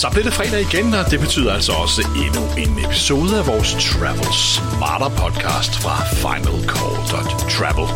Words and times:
Så 0.00 0.08
blev 0.12 0.24
det 0.24 0.32
fredag 0.32 0.60
igen, 0.60 0.94
og 0.94 1.10
det 1.10 1.20
betyder 1.20 1.52
altså 1.52 1.72
også 1.72 2.08
endnu 2.24 2.42
en 2.62 2.84
episode 2.84 3.38
af 3.38 3.46
vores 3.46 3.72
Travel 3.72 4.32
Smarter 4.34 5.08
podcast 5.08 5.72
fra 5.82 5.96
finalcall.travel. 6.22 7.88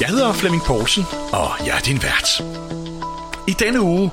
Jeg 0.00 0.08
hedder 0.08 0.32
Flemming 0.32 0.62
Poulsen, 0.62 1.04
og 1.32 1.66
jeg 1.66 1.76
er 1.76 1.80
din 1.80 2.02
vært. 2.02 2.42
I 3.48 3.52
denne 3.52 3.80
uge, 3.80 4.10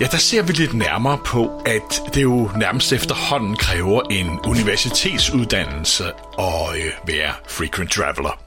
ja, 0.00 0.06
der 0.06 0.16
ser 0.16 0.42
vi 0.42 0.52
lidt 0.52 0.74
nærmere 0.74 1.18
på, 1.24 1.62
at 1.66 2.02
det 2.14 2.22
jo 2.22 2.50
nærmest 2.56 2.92
efterhånden 2.92 3.56
kræver 3.56 4.02
en 4.10 4.40
universitetsuddannelse 4.46 6.04
at 6.38 6.76
øh, 6.76 6.92
være 7.06 7.32
frequent 7.48 7.92
traveler. 7.92 8.40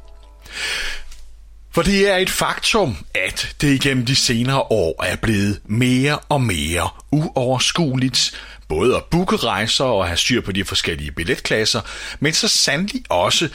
For 1.78 1.84
det 1.84 2.10
er 2.10 2.18
et 2.18 2.30
faktum, 2.30 2.98
at 3.14 3.56
det 3.62 3.74
igennem 3.74 4.06
de 4.06 4.16
senere 4.16 4.62
år 4.62 5.04
er 5.04 5.16
blevet 5.16 5.62
mere 5.66 6.20
og 6.20 6.42
mere 6.42 6.90
uoverskueligt 7.12 8.32
både 8.68 8.96
at 8.96 9.04
booke 9.06 9.36
rejser 9.36 9.84
og 9.86 10.08
have 10.08 10.18
styr 10.18 10.42
på 10.42 10.52
de 10.52 10.66
forskellige 10.66 11.12
billetklasser, 11.12 11.82
men 12.20 12.34
så 12.34 12.48
sandelig 12.48 13.04
også, 13.10 13.50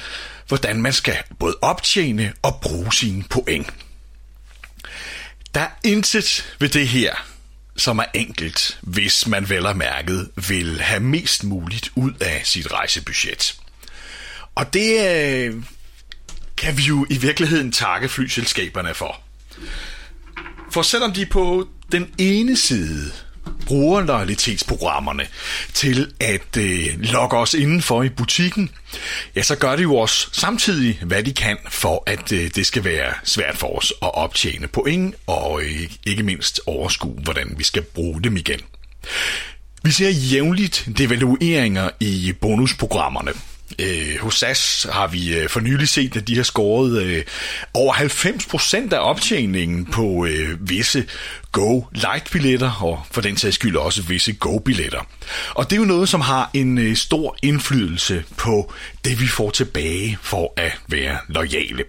hvordan 0.49 0.83
man 0.83 0.93
skal 0.93 1.17
både 1.39 1.57
optjene 1.63 2.33
og 2.43 2.59
bruge 2.63 2.93
sine 2.93 3.25
point. 3.31 3.67
Der 5.55 5.61
er 5.61 5.71
intet 5.85 6.55
ved 6.59 6.69
det 6.69 6.89
her, 6.89 7.15
som 7.77 7.99
er 7.99 8.07
enkelt, 8.15 8.79
hvis 8.81 9.27
man 9.27 9.49
vel 9.49 9.67
og 9.67 9.77
mærket 9.77 10.31
vil 10.49 10.81
have 10.81 11.01
mest 11.01 11.45
muligt 11.45 11.91
ud 11.95 12.13
af 12.21 12.41
sit 12.45 12.73
rejsebudget. 12.73 13.57
Og 14.55 14.75
det 14.75 15.17
øh, 15.17 15.63
kan 16.63 16.77
vi 16.77 16.83
jo 16.83 17.07
i 17.11 17.19
virkeligheden 17.19 17.73
takke 17.73 18.09
flyselskaberne 18.09 18.95
for. 18.95 19.21
For 20.71 20.83
selvom 20.83 21.13
de 21.13 21.27
på 21.27 21.69
den 21.93 22.15
ene 22.19 22.57
side 22.57 23.13
bruger 23.67 24.01
loyalitetsprogrammerne 24.01 25.27
til 25.75 26.13
at 26.21 26.57
øh, 26.59 27.01
lokke 27.01 27.37
os 27.37 27.55
indenfor 27.55 28.03
i 28.03 28.09
butikken, 28.09 28.71
ja, 29.37 29.43
så 29.43 29.57
gør 29.57 29.77
de 29.77 29.83
jo 29.83 29.97
også 29.97 30.29
samtidig, 30.33 30.99
hvad 31.03 31.23
de 31.23 31.33
kan 31.33 31.59
for, 31.69 32.03
at 32.07 32.33
øh, 32.33 32.51
det 32.55 32.67
skal 32.67 32.85
være 32.85 33.15
svært 33.25 33.57
for 33.57 33.79
os 33.79 33.93
at 34.03 34.15
optjene 34.15 34.67
point, 34.67 35.15
og 35.27 35.63
øh, 35.63 35.91
ikke 36.07 36.23
mindst 36.23 36.61
overskue, 36.67 37.19
hvordan 37.23 37.55
vi 37.57 37.65
skal 37.65 37.83
bruge 37.83 38.23
dem 38.23 38.37
igen. 38.37 38.61
Vi 39.83 39.91
ser 39.91 40.09
jævnligt 40.09 40.89
devalueringer 40.99 41.91
i 42.01 42.35
bonusprogrammerne, 42.41 43.33
Øh, 43.79 44.19
hos 44.21 44.35
SAS 44.35 44.87
har 44.93 45.07
vi 45.07 45.35
øh, 45.35 45.49
for 45.49 45.61
nylig 45.61 45.89
set, 45.89 46.17
at 46.17 46.29
de 46.29 46.37
har 46.37 46.43
skåret 46.43 47.03
øh, 47.03 47.25
over 47.75 47.95
90% 47.95 48.95
af 48.95 48.99
optjeningen 48.99 49.87
på 49.87 50.27
øh, 50.27 50.69
visse 50.69 51.07
Go 51.53 51.83
Light-billetter, 51.93 52.83
og 52.83 53.03
for 53.11 53.21
den 53.21 53.37
sags 53.37 53.55
skyld 53.55 53.77
også 53.77 54.03
visse 54.03 54.33
Go-billetter. 54.33 55.07
Og 55.55 55.71
det 55.71 55.77
er 55.77 55.81
jo 55.81 55.87
noget, 55.87 56.09
som 56.09 56.21
har 56.21 56.51
en 56.55 56.79
øh, 56.79 56.97
stor 56.97 57.37
indflydelse 57.43 58.25
på 58.37 58.73
det, 59.05 59.21
vi 59.21 59.27
får 59.27 59.51
tilbage 59.51 60.19
for 60.23 60.53
at 60.57 60.73
være 60.89 61.19
lojale. 61.29 61.85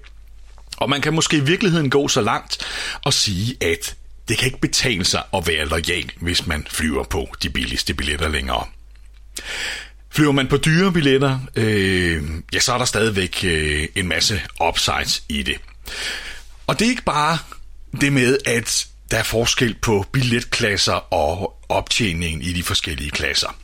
Og 0.77 0.89
man 0.89 1.01
kan 1.01 1.13
måske 1.13 1.37
i 1.37 1.45
virkeligheden 1.45 1.89
gå 1.89 2.07
så 2.07 2.21
langt 2.21 2.57
og 3.03 3.13
sige, 3.13 3.57
at 3.61 3.95
det 4.27 4.37
kan 4.37 4.45
ikke 4.45 4.61
betale 4.61 5.05
sig 5.05 5.23
at 5.33 5.47
være 5.47 5.65
lojal, 5.65 6.11
hvis 6.21 6.47
man 6.47 6.67
flyver 6.69 7.03
på 7.03 7.27
de 7.43 7.49
billigste 7.49 7.93
billetter 7.93 8.29
længere. 8.29 8.65
Flyver 10.13 10.31
man 10.31 10.47
på 10.47 10.57
dyre 10.57 10.91
billetter, 10.91 11.39
øh, 11.55 12.23
ja, 12.53 12.59
så 12.59 12.73
er 12.73 12.77
der 12.77 12.85
stadigvæk 12.85 13.39
øh, 13.43 13.87
en 13.95 14.07
masse 14.07 14.41
upsides 14.67 15.23
i 15.29 15.43
det. 15.43 15.57
Og 16.67 16.79
det 16.79 16.85
er 16.85 16.89
ikke 16.89 17.03
bare 17.03 17.37
det 18.01 18.13
med, 18.13 18.37
at 18.45 18.87
der 19.11 19.17
er 19.17 19.23
forskel 19.23 19.75
på 19.81 20.05
billetklasser 20.11 21.13
og 21.13 21.59
optjeningen 21.69 22.41
i 22.41 22.53
de 22.53 22.63
forskellige 22.63 23.11
klasser. 23.11 23.55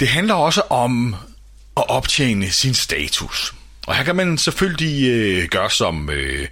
Det 0.00 0.08
handler 0.08 0.34
også 0.34 0.60
om 0.60 1.14
at 1.76 1.88
optjene 1.88 2.50
sin 2.50 2.74
status. 2.74 3.54
Og 3.86 3.94
her 3.94 4.04
kan 4.04 4.16
man 4.16 4.38
selvfølgelig 4.38 5.08
øh, 5.08 5.48
gøre 5.48 5.70
som 5.70 6.10
øh, 6.10 6.48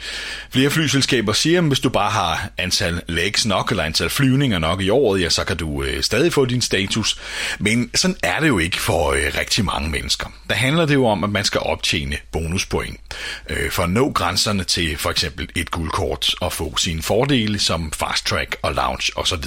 flere 0.51 0.71
flyselskaber 0.71 1.33
siger, 1.33 1.61
hvis 1.61 1.81
du 1.81 1.89
bare 1.89 2.11
har 2.11 2.51
antal 2.59 3.03
legs 3.09 3.47
nok, 3.47 3.71
eller 3.71 3.85
antal 3.85 4.11
flyvninger 4.11 4.59
nok 4.59 4.81
i 4.81 4.89
året, 4.89 5.21
ja, 5.21 5.29
så 5.29 5.45
kan 5.45 5.57
du 5.57 5.83
øh, 5.83 6.03
stadig 6.03 6.33
få 6.33 6.45
din 6.45 6.61
status. 6.61 7.21
Men 7.59 7.91
sådan 7.95 8.17
er 8.23 8.41
det 8.41 8.49
jo 8.49 8.59
ikke 8.59 8.81
for 8.81 9.13
øh, 9.13 9.33
rigtig 9.39 9.65
mange 9.65 9.91
mennesker. 9.91 10.33
Der 10.49 10.55
handler 10.55 10.87
det 10.87 10.95
jo 10.95 11.07
om, 11.07 11.25
at 11.25 11.31
man 11.31 11.45
skal 11.45 11.61
optjene 11.61 12.17
bonuspoint 12.33 13.01
øh, 13.49 13.71
for 13.71 13.83
at 13.83 13.91
nå 13.91 14.13
grænserne 14.13 14.65
til 14.65 14.97
for 14.97 15.11
eksempel 15.11 15.49
et 15.57 15.71
guldkort 15.71 16.35
og 16.41 16.53
få 16.53 16.77
sine 16.77 17.03
fordele 17.03 17.59
som 17.59 17.93
fast 17.93 18.27
track 18.27 18.57
og 18.63 18.75
lounge 18.75 19.13
osv. 19.17 19.45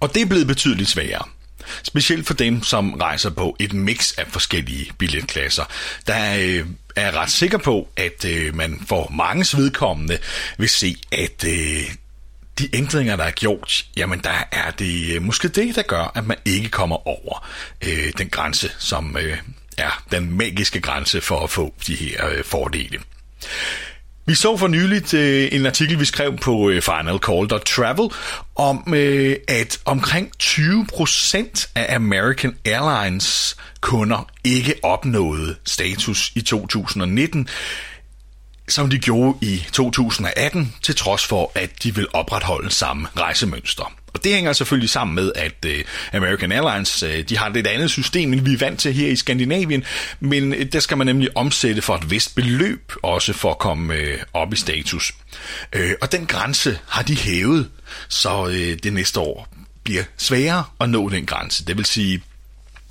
Og 0.00 0.14
det 0.14 0.22
er 0.22 0.26
blevet 0.26 0.46
betydeligt 0.46 0.88
sværere. 0.88 1.22
Specielt 1.82 2.26
for 2.26 2.34
dem, 2.34 2.62
som 2.62 2.94
rejser 2.94 3.30
på 3.30 3.56
et 3.58 3.72
mix 3.72 4.12
af 4.18 4.26
forskellige 4.28 4.92
billetklasser. 4.98 5.64
Der 6.06 6.34
øh, 6.38 6.66
er 6.96 7.02
jeg 7.02 7.14
ret 7.14 7.30
sikker 7.30 7.58
på, 7.58 7.88
at 7.96 8.24
øh, 8.24 8.54
man 8.54 8.80
for 8.88 9.08
mange 9.08 9.56
vedkommende 9.56 10.18
vil 10.58 10.68
se, 10.68 10.96
at 11.12 11.44
øh, 11.46 11.90
de 12.58 12.76
ændringer, 12.76 13.16
der 13.16 13.24
er 13.24 13.30
gjort, 13.30 13.86
jamen 13.96 14.20
der 14.20 14.44
er 14.52 14.70
det 14.70 15.14
øh, 15.14 15.22
måske 15.22 15.48
det, 15.48 15.76
der 15.76 15.82
gør, 15.82 16.12
at 16.14 16.26
man 16.26 16.36
ikke 16.44 16.68
kommer 16.68 17.06
over 17.08 17.48
øh, 17.82 18.12
den 18.18 18.28
grænse, 18.28 18.70
som 18.78 19.16
øh, 19.20 19.38
er 19.78 20.04
den 20.10 20.36
magiske 20.38 20.80
grænse 20.80 21.20
for 21.20 21.40
at 21.40 21.50
få 21.50 21.74
de 21.86 21.94
her 21.94 22.28
øh, 22.28 22.44
fordele. 22.44 22.98
Vi 24.28 24.34
så 24.34 24.56
for 24.56 24.68
nyligt 24.68 25.14
øh, 25.14 25.48
en 25.52 25.66
artikel, 25.66 26.00
vi 26.00 26.04
skrev 26.04 26.36
på 26.36 26.70
øh, 26.70 26.82
finalcall.travel, 26.82 28.10
om 28.56 28.94
øh, 28.94 29.36
at 29.48 29.80
omkring 29.84 30.30
20% 30.42 31.70
af 31.74 31.94
American 31.94 32.56
Airlines 32.64 33.56
kunder 33.80 34.28
ikke 34.44 34.74
opnåede 34.82 35.56
status 35.64 36.32
i 36.34 36.40
2019, 36.40 37.48
som 38.68 38.90
de 38.90 38.98
gjorde 38.98 39.38
i 39.42 39.66
2018, 39.72 40.74
til 40.82 40.96
trods 40.96 41.26
for, 41.26 41.52
at 41.54 41.70
de 41.82 41.94
vil 41.94 42.06
opretholde 42.12 42.70
samme 42.70 43.08
rejsemønster. 43.16 43.92
Og 44.16 44.24
det 44.24 44.34
hænger 44.34 44.52
selvfølgelig 44.52 44.90
sammen 44.90 45.14
med, 45.14 45.32
at 45.34 45.64
øh, 45.66 45.84
American 46.12 46.52
Airlines 46.52 47.02
øh, 47.02 47.28
de 47.28 47.36
har 47.38 47.46
et 47.46 47.54
lidt 47.54 47.66
andet 47.66 47.90
system, 47.90 48.32
end 48.32 48.40
vi 48.40 48.52
er 48.52 48.58
vant 48.58 48.80
til 48.80 48.92
her 48.92 49.08
i 49.08 49.16
Skandinavien, 49.16 49.84
men 50.20 50.54
øh, 50.54 50.72
der 50.72 50.80
skal 50.80 50.96
man 50.96 51.06
nemlig 51.06 51.36
omsætte 51.36 51.82
for 51.82 51.94
et 51.94 52.10
vist 52.10 52.34
beløb, 52.34 52.92
også 53.02 53.32
for 53.32 53.50
at 53.50 53.58
komme 53.58 53.94
øh, 53.94 54.18
op 54.32 54.52
i 54.52 54.56
status. 54.56 55.12
Øh, 55.72 55.92
og 56.00 56.12
den 56.12 56.26
grænse 56.26 56.78
har 56.88 57.02
de 57.02 57.16
hævet, 57.16 57.70
så 58.08 58.46
øh, 58.46 58.78
det 58.82 58.92
næste 58.92 59.20
år 59.20 59.48
bliver 59.84 60.02
sværere 60.16 60.64
at 60.80 60.90
nå 60.90 61.08
den 61.08 61.26
grænse. 61.26 61.64
Det 61.64 61.76
vil 61.76 61.84
sige, 61.84 62.22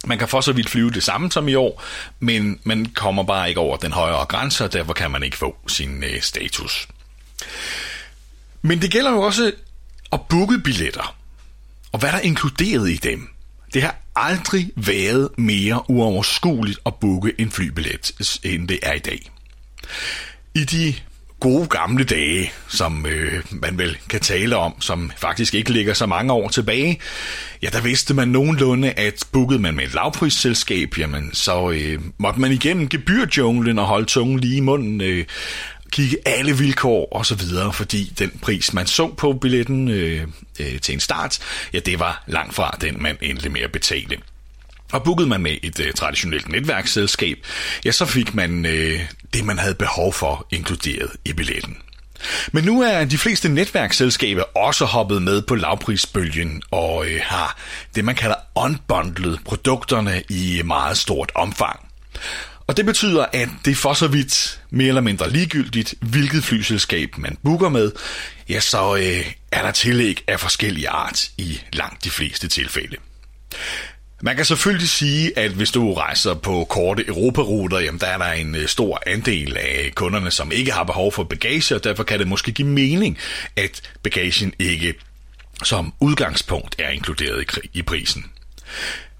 man 0.05 0.17
kan 0.17 0.27
for 0.27 0.41
så 0.41 0.51
vidt 0.51 0.69
flyve 0.69 0.91
det 0.91 1.03
samme 1.03 1.31
som 1.31 1.47
i 1.47 1.55
år, 1.55 1.83
men 2.19 2.59
man 2.63 2.85
kommer 2.85 3.23
bare 3.23 3.49
ikke 3.49 3.59
over 3.59 3.77
den 3.77 3.91
højere 3.91 4.25
grænse, 4.25 4.63
og 4.63 4.73
derfor 4.73 4.93
kan 4.93 5.11
man 5.11 5.23
ikke 5.23 5.37
få 5.37 5.55
sin 5.67 6.03
status. 6.21 6.87
Men 8.61 8.81
det 8.81 8.91
gælder 8.91 9.11
jo 9.11 9.21
også 9.21 9.51
og 10.11 10.25
booke 10.29 10.59
billetter. 10.59 11.15
Og 11.91 11.99
hvad 11.99 12.09
der 12.09 12.17
er 12.17 12.21
inkluderet 12.21 12.89
i 12.89 12.95
dem. 12.95 13.29
Det 13.73 13.81
har 13.81 13.95
aldrig 14.15 14.71
været 14.75 15.29
mere 15.37 15.89
uoverskueligt 15.89 16.79
at 16.85 16.95
booke 16.95 17.33
en 17.37 17.51
flybillet, 17.51 18.39
end 18.43 18.67
det 18.67 18.79
er 18.83 18.93
i 18.93 18.99
dag. 18.99 19.31
I 20.55 20.63
de 20.63 20.93
gode 21.39 21.67
gamle 21.67 22.03
dage, 22.03 22.51
som 22.67 23.05
øh, 23.05 23.43
man 23.51 23.77
vel 23.77 23.97
kan 24.09 24.19
tale 24.19 24.57
om, 24.57 24.81
som 24.81 25.11
faktisk 25.17 25.53
ikke 25.53 25.71
ligger 25.71 25.93
så 25.93 26.05
mange 26.05 26.33
år 26.33 26.49
tilbage, 26.49 26.99
ja, 27.61 27.69
der 27.69 27.81
vidste 27.81 28.13
man 28.13 28.27
nogenlunde, 28.27 28.91
at 28.91 29.25
bookede 29.31 29.59
man 29.59 29.75
med 29.75 29.83
et 29.83 29.93
lavprisselskab, 29.93 30.97
jamen 30.97 31.33
så 31.33 31.71
øh, 31.71 31.99
måtte 32.17 32.39
man 32.39 32.51
igennem 32.51 32.89
gebyrjunglen 32.89 33.79
og 33.79 33.85
holde 33.85 34.05
tungen 34.05 34.39
lige 34.39 34.57
i 34.57 34.59
munden, 34.59 35.01
øh, 35.01 35.25
kigge 35.91 36.17
alle 36.25 36.57
vilkår 36.57 37.07
og 37.11 37.25
så 37.25 37.35
videre, 37.35 37.73
fordi 37.73 38.13
den 38.19 38.39
pris, 38.41 38.73
man 38.73 38.87
så 38.87 39.07
på 39.07 39.33
billetten 39.33 39.87
øh, 39.87 40.27
øh, 40.59 40.79
til 40.79 40.93
en 40.93 40.99
start, 40.99 41.39
ja, 41.73 41.79
det 41.79 41.99
var 41.99 42.23
langt 42.27 42.55
fra 42.55 42.77
den, 42.81 43.03
man 43.03 43.17
endte 43.21 43.49
med 43.49 43.61
at 43.61 43.71
betale. 43.71 44.17
Og 44.91 45.03
bookede 45.03 45.29
man 45.29 45.41
med 45.41 45.57
et 45.63 45.79
øh, 45.79 45.93
traditionelt 45.93 46.49
netværksselskab, 46.49 47.37
ja, 47.85 47.91
så 47.91 48.05
fik 48.05 48.35
man 48.35 48.65
øh, 48.65 48.99
det, 49.33 49.45
man 49.45 49.59
havde 49.59 49.75
behov 49.75 50.13
for, 50.13 50.47
inkluderet 50.51 51.11
i 51.25 51.33
billetten. 51.33 51.77
Men 52.51 52.63
nu 52.63 52.81
er 52.81 53.05
de 53.05 53.17
fleste 53.17 53.49
netværksselskaber 53.49 54.57
også 54.57 54.85
hoppet 54.85 55.21
med 55.21 55.41
på 55.41 55.55
lavprisbølgen 55.55 56.61
og 56.71 57.05
øh, 57.07 57.19
har 57.23 57.57
det, 57.95 58.05
man 58.05 58.15
kalder 58.15 58.35
unbundled 58.55 59.37
produkterne 59.45 60.23
i 60.29 60.61
meget 60.65 60.97
stort 60.97 61.31
omfang. 61.35 61.79
Og 62.67 62.77
det 62.77 62.85
betyder, 62.85 63.25
at 63.33 63.49
det 63.65 63.77
for 63.77 63.93
så 63.93 64.07
vidt 64.07 64.61
mere 64.69 64.87
eller 64.87 65.01
mindre 65.01 65.29
ligegyldigt, 65.29 65.93
hvilket 66.01 66.43
flyselskab 66.43 67.17
man 67.17 67.37
booker 67.43 67.69
med, 67.69 67.91
ja, 68.49 68.59
så 68.59 68.95
øh, 68.95 69.31
er 69.51 69.61
der 69.61 69.71
tillæg 69.71 70.23
af 70.27 70.39
forskellige 70.39 70.89
art 70.89 71.29
i 71.37 71.61
langt 71.73 72.03
de 72.03 72.09
fleste 72.09 72.47
tilfælde. 72.47 72.97
Man 74.21 74.35
kan 74.35 74.45
selvfølgelig 74.45 74.89
sige, 74.89 75.39
at 75.39 75.51
hvis 75.51 75.71
du 75.71 75.93
rejser 75.93 76.33
på 76.33 76.65
korte 76.69 77.07
europaruter, 77.07 77.79
jamen 77.79 77.99
der 77.99 78.07
er 78.07 78.17
der 78.17 78.31
en 78.31 78.55
øh, 78.55 78.67
stor 78.67 79.01
andel 79.05 79.57
af 79.57 79.91
kunderne, 79.95 80.31
som 80.31 80.51
ikke 80.51 80.71
har 80.71 80.83
behov 80.83 81.11
for 81.11 81.23
bagage, 81.23 81.75
og 81.75 81.83
derfor 81.83 82.03
kan 82.03 82.19
det 82.19 82.27
måske 82.27 82.51
give 82.51 82.67
mening, 82.67 83.17
at 83.55 83.81
bagagen 84.03 84.53
ikke 84.59 84.93
som 85.63 85.93
udgangspunkt 85.99 86.75
er 86.79 86.89
inkluderet 86.89 87.57
i, 87.63 87.69
i 87.79 87.81
prisen. 87.81 88.25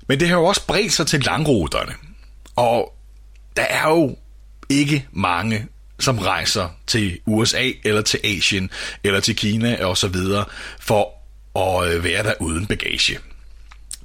Men 0.07 0.19
det 0.19 0.27
har 0.27 0.35
jo 0.35 0.45
også 0.45 0.65
bredt 0.67 0.93
sig 0.93 1.07
til 1.07 1.19
langruterne. 1.19 1.93
Og 2.55 2.93
der 3.57 3.63
er 3.63 3.89
jo 3.89 4.17
ikke 4.69 5.07
mange, 5.11 5.67
som 5.99 6.19
rejser 6.19 6.69
til 6.87 7.19
USA 7.25 7.71
eller 7.83 8.01
til 8.01 8.19
Asien 8.23 8.69
eller 9.03 9.19
til 9.19 9.35
Kina 9.35 9.85
og 9.85 9.97
så 9.97 10.07
videre 10.07 10.45
for 10.79 11.11
at 11.59 11.93
øh, 11.93 12.03
være 12.03 12.23
der 12.23 12.33
uden 12.39 12.65
bagage. 12.65 13.19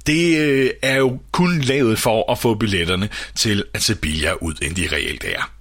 Det 0.07 0.37
øh, 0.37 0.71
er 0.81 0.95
jo 0.95 1.19
kun 1.31 1.61
lavet 1.61 1.99
for 1.99 2.31
at 2.31 2.39
få 2.39 2.55
billetterne 2.55 3.09
til 3.35 3.65
at 3.73 3.83
se 3.83 3.95
billigere 3.95 4.43
ud, 4.43 4.53
end 4.61 4.75
de 4.75 4.87
reelt 4.91 5.23
er. 5.23 5.51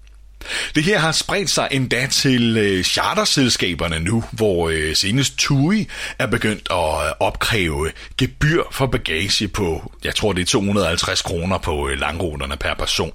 Det 0.75 0.84
her 0.84 0.98
har 0.98 1.12
spredt 1.12 1.50
sig 1.50 1.69
endda 1.70 2.06
til 2.06 2.56
øh, 2.56 2.84
charterselskaberne 2.84 4.00
nu, 4.00 4.25
hvor 4.32 4.69
øh, 4.69 4.96
senest 4.96 5.38
TUI 5.38 5.88
er 6.19 6.26
begyndt 6.26 6.69
at 6.70 7.06
øh, 7.06 7.12
opkræve 7.20 7.90
gebyr 8.19 8.62
for 8.72 8.87
bagage 8.87 9.48
på, 9.48 9.92
jeg 10.04 10.14
tror 10.14 10.32
det 10.32 10.42
er 10.42 10.46
250 10.46 11.22
kroner 11.22 11.58
på 11.58 11.88
øh, 11.88 12.00
langruterne 12.00 12.56
per 12.56 12.75
person. 12.75 13.12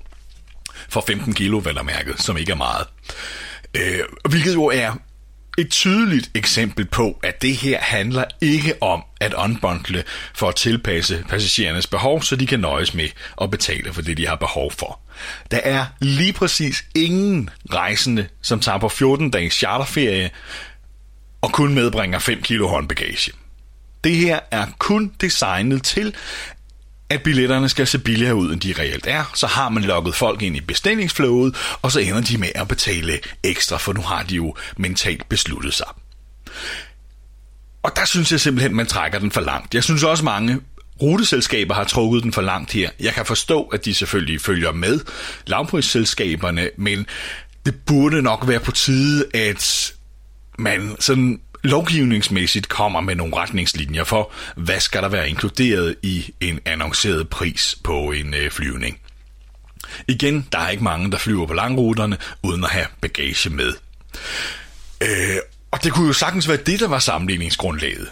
For 0.90 1.04
15 1.08 1.34
kilo, 1.34 1.62
vel 1.64 1.78
at 1.78 1.86
mærke, 1.86 2.14
som 2.18 2.38
ikke 2.38 2.52
er 2.52 2.56
meget. 2.56 2.88
Øh, 3.74 4.00
hvilket 4.30 4.54
jo 4.54 4.66
er 4.66 4.94
et 5.58 5.70
tydeligt 5.70 6.32
eksempel 6.34 6.86
på, 6.86 7.20
at 7.24 7.42
det 7.42 7.56
her 7.56 7.80
handler 7.82 8.24
ikke 8.42 8.84
om 8.84 9.04
at 9.22 9.34
unbundle 9.34 10.04
for 10.34 10.50
at 10.50 10.56
tilpasse 10.56 11.26
passagerernes 11.30 11.88
behov, 11.88 12.22
så 12.22 12.36
de 12.36 12.48
kan 12.48 12.60
nøjes 12.60 12.94
med 12.94 13.08
at 13.42 13.52
betale 13.52 13.94
for 13.94 14.02
det, 14.02 14.18
de 14.18 14.28
har 14.28 14.36
behov 14.36 14.72
for. 14.72 15.00
Der 15.52 15.60
er 15.64 15.86
lige 16.00 16.34
præcis 16.34 16.86
ingen 16.96 17.50
rejsende, 17.74 18.28
som 18.42 18.60
tager 18.60 18.78
på 18.78 18.90
14 18.90 19.30
dages 19.30 19.54
charterferie 19.54 20.30
og 21.42 21.52
kun 21.52 21.74
medbringer 21.74 22.20
5 22.20 22.42
kilo 22.42 22.68
håndbagage. 22.68 23.32
Det 24.04 24.16
her 24.16 24.40
er 24.52 24.66
kun 24.78 25.12
designet 25.22 25.84
til, 25.84 26.16
at 27.10 27.24
billetterne 27.24 27.70
skal 27.70 27.88
se 27.88 28.00
billigere 28.00 28.36
ud, 28.36 28.54
end 28.54 28.62
de 28.62 28.74
reelt 28.80 29.08
er. 29.08 29.32
Så 29.36 29.48
har 29.48 29.70
man 29.70 29.84
lukket 29.84 30.16
folk 30.16 30.42
ind 30.42 30.56
i 30.56 30.62
bestillingsflowet, 30.62 31.56
og 31.82 31.92
så 31.92 32.00
ender 32.00 32.22
de 32.22 32.38
med 32.38 32.50
at 32.56 32.68
betale 32.68 33.20
ekstra, 33.44 33.78
for 33.78 33.94
nu 33.94 34.02
har 34.02 34.24
de 34.24 34.36
jo 34.36 34.56
mentalt 34.78 35.30
besluttet 35.30 35.74
sig. 35.74 35.88
Og 37.84 37.92
der 37.96 38.06
synes 38.06 38.32
jeg 38.32 38.40
simpelthen, 38.40 38.76
man 38.76 38.86
trækker 38.86 39.20
den 39.20 39.32
for 39.32 39.42
langt. 39.42 39.74
Jeg 39.74 39.84
synes 39.84 40.04
også 40.04 40.24
mange 40.24 40.60
ruteselskaber 41.02 41.74
har 41.74 41.84
trukket 41.84 42.24
den 42.24 42.34
for 42.34 42.42
langt 42.42 42.72
her. 42.72 42.90
Jeg 43.00 43.14
kan 43.14 43.26
forstå, 43.26 43.64
at 43.64 43.86
de 43.86 43.94
selvfølgelig 43.94 44.42
følger 44.42 44.72
med 44.72 45.00
lavprisselskaberne, 45.48 46.70
men 46.78 47.06
det 47.66 47.76
burde 47.86 48.22
nok 48.22 48.48
være 48.48 48.60
på 48.60 48.72
tide, 48.72 49.26
at 49.34 49.94
man 50.60 50.96
sådan 51.00 51.40
lovgivningsmæssigt 51.66 52.70
kommer 52.70 53.02
med 53.02 53.16
nogle 53.16 53.38
retningslinjer 53.38 54.04
for, 54.04 54.32
hvad 54.56 54.80
skal 54.80 55.02
der 55.02 55.10
være 55.10 55.30
inkluderet 55.30 55.96
i 56.04 56.34
en 56.42 56.60
annonceret 56.66 57.30
pris 57.30 57.78
på 57.84 58.12
en 58.12 58.34
øh, 58.34 58.52
flyvning. 58.52 59.00
Igen, 60.08 60.48
der 60.52 60.60
er 60.60 60.70
ikke 60.70 60.84
mange, 60.84 61.12
der 61.12 61.18
flyver 61.18 61.46
på 61.46 61.54
langruterne 61.54 62.18
uden 62.44 62.64
at 62.64 62.70
have 62.70 62.86
bagage 63.02 63.50
med. 63.50 63.74
Øh, 65.02 65.38
og 65.72 65.84
det 65.84 65.92
kunne 65.92 66.08
jo 66.08 66.14
sagtens 66.14 66.48
være 66.48 66.58
det, 66.58 66.80
der 66.80 66.88
var 66.88 67.00
sammenligningsgrundlaget. 67.00 68.08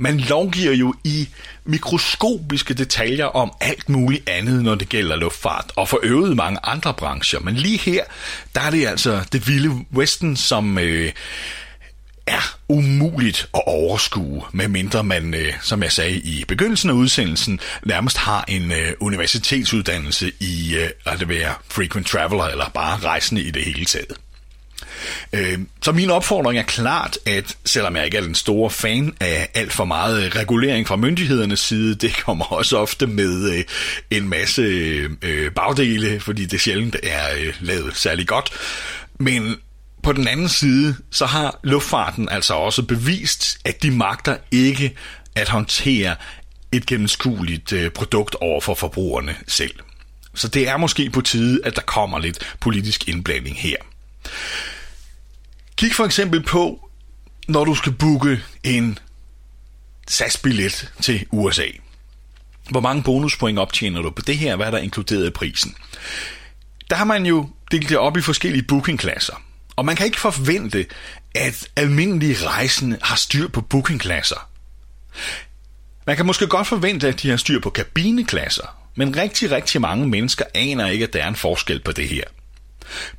Man 0.00 0.20
lovgiver 0.20 0.72
jo 0.72 0.94
i 1.04 1.28
mikroskopiske 1.64 2.74
detaljer 2.74 3.24
om 3.24 3.52
alt 3.60 3.88
muligt 3.88 4.28
andet, 4.28 4.62
når 4.62 4.74
det 4.74 4.88
gælder 4.88 5.16
luftfart, 5.16 5.72
og 5.76 5.88
for 5.88 6.00
øvrigt 6.02 6.36
mange 6.36 6.58
andre 6.62 6.94
brancher. 6.94 7.40
Men 7.40 7.54
lige 7.54 7.78
her, 7.78 8.04
der 8.54 8.60
er 8.60 8.70
det 8.70 8.86
altså 8.86 9.24
det 9.32 9.48
vilde 9.48 9.70
Western, 9.94 10.36
som 10.36 10.78
øh, 10.78 11.12
er 12.28 12.58
umuligt 12.68 13.48
at 13.54 13.62
overskue, 13.66 14.42
medmindre 14.52 15.04
man, 15.04 15.34
øh, 15.34 15.52
som 15.62 15.82
jeg 15.82 15.92
sagde 15.92 16.16
i 16.18 16.44
begyndelsen 16.48 16.90
af 16.90 16.94
udsendelsen, 16.94 17.60
nærmest 17.86 18.16
har 18.16 18.44
en 18.48 18.72
øh, 18.72 18.92
universitetsuddannelse 19.00 20.32
i 20.40 20.76
øh, 20.76 20.90
at 21.06 21.20
det 21.20 21.28
være 21.28 21.54
frequent 21.68 22.06
traveler 22.06 22.44
eller 22.44 22.68
bare 22.74 22.98
rejsende 22.98 23.42
i 23.42 23.50
det 23.50 23.64
hele 23.64 23.84
taget. 23.84 24.12
Øh, 25.32 25.58
så 25.82 25.92
min 25.92 26.10
opfordring 26.10 26.58
er 26.58 26.62
klart, 26.62 27.18
at 27.26 27.56
selvom 27.64 27.96
jeg 27.96 28.04
ikke 28.04 28.16
er 28.16 28.22
den 28.22 28.34
store 28.34 28.70
fan 28.70 29.14
af 29.20 29.48
alt 29.54 29.72
for 29.72 29.84
meget 29.84 30.24
øh, 30.24 30.30
regulering 30.36 30.88
fra 30.88 30.96
myndighedernes 30.96 31.60
side, 31.60 31.94
det 31.94 32.16
kommer 32.24 32.44
også 32.44 32.78
ofte 32.78 33.06
med 33.06 33.52
øh, 33.52 33.64
en 34.10 34.28
masse 34.28 34.62
øh, 35.22 35.50
bagdele, 35.52 36.20
fordi 36.20 36.46
det 36.46 36.60
sjældent 36.60 36.96
er 37.02 37.22
øh, 37.38 37.54
lavet 37.60 37.96
særlig 37.96 38.26
godt. 38.26 38.50
Men 39.20 39.56
på 40.08 40.12
den 40.12 40.28
anden 40.28 40.48
side, 40.48 40.96
så 41.10 41.26
har 41.26 41.60
luftfarten 41.62 42.28
altså 42.28 42.54
også 42.54 42.82
bevist, 42.82 43.58
at 43.64 43.82
de 43.82 43.90
magter 43.90 44.36
ikke 44.50 44.96
at 45.34 45.48
håndtere 45.48 46.16
et 46.72 46.86
gennemskueligt 46.86 47.72
øh, 47.72 47.90
produkt 47.90 48.34
over 48.34 48.60
for 48.60 48.74
forbrugerne 48.74 49.36
selv. 49.48 49.74
Så 50.34 50.48
det 50.48 50.68
er 50.68 50.76
måske 50.76 51.10
på 51.10 51.20
tide, 51.20 51.60
at 51.64 51.76
der 51.76 51.82
kommer 51.82 52.18
lidt 52.18 52.56
politisk 52.60 53.08
indblanding 53.08 53.58
her. 53.58 53.76
Kig 55.76 55.94
for 55.94 56.04
eksempel 56.04 56.42
på, 56.42 56.90
når 57.48 57.64
du 57.64 57.74
skal 57.74 57.92
booke 57.92 58.40
en 58.64 58.98
SAS-billet 60.06 60.92
til 61.00 61.26
USA. 61.30 61.66
Hvor 62.70 62.80
mange 62.80 63.02
bonuspoint 63.02 63.58
optjener 63.58 64.02
du 64.02 64.10
på 64.10 64.22
det 64.22 64.38
her? 64.38 64.56
Hvad 64.56 64.66
er 64.66 64.70
der 64.70 64.78
inkluderet 64.78 65.26
i 65.26 65.30
prisen? 65.30 65.74
Der 66.90 66.96
har 66.96 67.04
man 67.04 67.26
jo 67.26 67.50
delt 67.70 67.88
det 67.88 67.98
op 67.98 68.16
i 68.16 68.20
forskellige 68.20 68.62
bookingklasser. 68.62 69.47
Og 69.78 69.84
man 69.84 69.96
kan 69.96 70.06
ikke 70.06 70.20
forvente, 70.20 70.86
at 71.34 71.68
almindelige 71.76 72.46
rejsende 72.46 72.98
har 73.02 73.16
styr 73.16 73.48
på 73.48 73.60
bookingklasser. 73.60 74.48
Man 76.06 76.16
kan 76.16 76.26
måske 76.26 76.46
godt 76.46 76.66
forvente, 76.66 77.08
at 77.08 77.22
de 77.22 77.30
har 77.30 77.36
styr 77.36 77.60
på 77.60 77.70
kabineklasser, 77.70 78.76
men 78.96 79.16
rigtig, 79.16 79.50
rigtig 79.50 79.80
mange 79.80 80.08
mennesker 80.08 80.44
aner 80.54 80.88
ikke, 80.88 81.04
at 81.04 81.12
der 81.12 81.22
er 81.22 81.28
en 81.28 81.36
forskel 81.36 81.80
på 81.80 81.92
det 81.92 82.08
her. 82.08 82.22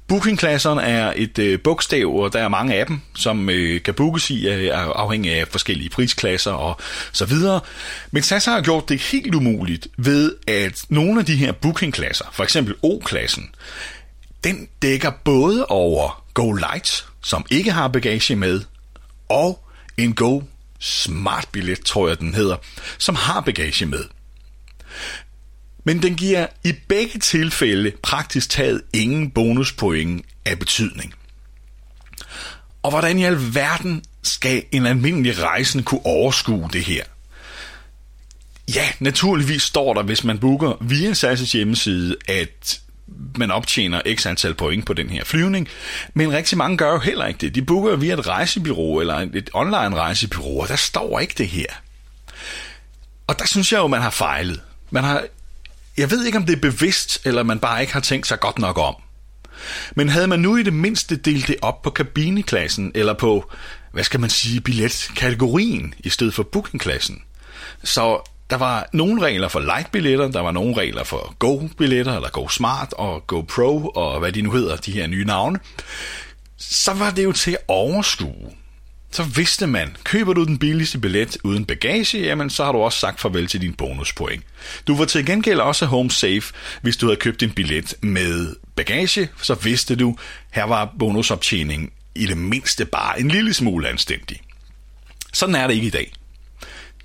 Bookingklasserne 0.07 0.81
er 0.81 1.13
et 1.15 1.39
øh, 1.39 1.59
bogstav, 1.59 2.07
og 2.07 2.33
der 2.33 2.39
er 2.39 2.47
mange 2.47 2.75
af 2.75 2.85
dem, 2.85 3.01
som 3.15 3.50
øh, 3.50 3.83
kan 3.83 3.94
bookes 3.94 4.29
i, 4.29 4.47
øh, 4.47 4.71
afhængig 4.73 5.33
af 5.33 5.47
forskellige 5.47 5.89
prisklasser 5.89 6.51
og 6.51 6.79
så 7.11 7.25
videre. 7.25 7.59
Men 8.11 8.23
SAS 8.23 8.45
har 8.45 8.61
gjort 8.61 8.89
det 8.89 9.01
helt 9.01 9.35
umuligt 9.35 9.88
ved, 9.97 10.35
at 10.47 10.85
nogle 10.89 11.19
af 11.19 11.25
de 11.25 11.35
her 11.35 11.51
bookingklasser, 11.51 12.25
for 12.31 12.44
eksempel 12.44 12.75
O-klassen, 12.81 13.50
den 14.44 14.68
dækker 14.81 15.11
både 15.23 15.66
over 15.66 16.19
Go 16.33 16.52
Light, 16.52 17.06
som 17.24 17.45
ikke 17.50 17.71
har 17.71 17.88
bagage 17.88 18.36
med, 18.36 18.62
og 19.30 19.68
en 19.98 20.16
Go 20.16 20.42
Smart 20.80 21.48
billet, 21.52 21.86
tror 21.86 22.07
jeg 22.07 22.19
den 22.19 22.33
hedder, 22.33 22.57
som 22.98 23.16
har 23.16 23.42
bagage 23.42 23.86
med. 23.86 24.04
Men 25.83 26.02
den 26.02 26.16
giver 26.16 26.48
i 26.64 26.74
begge 26.88 27.19
tilfælde 27.19 27.92
praktisk 28.04 28.50
taget 28.50 28.81
ingen 28.94 29.31
bonuspoint 29.31 30.26
af 30.45 30.59
betydning. 30.59 31.14
Og 32.83 32.90
hvordan 32.90 33.19
i 33.19 33.24
alverden 33.24 34.04
skal 34.24 34.64
en 34.71 34.86
almindelig 34.86 35.44
rejsen 35.44 35.83
kunne 35.83 36.06
overskue 36.06 36.69
det 36.74 36.83
her? 36.83 37.04
Ja, 38.76 38.90
naturligvis 39.00 39.64
står 39.64 39.94
der, 39.94 40.04
hvis 40.04 40.24
man 40.24 40.40
booker 40.40 40.74
via 40.81 41.12
SAS' 41.12 41.52
hjemmeside, 41.52 42.16
at 42.28 42.81
man 43.37 43.51
optjener 43.51 44.01
x 44.16 44.25
antal 44.25 44.54
point 44.54 44.85
på 44.85 44.94
den 44.94 45.09
her 45.09 45.23
flyvning, 45.23 45.68
men 46.13 46.33
rigtig 46.33 46.57
mange 46.57 46.78
gør 46.78 46.92
jo 46.92 46.99
heller 46.99 47.25
ikke 47.25 47.37
det. 47.37 47.56
De 47.56 47.61
booker 47.61 47.95
via 47.95 48.13
et 48.13 48.28
rejsebyrå 48.28 48.99
eller 48.99 49.28
et 49.33 49.49
online 49.54 49.95
rejsebyrå, 49.95 50.61
og 50.61 50.68
der 50.68 50.75
står 50.75 51.19
ikke 51.19 51.33
det 51.37 51.47
her. 51.47 51.66
Og 53.28 53.39
der 53.39 53.45
synes 53.45 53.71
jeg 53.71 53.80
jo, 53.80 53.87
man 53.87 54.01
har 54.01 54.09
fejlet. 54.09 54.61
Man 54.89 55.04
har, 55.04 55.23
jeg 55.97 56.11
ved 56.11 56.25
ikke, 56.25 56.37
om 56.37 56.45
det 56.45 56.56
er 56.56 56.61
bevidst, 56.61 57.21
eller 57.25 57.44
man 57.44 57.59
bare 57.59 57.81
ikke 57.81 57.94
har 57.94 57.99
tænkt 57.99 58.28
sig 58.28 58.39
godt 58.39 58.59
nok 58.59 58.78
om. 58.78 58.95
Men 59.95 60.09
havde 60.09 60.28
man 60.28 60.39
nu 60.39 60.57
i 60.57 60.63
det 60.63 60.73
mindste 60.73 61.16
delt 61.16 61.47
det 61.47 61.56
op 61.61 61.81
på 61.81 61.89
kabineklassen, 61.89 62.92
eller 62.95 63.13
på, 63.13 63.51
hvad 63.92 64.04
skal 64.04 64.19
man 64.19 64.30
sige, 64.30 64.61
billetkategorien, 64.61 65.94
i 65.99 66.09
stedet 66.09 66.33
for 66.33 66.44
bookingklassen, 66.44 67.21
så 67.83 68.31
der 68.49 68.56
var 68.56 68.89
nogle 68.94 69.21
regler 69.21 69.47
for 69.47 69.59
light-billetter, 69.59 70.27
der 70.27 70.39
var 70.39 70.51
nogle 70.51 70.77
regler 70.77 71.03
for 71.03 71.35
Go-billetter, 71.39 72.15
eller 72.15 72.29
Go 72.29 72.47
Smart 72.47 72.94
og 72.94 73.27
Go 73.27 73.41
Pro, 73.41 73.87
og 73.87 74.19
hvad 74.19 74.31
de 74.31 74.41
nu 74.41 74.51
hedder, 74.51 74.75
de 74.75 74.91
her 74.91 75.07
nye 75.07 75.25
navne. 75.25 75.59
Så 76.57 76.94
var 76.94 77.11
det 77.11 77.23
jo 77.23 77.31
til 77.31 77.51
at 77.51 77.57
overskue. 77.68 78.51
Så 79.11 79.23
vidste 79.23 79.68
man, 79.68 79.97
køber 80.03 80.33
du 80.33 80.44
den 80.44 80.57
billigste 80.57 80.99
billet 80.99 81.37
uden 81.44 81.65
bagage, 81.65 82.21
jamen 82.21 82.49
så 82.49 82.65
har 82.65 82.71
du 82.71 82.77
også 82.77 82.99
sagt 82.99 83.19
farvel 83.19 83.47
til 83.47 83.61
din 83.61 83.73
bonuspoint. 83.73 84.44
Du 84.87 84.97
var 84.97 85.06
til 85.06 85.25
gengæld 85.25 85.59
også 85.59 85.85
home 85.85 86.11
safe, 86.11 86.53
hvis 86.81 86.97
du 86.97 87.06
havde 87.06 87.19
købt 87.19 87.44
en 87.44 87.51
billet 87.51 87.94
med 88.01 88.56
bagage, 88.75 89.29
så 89.41 89.53
vidste 89.53 89.95
du, 89.95 90.18
her 90.51 90.63
var 90.63 90.94
bonusoptjening 90.99 91.94
i 92.15 92.25
det 92.25 92.37
mindste 92.37 92.85
bare 92.85 93.19
en 93.19 93.27
lille 93.27 93.53
smule 93.53 93.89
anstændig. 93.89 94.41
Sådan 95.33 95.56
er 95.56 95.68
det 95.68 95.73
ikke 95.73 95.87
i 95.87 95.89
dag 95.89 96.13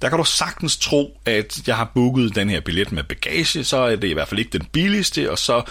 der 0.03 0.09
kan 0.09 0.19
du 0.19 0.25
sagtens 0.25 0.77
tro, 0.77 1.21
at 1.25 1.61
jeg 1.67 1.77
har 1.77 1.91
booket 1.95 2.35
den 2.35 2.51
her 2.51 2.61
billet 2.61 2.93
med 2.93 3.05
bagage, 3.05 3.65
så 3.65 3.77
er 3.77 3.97
det 3.97 4.09
i 4.09 4.13
hvert 4.13 4.29
fald 4.29 4.39
ikke 4.39 4.59
den 4.59 4.67
billigste, 4.73 5.31
og 5.31 5.39
så 5.39 5.63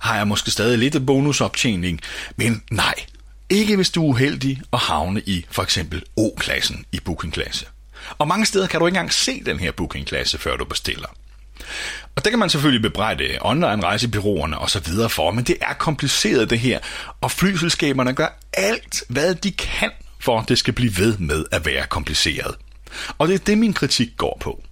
har 0.00 0.16
jeg 0.16 0.28
måske 0.28 0.50
stadig 0.50 0.78
lidt 0.78 1.06
bonusoptjening. 1.06 2.00
Men 2.36 2.62
nej, 2.70 2.94
ikke 3.50 3.76
hvis 3.76 3.90
du 3.90 4.04
er 4.04 4.08
uheldig 4.08 4.60
at 4.72 4.78
havne 4.78 5.20
i 5.20 5.46
for 5.50 5.62
eksempel 5.62 6.02
O-klassen 6.16 6.84
i 6.92 7.00
bookingklasse. 7.00 7.66
Og 8.18 8.28
mange 8.28 8.46
steder 8.46 8.66
kan 8.66 8.80
du 8.80 8.86
ikke 8.86 8.96
engang 8.96 9.12
se 9.12 9.42
den 9.46 9.60
her 9.60 9.72
bookingklasse, 9.72 10.38
før 10.38 10.56
du 10.56 10.64
bestiller. 10.64 11.08
Og 12.16 12.24
det 12.24 12.32
kan 12.32 12.38
man 12.38 12.50
selvfølgelig 12.50 12.82
bebrejde 12.82 13.38
online 13.40 13.82
rejsebyråerne 13.82 14.58
og 14.58 14.70
så 14.70 14.80
videre 14.80 15.10
for, 15.10 15.30
men 15.30 15.44
det 15.44 15.56
er 15.60 15.72
kompliceret 15.72 16.50
det 16.50 16.58
her, 16.58 16.78
og 17.20 17.30
flyselskaberne 17.30 18.12
gør 18.12 18.38
alt, 18.52 19.02
hvad 19.08 19.34
de 19.34 19.52
kan, 19.52 19.90
for 20.20 20.40
at 20.40 20.48
det 20.48 20.58
skal 20.58 20.74
blive 20.74 20.98
ved 20.98 21.18
med 21.18 21.44
at 21.52 21.66
være 21.66 21.86
kompliceret. 21.86 22.54
Og 23.18 23.28
det 23.28 23.34
er 23.34 23.38
det, 23.38 23.58
min 23.58 23.72
kritik 23.72 24.08
går 24.16 24.38
på. 24.40 24.62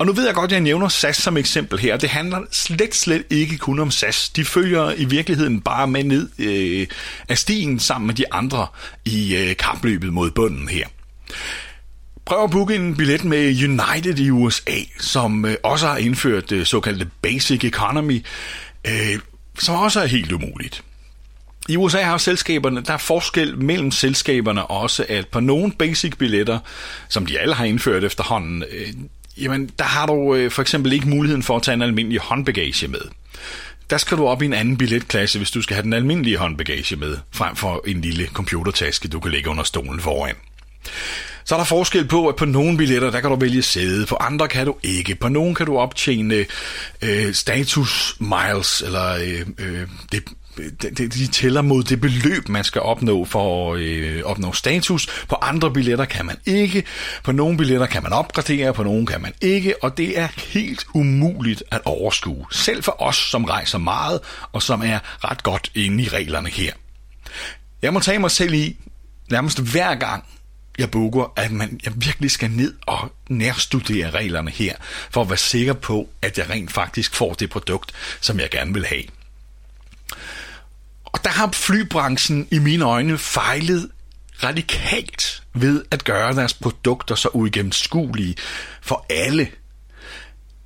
Og 0.00 0.06
nu 0.06 0.12
ved 0.12 0.26
jeg 0.26 0.34
godt, 0.34 0.50
at 0.50 0.52
jeg 0.52 0.60
nævner 0.60 0.88
SAS 0.88 1.16
som 1.16 1.36
eksempel 1.36 1.78
her. 1.78 1.96
Det 1.96 2.08
handler 2.08 2.40
slet, 2.50 2.94
slet 2.94 3.24
ikke 3.30 3.58
kun 3.58 3.78
om 3.78 3.90
SAS. 3.90 4.28
De 4.28 4.44
følger 4.44 4.92
i 4.96 5.04
virkeligheden 5.04 5.60
bare 5.60 5.86
med 5.86 6.04
ned 6.04 6.28
øh, 6.38 6.86
af 7.28 7.38
stien 7.38 7.78
sammen 7.78 8.06
med 8.06 8.14
de 8.14 8.32
andre 8.32 8.66
i 9.04 9.36
øh, 9.36 9.56
kapløbet 9.56 10.12
mod 10.12 10.30
bunden 10.30 10.68
her. 10.68 10.86
Prøv 12.24 12.44
at 12.44 12.50
booke 12.50 12.74
en 12.74 12.96
billet 12.96 13.24
med 13.24 13.64
United 13.64 14.18
i 14.18 14.30
USA, 14.30 14.76
som 15.00 15.44
øh, 15.44 15.56
også 15.62 15.86
har 15.86 15.96
indført 15.96 16.50
det 16.50 16.56
øh, 16.56 16.66
såkaldte 16.66 17.10
Basic 17.22 17.64
Economy, 17.64 18.26
øh, 18.86 19.18
som 19.58 19.74
også 19.74 20.00
er 20.00 20.06
helt 20.06 20.32
umuligt. 20.32 20.84
I 21.70 21.76
USA 21.76 22.02
har 22.02 22.18
selskaberne, 22.18 22.80
der 22.80 22.92
er 22.92 22.98
forskel 22.98 23.58
mellem 23.58 23.90
selskaberne 23.90 24.66
også, 24.66 25.06
at 25.08 25.28
på 25.28 25.40
nogle 25.40 25.72
basic 25.72 26.16
billetter, 26.16 26.58
som 27.08 27.26
de 27.26 27.38
alle 27.38 27.54
har 27.54 27.64
indført 27.64 28.04
efterhånden, 28.04 28.64
øh, 28.70 28.88
jamen 29.36 29.70
der 29.78 29.84
har 29.84 30.06
du 30.06 30.34
øh, 30.34 30.50
for 30.50 30.62
eksempel 30.62 30.92
ikke 30.92 31.08
muligheden 31.08 31.42
for 31.42 31.56
at 31.56 31.62
tage 31.62 31.74
en 31.74 31.82
almindelig 31.82 32.20
håndbagage 32.20 32.88
med. 32.88 33.00
Der 33.90 33.98
skal 33.98 34.18
du 34.18 34.26
op 34.26 34.42
i 34.42 34.44
en 34.44 34.52
anden 34.52 34.76
billetklasse, 34.76 35.38
hvis 35.38 35.50
du 35.50 35.62
skal 35.62 35.74
have 35.74 35.84
den 35.84 35.92
almindelige 35.92 36.36
håndbagage 36.36 36.96
med, 36.96 37.16
frem 37.32 37.56
for 37.56 37.82
en 37.86 38.00
lille 38.00 38.26
computertaske, 38.26 39.08
du 39.08 39.20
kan 39.20 39.30
lægge 39.30 39.50
under 39.50 39.64
stolen 39.64 40.00
foran. 40.00 40.34
Så 41.44 41.54
er 41.54 41.58
der 41.58 41.64
forskel 41.64 42.08
på, 42.08 42.28
at 42.28 42.36
på 42.36 42.44
nogle 42.44 42.76
billetter, 42.76 43.10
der 43.10 43.20
kan 43.20 43.30
du 43.30 43.36
vælge 43.36 43.62
sæde, 43.62 44.06
på 44.06 44.16
andre 44.20 44.48
kan 44.48 44.66
du 44.66 44.76
ikke. 44.82 45.14
På 45.14 45.28
nogle 45.28 45.54
kan 45.54 45.66
du 45.66 45.78
optjene 45.78 46.46
øh, 47.02 47.34
status 47.34 48.16
miles, 48.20 48.82
eller 48.82 49.14
øh, 49.14 49.46
øh, 49.58 49.88
det, 50.12 50.22
de, 50.58 51.08
de 51.08 51.26
tæller 51.26 51.62
mod 51.62 51.82
det 51.82 52.00
beløb, 52.00 52.48
man 52.48 52.64
skal 52.64 52.80
opnå 52.80 53.24
for 53.24 53.74
at 53.74 53.80
øh, 53.80 54.22
opnå 54.24 54.52
status. 54.52 55.24
På 55.28 55.36
andre 55.42 55.72
billetter 55.72 56.04
kan 56.04 56.26
man 56.26 56.36
ikke. 56.46 56.84
På 57.24 57.32
nogle 57.32 57.56
billetter 57.56 57.86
kan 57.86 58.02
man 58.02 58.12
opgradere, 58.12 58.74
på 58.74 58.82
nogle 58.82 59.06
kan 59.06 59.20
man 59.20 59.32
ikke. 59.40 59.84
Og 59.84 59.96
det 59.96 60.18
er 60.18 60.28
helt 60.36 60.86
umuligt 60.94 61.62
at 61.70 61.80
overskue. 61.84 62.46
Selv 62.52 62.82
for 62.82 63.02
os, 63.02 63.16
som 63.16 63.44
rejser 63.44 63.78
meget, 63.78 64.20
og 64.52 64.62
som 64.62 64.82
er 64.82 64.98
ret 65.30 65.42
godt 65.42 65.70
inde 65.74 66.04
i 66.04 66.08
reglerne 66.08 66.48
her. 66.48 66.72
Jeg 67.82 67.92
må 67.92 68.00
tage 68.00 68.18
mig 68.18 68.30
selv 68.30 68.54
i, 68.54 68.76
nærmest 69.30 69.60
hver 69.60 69.94
gang, 69.94 70.24
jeg 70.78 70.90
booker, 70.90 71.32
at 71.36 71.50
man, 71.50 71.80
jeg 71.84 71.92
virkelig 71.96 72.30
skal 72.30 72.50
ned 72.50 72.74
og 72.86 73.12
nærstudere 73.28 74.10
reglerne 74.10 74.50
her, 74.50 74.74
for 75.10 75.20
at 75.20 75.28
være 75.28 75.38
sikker 75.38 75.72
på, 75.72 76.08
at 76.22 76.38
jeg 76.38 76.50
rent 76.50 76.72
faktisk 76.72 77.14
får 77.14 77.34
det 77.34 77.50
produkt, 77.50 77.92
som 78.20 78.40
jeg 78.40 78.50
gerne 78.50 78.74
vil 78.74 78.86
have. 78.86 79.02
Og 81.12 81.24
der 81.24 81.30
har 81.30 81.50
flybranchen 81.52 82.48
i 82.50 82.58
mine 82.58 82.84
øjne 82.84 83.18
fejlet 83.18 83.90
radikalt 84.42 85.42
ved 85.54 85.84
at 85.90 86.04
gøre 86.04 86.34
deres 86.34 86.54
produkter 86.54 87.14
så 87.14 87.28
uigennemskuelige 87.32 88.34
for 88.82 89.06
alle. 89.10 89.48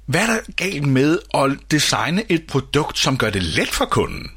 Hvad 0.06 0.20
er 0.20 0.26
der 0.26 0.40
galt 0.56 0.88
med 0.88 1.18
at 1.34 1.50
designe 1.70 2.32
et 2.32 2.46
produkt, 2.46 2.98
som 2.98 3.18
gør 3.18 3.30
det 3.30 3.42
let 3.42 3.68
for 3.68 3.84
kunden? 3.84 4.30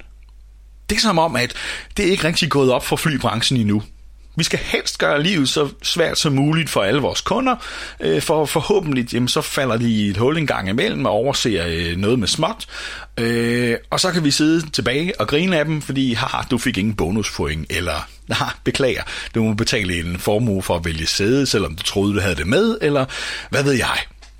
Det 0.89 0.95
er 0.95 1.01
som 1.01 1.19
om, 1.19 1.35
at 1.35 1.53
det 1.97 2.07
er 2.07 2.11
ikke 2.11 2.23
rigtig 2.23 2.51
gået 2.51 2.71
op 2.71 2.85
for 2.85 2.95
flybranchen 2.95 3.59
endnu. 3.59 3.83
Vi 4.37 4.43
skal 4.43 4.59
helst 4.59 4.97
gøre 4.97 5.23
livet 5.23 5.49
så 5.49 5.69
svært 5.83 6.17
som 6.17 6.33
muligt 6.33 6.69
for 6.69 6.81
alle 6.81 7.01
vores 7.01 7.21
kunder, 7.21 7.55
øh, 7.99 8.21
for 8.21 8.45
forhåbentlig 8.45 9.13
jamen, 9.13 9.27
så 9.27 9.41
falder 9.41 9.77
de 9.77 9.89
i 9.89 10.09
et 10.09 10.17
hul 10.17 10.37
en 10.37 10.47
gang 10.47 10.69
imellem 10.69 11.05
og 11.05 11.11
overser 11.11 11.65
øh, 11.67 11.97
noget 11.97 12.19
med 12.19 12.27
småt, 12.27 12.65
øh, 13.17 13.77
og 13.89 13.99
så 13.99 14.11
kan 14.11 14.23
vi 14.23 14.31
sidde 14.31 14.69
tilbage 14.69 15.21
og 15.21 15.27
grine 15.27 15.57
af 15.59 15.65
dem, 15.65 15.81
fordi 15.81 16.13
haha, 16.13 16.43
du 16.51 16.57
fik 16.57 16.77
ingen 16.77 16.95
bonuspoint, 16.95 17.65
eller 17.69 18.07
nej, 18.27 18.49
beklager, 18.63 19.03
du 19.35 19.43
må 19.43 19.53
betale 19.53 19.99
en 19.99 20.19
formue 20.19 20.63
for 20.63 20.75
at 20.75 20.85
vælge 20.85 21.07
sæde, 21.07 21.45
selvom 21.45 21.75
du 21.75 21.83
troede, 21.83 22.15
du 22.15 22.19
havde 22.19 22.35
det 22.35 22.47
med, 22.47 22.77
eller 22.81 23.05
hvad 23.49 23.63
ved 23.63 23.73
jeg. 23.73 23.97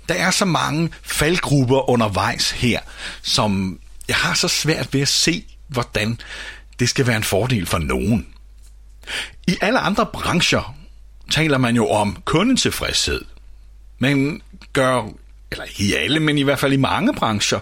Der 0.08 0.14
er 0.14 0.30
så 0.30 0.44
mange 0.44 0.90
faldgrupper 1.02 1.90
undervejs 1.90 2.50
her, 2.50 2.80
som 3.22 3.78
jeg 4.08 4.16
har 4.16 4.34
så 4.34 4.48
svært 4.48 4.88
ved 4.92 5.00
at 5.00 5.08
se, 5.08 5.44
hvordan 5.68 6.20
det 6.78 6.88
skal 6.88 7.06
være 7.06 7.16
en 7.16 7.24
fordel 7.24 7.66
for 7.66 7.78
nogen. 7.78 8.26
I 9.48 9.56
alle 9.60 9.78
andre 9.78 10.06
brancher 10.06 10.74
taler 11.30 11.58
man 11.58 11.76
jo 11.76 11.88
om 11.88 12.22
kundetilfredshed. 12.24 13.24
Men 13.98 14.42
gør, 14.72 15.08
eller 15.50 15.64
i 15.78 15.94
alle, 15.94 16.20
men 16.20 16.38
i 16.38 16.42
hvert 16.42 16.58
fald 16.58 16.72
i 16.72 16.76
mange 16.76 17.14
brancher, 17.14 17.60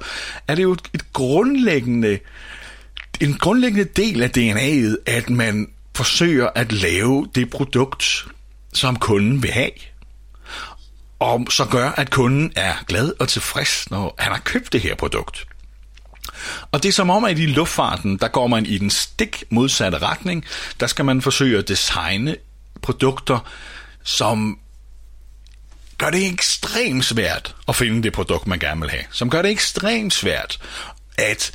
er 0.48 0.54
det 0.54 0.62
jo 0.62 0.72
et 0.72 1.12
grundlæggende, 1.12 2.18
en 3.20 3.34
grundlæggende 3.34 3.84
del 3.84 4.22
af 4.22 4.30
DNA'et, 4.36 4.96
at 5.06 5.30
man 5.30 5.68
forsøger 5.96 6.48
at 6.54 6.72
lave 6.72 7.28
det 7.34 7.50
produkt, 7.50 8.26
som 8.72 8.96
kunden 8.96 9.42
vil 9.42 9.50
have. 9.50 9.70
Og 11.18 11.46
så 11.50 11.64
gør, 11.64 11.90
at 11.90 12.10
kunden 12.10 12.52
er 12.56 12.74
glad 12.88 13.12
og 13.20 13.28
tilfreds, 13.28 13.90
når 13.90 14.14
han 14.18 14.32
har 14.32 14.40
købt 14.40 14.72
det 14.72 14.80
her 14.80 14.94
produkt. 14.94 15.46
Og 16.72 16.82
det 16.82 16.88
er 16.88 16.92
som 16.92 17.10
om, 17.10 17.24
at 17.24 17.38
i 17.38 17.46
luftfarten, 17.46 18.16
der 18.16 18.28
går 18.28 18.46
man 18.46 18.66
i 18.66 18.78
den 18.78 18.90
stik 18.90 19.44
modsatte 19.50 19.98
retning. 19.98 20.44
Der 20.80 20.86
skal 20.86 21.04
man 21.04 21.22
forsøge 21.22 21.58
at 21.58 21.68
designe 21.68 22.36
produkter, 22.82 23.38
som 24.04 24.58
gør 25.98 26.10
det 26.10 26.26
ekstremt 26.26 27.04
svært 27.04 27.54
at 27.68 27.76
finde 27.76 28.02
det 28.02 28.12
produkt, 28.12 28.46
man 28.46 28.58
gerne 28.58 28.80
vil 28.80 28.90
have. 28.90 29.04
Som 29.10 29.30
gør 29.30 29.42
det 29.42 29.50
ekstremt 29.50 30.14
svært 30.14 30.58
at 31.18 31.52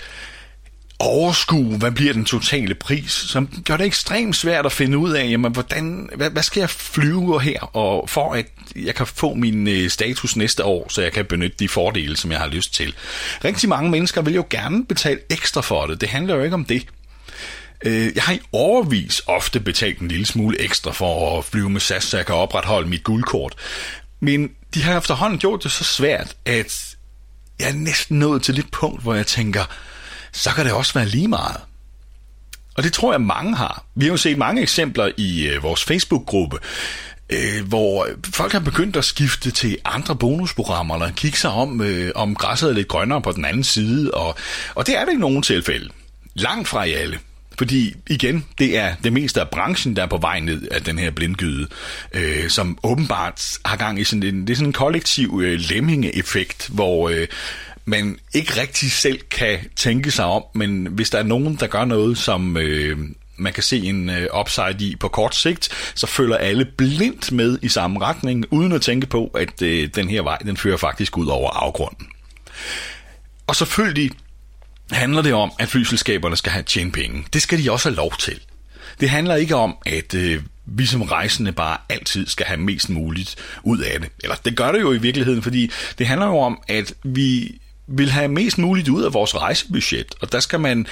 overskue, 1.02 1.78
hvad 1.78 1.92
bliver 1.92 2.14
den 2.14 2.26
totale 2.26 2.76
pris, 2.76 3.12
som 3.12 3.50
gør 3.66 3.78
det 3.78 3.86
ekstremt 3.86 4.36
svært 4.36 4.66
at 4.66 4.72
finde 4.72 4.98
ud 4.98 5.12
af, 5.12 5.30
jamen, 5.30 5.52
hvordan, 5.52 6.10
hvad, 6.16 6.30
hvad 6.30 6.44
skal 6.44 6.60
jeg 6.60 6.70
flyve 6.70 7.42
her, 7.42 7.76
og 7.76 8.10
for 8.10 8.34
at 8.34 8.46
jeg 8.76 8.96
kan 8.96 9.08
få 9.08 9.34
min 9.34 9.68
øh, 9.68 9.90
status 9.90 10.36
næste 10.36 10.64
år, 10.64 10.86
så 10.90 11.02
jeg 11.02 11.12
kan 11.12 11.26
benytte 11.26 11.58
de 11.60 11.70
fordele, 11.70 12.18
som 12.18 12.32
jeg 12.32 12.40
har 12.40 12.48
lyst 12.48 12.74
til. 12.74 12.94
Rigtig 13.46 13.70
mange 13.70 13.90
mennesker 13.90 14.22
vil 14.22 14.34
jo 14.34 14.46
gerne 14.50 14.86
betale 14.86 15.20
ekstra 15.30 15.62
for 15.62 15.88
det. 15.88 16.02
Det 16.02 16.10
handler 16.10 16.36
jo 16.36 16.44
ikke 16.44 16.54
om 16.54 16.66
det. 16.66 16.86
Øh, 17.86 18.12
jeg 18.16 18.24
har 18.24 18.34
i 18.34 18.40
overvis 18.52 19.22
ofte 19.28 19.60
betalt 19.60 20.00
en 20.00 20.08
lille 20.08 20.26
smule 20.26 20.62
ekstra 20.62 20.92
for 20.92 21.38
at 21.38 21.46
flyve 21.46 21.70
med 21.70 21.82
SAS, 21.82 22.04
så 22.04 22.18
jeg 22.18 22.26
kan 22.26 22.36
opretholde 22.36 22.90
mit 22.90 23.04
guldkort. 23.04 23.56
Men 24.20 24.50
de 24.74 24.84
har 24.84 24.98
efterhånden 24.98 25.40
gjort 25.40 25.64
det 25.64 25.72
så 25.72 25.84
svært, 25.84 26.36
at 26.46 26.96
jeg 27.60 27.70
er 27.70 27.74
næsten 27.74 28.20
nået 28.20 28.44
til 28.44 28.56
det 28.56 28.66
punkt, 28.72 29.02
hvor 29.02 29.14
jeg 29.14 29.28
tænker, 29.28 29.64
så 30.32 30.50
kan 30.50 30.66
det 30.66 30.74
også 30.74 30.94
være 30.94 31.06
lige 31.06 31.28
meget. 31.28 31.58
Og 32.78 32.84
det 32.84 32.94
tror 32.94 33.14
jeg 33.14 33.22
mange 33.22 33.56
har. 33.56 33.86
Vi 33.96 34.06
har 34.06 34.12
jo 34.12 34.18
set 34.18 34.38
mange 34.38 34.62
eksempler 34.62 35.12
i 35.18 35.48
øh, 35.48 35.64
vores 35.64 35.84
Facebook-gruppe, 35.84 36.58
øh, 37.30 37.68
hvor 37.68 38.08
folk 38.34 38.52
har 38.52 38.60
begyndt 38.60 38.96
at 38.96 39.06
skifte 39.06 39.52
til 39.52 39.78
andre 39.86 40.16
bonusprogrammer, 40.16 40.96
eller 40.96 41.12
kigge 41.12 41.38
sig 41.38 41.52
om, 41.52 41.82
øh, 41.82 42.12
om 42.16 42.36
græsset 42.36 42.70
er 42.70 42.74
lidt 42.74 42.88
grønnere 42.88 43.22
på 43.22 43.32
den 43.32 43.46
anden 43.46 43.64
side, 43.64 44.12
og, 44.12 44.36
og 44.76 44.88
det 44.88 44.98
er 44.98 45.06
det 45.06 45.14
i 45.14 45.18
nogle 45.18 45.42
tilfælde. 45.42 45.90
Langt 46.34 46.68
fra 46.68 46.84
i 46.84 46.94
alle. 46.94 47.20
Fordi 47.58 47.94
igen, 48.10 48.46
det 48.58 48.78
er 48.78 48.96
det 49.04 49.14
meste 49.14 49.42
af 49.42 49.50
branchen, 49.50 49.96
der 49.96 50.04
er 50.04 50.08
på 50.08 50.18
vej 50.18 50.40
ned 50.40 50.68
af 50.72 50.82
den 50.82 51.00
her 51.00 51.12
blindgyde, 51.12 51.68
øh, 52.14 52.50
som 52.50 52.78
åbenbart 52.84 53.58
har 53.66 53.76
gang 53.76 54.00
i 54.00 54.04
sådan 54.04 54.24
en, 54.24 54.42
det 54.42 54.50
er 54.50 54.56
sådan 54.56 54.70
en 54.70 54.74
kollektiv 54.74 55.42
øh, 55.44 55.60
lemming-effekt, 55.60 56.70
hvor 56.74 57.10
øh, 57.10 57.28
man 57.92 58.20
ikke 58.34 58.62
rigtig 58.62 58.92
selv 58.92 59.20
kan 59.22 59.60
tænke 59.76 60.12
sig 60.12 60.26
om, 60.26 60.44
men 60.54 60.88
hvis 60.88 61.10
der 61.10 61.20
er 61.20 61.24
nogen, 61.24 61.56
der 61.56 61.68
gør 61.68 61.86
noget, 61.86 62.18
som 62.18 62.58
øh, 62.58 62.98
man 63.38 63.54
kan 63.54 63.64
se 63.64 63.78
en 63.78 64.10
øh, 64.10 64.28
upside 64.40 64.76
i 64.80 64.96
på 64.96 65.08
kort 65.08 65.36
sigt, 65.36 65.70
så 65.96 66.08
følger 66.08 66.38
alle 66.38 66.66
blindt 66.66 67.32
med 67.32 67.60
i 67.62 67.68
samme 67.68 68.02
retning, 68.02 68.46
uden 68.52 68.72
at 68.72 68.82
tænke 68.82 69.08
på, 69.08 69.28
at 69.28 69.62
øh, 69.62 69.90
den 69.96 70.10
her 70.10 70.22
vej, 70.22 70.38
den 70.38 70.58
fører 70.58 70.78
faktisk 70.78 71.18
ud 71.18 71.28
over 71.28 71.50
afgrunden. 71.50 72.08
Og 73.48 73.56
selvfølgelig 73.56 74.12
handler 74.92 75.22
det 75.22 75.34
om, 75.34 75.52
at 75.60 75.68
flyselskaberne 75.68 76.36
skal 76.36 76.52
have 76.52 76.64
tjent 76.64 76.94
penge. 76.94 77.26
Det 77.34 77.42
skal 77.42 77.64
de 77.64 77.72
også 77.72 77.90
have 77.90 77.96
lov 77.96 78.14
til. 78.20 78.40
Det 79.00 79.10
handler 79.10 79.36
ikke 79.36 79.56
om, 79.56 79.78
at 79.86 80.14
øh, 80.14 80.42
vi 80.66 80.86
som 80.86 81.02
rejsende 81.02 81.52
bare 81.52 81.78
altid 81.90 82.28
skal 82.28 82.46
have 82.46 82.60
mest 82.60 82.90
muligt 82.90 83.36
ud 83.64 83.80
af 83.80 84.00
det. 84.00 84.10
Eller 84.24 84.36
det 84.36 84.58
gør 84.58 84.72
det 84.72 84.82
jo 84.82 84.94
i 84.94 84.98
virkeligheden, 84.98 85.42
fordi 85.42 85.72
det 85.98 86.08
handler 86.08 86.28
jo 86.28 86.38
om, 86.38 86.62
at 86.68 86.94
vi 87.04 87.61
vil 87.92 88.12
have 88.12 88.28
mest 88.28 88.58
muligt 88.58 88.90
ud 88.90 89.04
af 89.04 89.14
vores 89.14 89.36
rejsebudget, 89.36 90.16
og 90.22 90.32
der 90.32 90.40
skal 90.40 90.60
man 90.60 90.88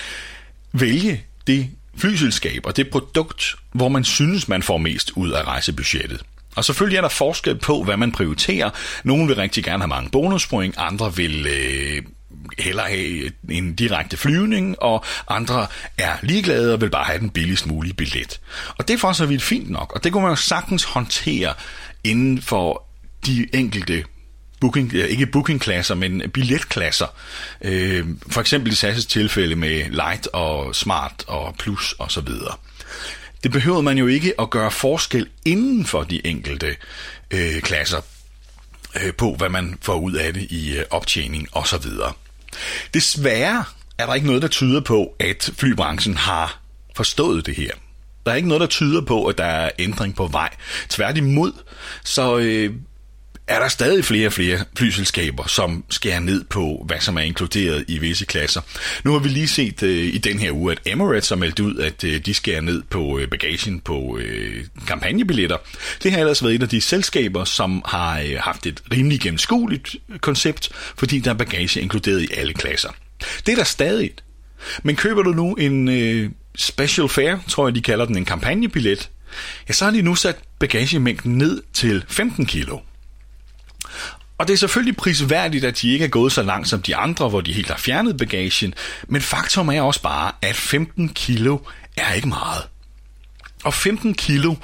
vælge 0.73 1.23
det 1.47 1.69
flyselskab 1.97 2.65
og 2.65 2.77
det 2.77 2.89
produkt, 2.89 3.55
hvor 3.71 3.89
man 3.89 4.03
synes, 4.03 4.47
man 4.47 4.63
får 4.63 4.77
mest 4.77 5.11
ud 5.15 5.31
af 5.31 5.43
rejsebudgettet. 5.43 6.21
Og 6.55 6.65
selvfølgelig 6.65 6.97
er 6.97 7.01
der 7.01 7.09
forskel 7.09 7.55
på, 7.55 7.83
hvad 7.83 7.97
man 7.97 8.11
prioriterer. 8.11 8.69
Nogle 9.03 9.27
vil 9.27 9.35
rigtig 9.35 9.63
gerne 9.63 9.83
have 9.83 9.87
mange 9.87 10.09
bonuspoint, 10.09 10.75
andre 10.77 11.15
vil 11.15 11.47
øh, 11.47 12.01
hellere 12.59 12.87
have 12.87 13.31
en 13.49 13.75
direkte 13.75 14.17
flyvning, 14.17 14.81
og 14.81 15.05
andre 15.27 15.67
er 15.97 16.17
ligeglade 16.21 16.73
og 16.73 16.81
vil 16.81 16.89
bare 16.89 17.03
have 17.03 17.19
den 17.19 17.29
billigst 17.29 17.67
mulige 17.67 17.93
billet. 17.93 18.39
Og 18.77 18.87
det 18.87 18.93
er 18.93 18.97
for 18.97 19.11
så 19.11 19.25
vidt 19.25 19.41
fint 19.41 19.69
nok, 19.69 19.93
og 19.95 20.03
det 20.03 20.11
kunne 20.11 20.23
man 20.23 20.31
jo 20.31 20.35
sagtens 20.35 20.83
håndtere 20.83 21.53
inden 22.03 22.41
for 22.41 22.83
de 23.25 23.47
enkelte 23.53 24.03
booking, 24.59 24.93
ikke 24.93 25.25
bookingklasser, 25.25 25.95
men 25.95 26.23
billetklasser. 26.33 27.07
Øh, 27.61 28.05
for 28.29 28.41
eksempel 28.41 28.71
i 28.71 28.75
SAS' 28.75 29.07
tilfælde 29.07 29.55
med 29.55 29.89
Light 29.89 30.27
og 30.27 30.75
Smart 30.75 31.23
og 31.27 31.55
Plus 31.59 31.95
og 31.99 32.11
så 32.11 32.21
videre. 32.21 32.55
Det 33.43 33.51
behøver 33.51 33.81
man 33.81 33.97
jo 33.97 34.07
ikke 34.07 34.41
at 34.41 34.49
gøre 34.49 34.71
forskel 34.71 35.27
inden 35.45 35.85
for 35.85 36.03
de 36.03 36.27
enkelte 36.27 36.75
øh, 37.31 37.61
klasser 37.61 38.01
øh, 39.03 39.13
på, 39.13 39.35
hvad 39.35 39.49
man 39.49 39.77
får 39.81 39.95
ud 39.99 40.13
af 40.13 40.33
det 40.33 40.51
i 40.51 40.77
øh, 40.77 40.85
optjening 40.89 41.47
og 41.51 41.67
så 41.67 41.77
videre. 41.77 42.13
Desværre 42.93 43.63
er 43.97 44.05
der 44.05 44.13
ikke 44.13 44.27
noget, 44.27 44.41
der 44.41 44.47
tyder 44.47 44.81
på, 44.81 45.15
at 45.19 45.51
flybranchen 45.57 46.17
har 46.17 46.59
forstået 46.95 47.45
det 47.45 47.55
her. 47.55 47.71
Der 48.25 48.31
er 48.31 48.35
ikke 48.35 48.47
noget, 48.47 48.61
der 48.61 48.67
tyder 48.67 49.01
på, 49.01 49.25
at 49.25 49.37
der 49.37 49.43
er 49.43 49.69
ændring 49.79 50.15
på 50.15 50.27
vej. 50.27 50.49
Tværtimod, 50.89 51.51
så 52.03 52.37
øh, 52.37 52.73
er 53.49 53.59
der 53.59 53.67
stadig 53.67 54.05
flere 54.05 54.27
og 54.27 54.33
flere 54.33 54.59
flyselskaber, 54.77 55.47
som 55.47 55.83
skærer 55.89 56.19
ned 56.19 56.43
på, 56.43 56.83
hvad 56.87 56.99
som 56.99 57.17
er 57.17 57.21
inkluderet 57.21 57.85
i 57.87 57.97
visse 57.97 58.25
klasser. 58.25 58.61
Nu 59.03 59.11
har 59.11 59.19
vi 59.19 59.29
lige 59.29 59.47
set 59.47 59.83
øh, 59.83 60.03
i 60.05 60.17
den 60.17 60.39
her 60.39 60.51
uge, 60.51 60.71
at 60.71 60.79
Emirates 60.85 61.29
har 61.29 61.35
meldt 61.35 61.59
ud, 61.59 61.77
at 61.77 62.03
øh, 62.03 62.25
de 62.25 62.33
skærer 62.33 62.61
ned 62.61 62.83
på 62.89 63.19
øh, 63.19 63.27
bagagen 63.27 63.79
på 63.79 64.17
øh, 64.21 64.65
kampagnebilletter. 64.87 65.57
Det 66.03 66.11
har 66.11 66.19
ellers 66.19 66.43
været 66.43 66.55
et 66.55 66.63
af 66.63 66.69
de 66.69 66.81
selskaber, 66.81 67.43
som 67.43 67.81
har 67.85 68.19
øh, 68.19 68.35
haft 68.39 68.65
et 68.65 68.81
rimelig 68.91 69.19
gennemskueligt 69.19 69.95
koncept, 70.21 70.69
fordi 70.97 71.19
der 71.19 71.29
er 71.29 71.35
bagage 71.35 71.81
inkluderet 71.81 72.21
i 72.21 72.27
alle 72.37 72.53
klasser. 72.53 72.89
Det 73.45 73.51
er 73.51 73.55
der 73.55 73.63
stadig. 73.63 74.11
Men 74.83 74.95
køber 74.95 75.21
du 75.21 75.31
nu 75.31 75.53
en 75.53 75.89
øh, 75.89 76.29
special 76.55 77.09
fare, 77.09 77.41
tror 77.47 77.67
jeg 77.67 77.75
de 77.75 77.81
kalder 77.81 78.05
den, 78.05 78.17
en 78.17 78.25
kampagnebillet, 78.25 79.09
ja, 79.67 79.73
så 79.73 79.85
har 79.85 79.91
de 79.91 80.01
nu 80.01 80.15
sat 80.15 80.35
bagagemængden 80.59 81.37
ned 81.37 81.61
til 81.73 82.05
15 82.07 82.45
kilo. 82.45 82.79
Og 84.39 84.47
det 84.47 84.53
er 84.53 84.57
selvfølgelig 84.57 84.97
prisværdigt, 84.97 85.65
at 85.65 85.81
de 85.81 85.91
ikke 85.91 86.05
er 86.05 86.09
gået 86.09 86.31
så 86.31 86.43
langt 86.43 86.69
som 86.69 86.81
de 86.81 86.95
andre, 86.95 87.29
hvor 87.29 87.41
de 87.41 87.53
helt 87.53 87.69
har 87.69 87.77
fjernet 87.77 88.17
bagagen, 88.17 88.73
men 89.07 89.21
faktum 89.21 89.69
er 89.69 89.81
også 89.81 90.01
bare, 90.01 90.31
at 90.41 90.55
15 90.55 91.09
kilo 91.09 91.57
er 91.97 92.13
ikke 92.13 92.27
meget. 92.27 92.63
Og 93.63 93.73
15 93.73 94.13
kilo, 94.13 94.55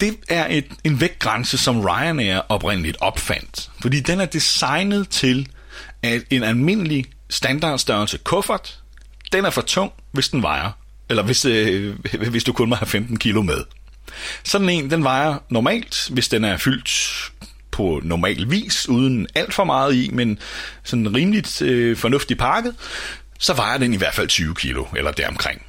det 0.00 0.16
er 0.28 0.46
et, 0.50 0.66
en 0.84 1.00
vægtgrænse, 1.00 1.58
som 1.58 1.80
Ryanair 1.80 2.38
oprindeligt 2.48 2.96
opfandt. 3.00 3.70
Fordi 3.80 4.00
den 4.00 4.20
er 4.20 4.26
designet 4.26 5.08
til, 5.08 5.48
at 6.02 6.22
en 6.30 6.42
almindelig 6.42 7.04
standardstørrelse 7.30 8.18
kuffert, 8.18 8.78
den 9.32 9.44
er 9.44 9.50
for 9.50 9.62
tung, 9.62 9.92
hvis 10.12 10.28
den 10.28 10.42
vejer, 10.42 10.70
eller 11.10 11.22
hvis, 11.22 11.44
øh, 11.44 11.94
hvis 12.30 12.44
du 12.44 12.52
kun 12.52 12.68
må 12.68 12.74
have 12.74 12.88
15 12.88 13.16
kilo 13.16 13.42
med. 13.42 13.64
Sådan 14.44 14.68
en, 14.68 14.90
den 14.90 15.04
vejer 15.04 15.38
normalt, 15.50 16.08
hvis 16.12 16.28
den 16.28 16.44
er 16.44 16.56
fyldt 16.56 16.88
på 17.78 18.00
normal 18.04 18.50
vis, 18.50 18.88
uden 18.88 19.26
alt 19.34 19.54
for 19.54 19.64
meget 19.64 19.94
i, 19.94 20.10
men 20.12 20.38
sådan 20.84 21.14
rimeligt 21.14 21.62
øh, 21.62 21.96
fornuftig 21.96 22.38
pakket, 22.38 22.74
så 23.38 23.54
vejer 23.54 23.78
den 23.78 23.94
i 23.94 23.96
hvert 23.96 24.14
fald 24.14 24.28
20 24.28 24.54
kilo, 24.54 24.84
eller 24.96 25.12
deromkring. 25.12 25.62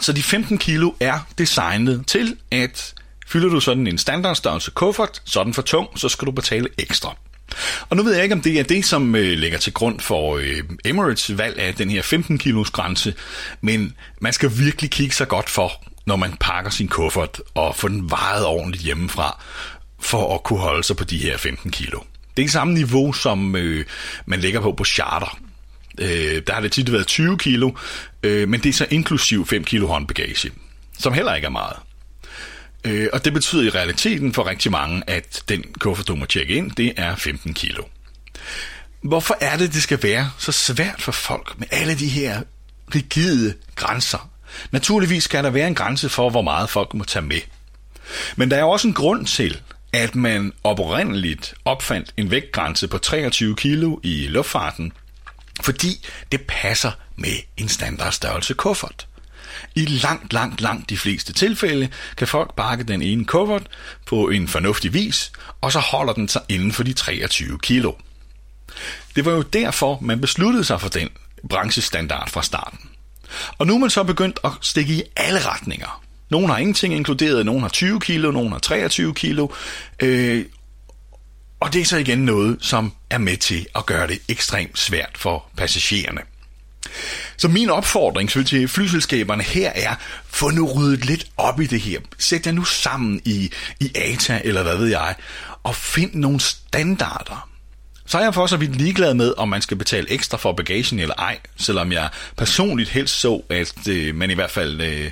Så 0.00 0.12
de 0.12 0.22
15 0.22 0.58
kilo 0.58 0.92
er 1.00 1.18
designet 1.38 2.06
til, 2.06 2.36
at 2.50 2.94
fylder 3.26 3.48
du 3.48 3.60
sådan 3.60 3.86
en 3.86 3.98
standardstørrelse 3.98 4.70
kuffert, 4.70 5.22
så 5.24 5.40
er 5.40 5.44
den 5.44 5.54
for 5.54 5.62
tung, 5.62 5.98
så 5.98 6.08
skal 6.08 6.26
du 6.26 6.32
betale 6.32 6.68
ekstra. 6.78 7.16
Og 7.88 7.96
nu 7.96 8.02
ved 8.02 8.14
jeg 8.14 8.22
ikke, 8.22 8.34
om 8.34 8.40
det 8.40 8.58
er 8.58 8.62
det, 8.62 8.84
som 8.84 9.14
øh, 9.14 9.38
ligger 9.38 9.58
til 9.58 9.72
grund 9.72 10.00
for 10.00 10.36
øh, 10.36 10.62
Emirates 10.84 11.38
valg 11.38 11.58
af 11.58 11.74
den 11.74 11.90
her 11.90 12.02
15 12.02 12.38
kilos 12.38 12.70
grænse, 12.70 13.14
men 13.60 13.94
man 14.20 14.32
skal 14.32 14.50
virkelig 14.58 14.90
kigge 14.90 15.14
sig 15.14 15.28
godt 15.28 15.50
for, 15.50 15.72
når 16.06 16.16
man 16.16 16.36
pakker 16.40 16.70
sin 16.70 16.88
kuffert 16.88 17.40
og 17.54 17.76
får 17.76 17.88
den 17.88 18.10
vejet 18.10 18.46
ordentligt 18.46 18.84
hjemmefra, 18.84 19.42
for 20.00 20.34
at 20.34 20.42
kunne 20.42 20.58
holde 20.58 20.84
sig 20.84 20.96
på 20.96 21.04
de 21.04 21.18
her 21.18 21.36
15 21.36 21.70
kilo. 21.70 22.00
Det 22.36 22.44
er 22.44 22.48
samme 22.48 22.74
niveau, 22.74 23.12
som 23.12 23.56
øh, 23.56 23.84
man 24.26 24.40
lægger 24.40 24.60
på 24.60 24.72
på 24.72 24.84
charter. 24.84 25.40
Øh, 25.98 26.42
der 26.46 26.52
har 26.52 26.60
det 26.60 26.72
tit 26.72 26.92
været 26.92 27.06
20 27.06 27.38
kilo, 27.38 27.72
øh, 28.22 28.48
men 28.48 28.60
det 28.60 28.68
er 28.68 28.72
så 28.72 28.86
inklusiv 28.90 29.46
5 29.46 29.64
kilo 29.64 29.86
håndbagage, 29.86 30.50
som 30.98 31.12
heller 31.12 31.34
ikke 31.34 31.46
er 31.46 31.50
meget. 31.50 31.76
Øh, 32.84 33.08
og 33.12 33.24
det 33.24 33.32
betyder 33.32 33.62
i 33.62 33.68
realiteten 33.68 34.34
for 34.34 34.46
rigtig 34.46 34.70
mange, 34.70 35.02
at 35.06 35.42
den 35.48 35.64
kuffert, 35.78 36.08
du 36.08 36.14
må 36.14 36.26
tjekke 36.26 36.54
ind, 36.54 36.70
det 36.70 36.92
er 36.96 37.16
15 37.16 37.54
kilo. 37.54 37.82
Hvorfor 39.02 39.36
er 39.40 39.56
det, 39.56 39.74
det 39.74 39.82
skal 39.82 40.02
være 40.02 40.30
så 40.38 40.52
svært 40.52 41.02
for 41.02 41.12
folk 41.12 41.54
med 41.58 41.66
alle 41.70 41.94
de 41.94 42.08
her 42.08 42.42
rigide 42.94 43.54
grænser? 43.74 44.30
Naturligvis 44.70 45.24
skal 45.24 45.44
der 45.44 45.50
være 45.50 45.68
en 45.68 45.74
grænse 45.74 46.08
for, 46.08 46.30
hvor 46.30 46.42
meget 46.42 46.70
folk 46.70 46.94
må 46.94 47.04
tage 47.04 47.24
med. 47.24 47.40
Men 48.36 48.50
der 48.50 48.56
er 48.56 48.64
også 48.64 48.88
en 48.88 48.94
grund 48.94 49.26
til, 49.26 49.60
at 49.92 50.14
man 50.14 50.52
oprindeligt 50.64 51.54
opfandt 51.64 52.14
en 52.16 52.30
vægtgrænse 52.30 52.88
på 52.88 52.98
23 52.98 53.56
kilo 53.56 54.00
i 54.02 54.26
luftfarten, 54.26 54.92
fordi 55.62 56.06
det 56.32 56.40
passer 56.40 56.92
med 57.16 57.32
en 57.56 57.68
standardstørrelse 57.68 58.54
kuffert. 58.54 59.06
I 59.74 59.84
langt, 59.84 60.32
langt, 60.32 60.60
langt 60.60 60.90
de 60.90 60.96
fleste 60.96 61.32
tilfælde 61.32 61.88
kan 62.16 62.28
folk 62.28 62.56
bakke 62.56 62.84
den 62.84 63.02
ene 63.02 63.24
kuffert 63.24 63.66
på 64.06 64.28
en 64.28 64.48
fornuftig 64.48 64.94
vis, 64.94 65.32
og 65.60 65.72
så 65.72 65.78
holder 65.78 66.12
den 66.12 66.28
sig 66.28 66.42
inden 66.48 66.72
for 66.72 66.82
de 66.82 66.92
23 66.92 67.58
kilo. 67.58 67.92
Det 69.16 69.24
var 69.24 69.32
jo 69.32 69.42
derfor, 69.42 69.98
man 70.00 70.20
besluttede 70.20 70.64
sig 70.64 70.80
for 70.80 70.88
den 70.88 71.08
branchestandard 71.48 72.30
fra 72.30 72.42
starten. 72.42 72.78
Og 73.58 73.66
nu 73.66 73.74
er 73.74 73.78
man 73.78 73.90
så 73.90 74.04
begyndt 74.04 74.38
at 74.44 74.50
stikke 74.60 74.94
i 74.94 75.02
alle 75.16 75.40
retninger. 75.46 76.02
Nogle 76.30 76.48
har 76.48 76.58
ingenting 76.58 76.94
inkluderet, 76.94 77.46
nogle 77.46 77.60
har 77.60 77.68
20 77.68 78.00
kilo, 78.00 78.30
nogle 78.30 78.50
har 78.50 78.58
23 78.58 79.14
kilo. 79.14 79.48
Øh, 80.02 80.44
og 81.60 81.72
det 81.72 81.80
er 81.80 81.84
så 81.84 81.96
igen 81.96 82.18
noget, 82.18 82.56
som 82.60 82.92
er 83.10 83.18
med 83.18 83.36
til 83.36 83.66
at 83.74 83.86
gøre 83.86 84.06
det 84.06 84.18
ekstremt 84.28 84.78
svært 84.78 85.10
for 85.14 85.44
passagererne. 85.56 86.20
Så 87.36 87.48
min 87.48 87.70
opfordring 87.70 88.30
til 88.30 88.68
flyselskaberne 88.68 89.42
her 89.42 89.72
er, 89.74 89.94
få 90.26 90.50
nu 90.50 90.72
ryddet 90.76 91.04
lidt 91.04 91.26
op 91.36 91.60
i 91.60 91.66
det 91.66 91.80
her. 91.80 92.00
Sæt 92.18 92.46
jer 92.46 92.52
nu 92.52 92.64
sammen 92.64 93.20
i, 93.24 93.50
i 93.80 93.92
ATA, 93.94 94.40
eller 94.44 94.62
hvad 94.62 94.76
ved 94.76 94.86
jeg, 94.88 95.14
og 95.62 95.74
find 95.74 96.14
nogle 96.14 96.40
standarder. 96.40 97.48
Så 98.06 98.18
er 98.18 98.22
jeg 98.22 98.34
for 98.34 98.46
så 98.46 98.56
vidt 98.56 98.76
ligeglad 98.76 99.14
med, 99.14 99.34
om 99.36 99.48
man 99.48 99.62
skal 99.62 99.76
betale 99.76 100.10
ekstra 100.10 100.38
for 100.38 100.52
bagagen 100.52 100.98
eller 100.98 101.14
ej, 101.14 101.38
selvom 101.56 101.92
jeg 101.92 102.08
personligt 102.36 102.90
helst 102.90 103.20
så, 103.20 103.42
at 103.50 103.88
øh, 103.88 104.14
man 104.14 104.30
i 104.30 104.34
hvert 104.34 104.50
fald 104.50 104.80
øh, 104.80 105.10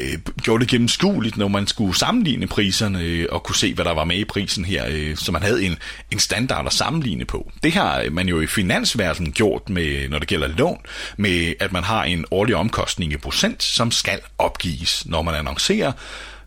øh, 0.00 0.18
gjorde 0.42 0.60
det 0.60 0.70
gennemskueligt, 0.70 1.36
når 1.36 1.48
man 1.48 1.66
skulle 1.66 1.96
sammenligne 1.96 2.46
priserne 2.46 3.00
øh, 3.00 3.26
og 3.30 3.42
kunne 3.42 3.56
se, 3.56 3.74
hvad 3.74 3.84
der 3.84 3.94
var 3.94 4.04
med 4.04 4.16
i 4.16 4.24
prisen 4.24 4.64
her, 4.64 4.84
øh, 4.90 5.16
så 5.16 5.32
man 5.32 5.42
havde 5.42 5.64
en, 5.64 5.76
en 6.10 6.18
standard 6.18 6.66
at 6.66 6.72
sammenligne 6.72 7.24
på. 7.24 7.52
Det 7.62 7.72
har 7.72 8.00
øh, 8.00 8.12
man 8.12 8.28
jo 8.28 8.40
i 8.40 8.46
finansverdenen 8.46 9.32
gjort, 9.32 9.68
med, 9.68 10.08
når 10.08 10.18
det 10.18 10.28
gælder 10.28 10.48
lån, 10.48 10.78
med 11.16 11.54
at 11.60 11.72
man 11.72 11.84
har 11.84 12.04
en 12.04 12.24
årlig 12.30 12.56
omkostning 12.56 13.12
i 13.12 13.16
procent, 13.16 13.62
som 13.62 13.90
skal 13.90 14.20
opgives, 14.38 15.06
når 15.06 15.22
man 15.22 15.34
annoncerer, 15.34 15.92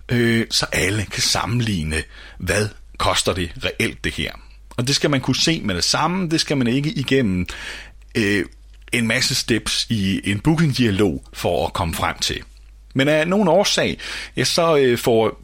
øh, 0.09 0.45
så 0.49 0.65
alle 0.71 1.05
kan 1.11 1.21
sammenligne, 1.21 2.03
hvad 2.37 2.69
koster 2.97 3.33
det 3.33 3.51
reelt 3.63 4.03
det 4.03 4.13
her. 4.13 4.31
Og 4.69 4.87
det 4.87 4.95
skal 4.95 5.09
man 5.09 5.21
kunne 5.21 5.35
se 5.35 5.61
med 5.63 5.75
det 5.75 5.83
samme, 5.83 6.29
det 6.29 6.41
skal 6.41 6.57
man 6.57 6.67
ikke 6.67 6.89
igennem 6.89 7.47
øh, 8.15 8.45
en 8.91 9.07
masse 9.07 9.35
steps 9.35 9.87
i 9.89 10.31
en 10.31 10.39
booking-dialog 10.39 11.23
for 11.33 11.67
at 11.67 11.73
komme 11.73 11.93
frem 11.93 12.17
til. 12.17 12.41
Men 12.93 13.07
af 13.07 13.27
nogen 13.27 13.47
årsag, 13.47 13.97
ja, 14.37 14.43
så 14.43 14.77
øh, 14.77 14.97
får 14.97 15.41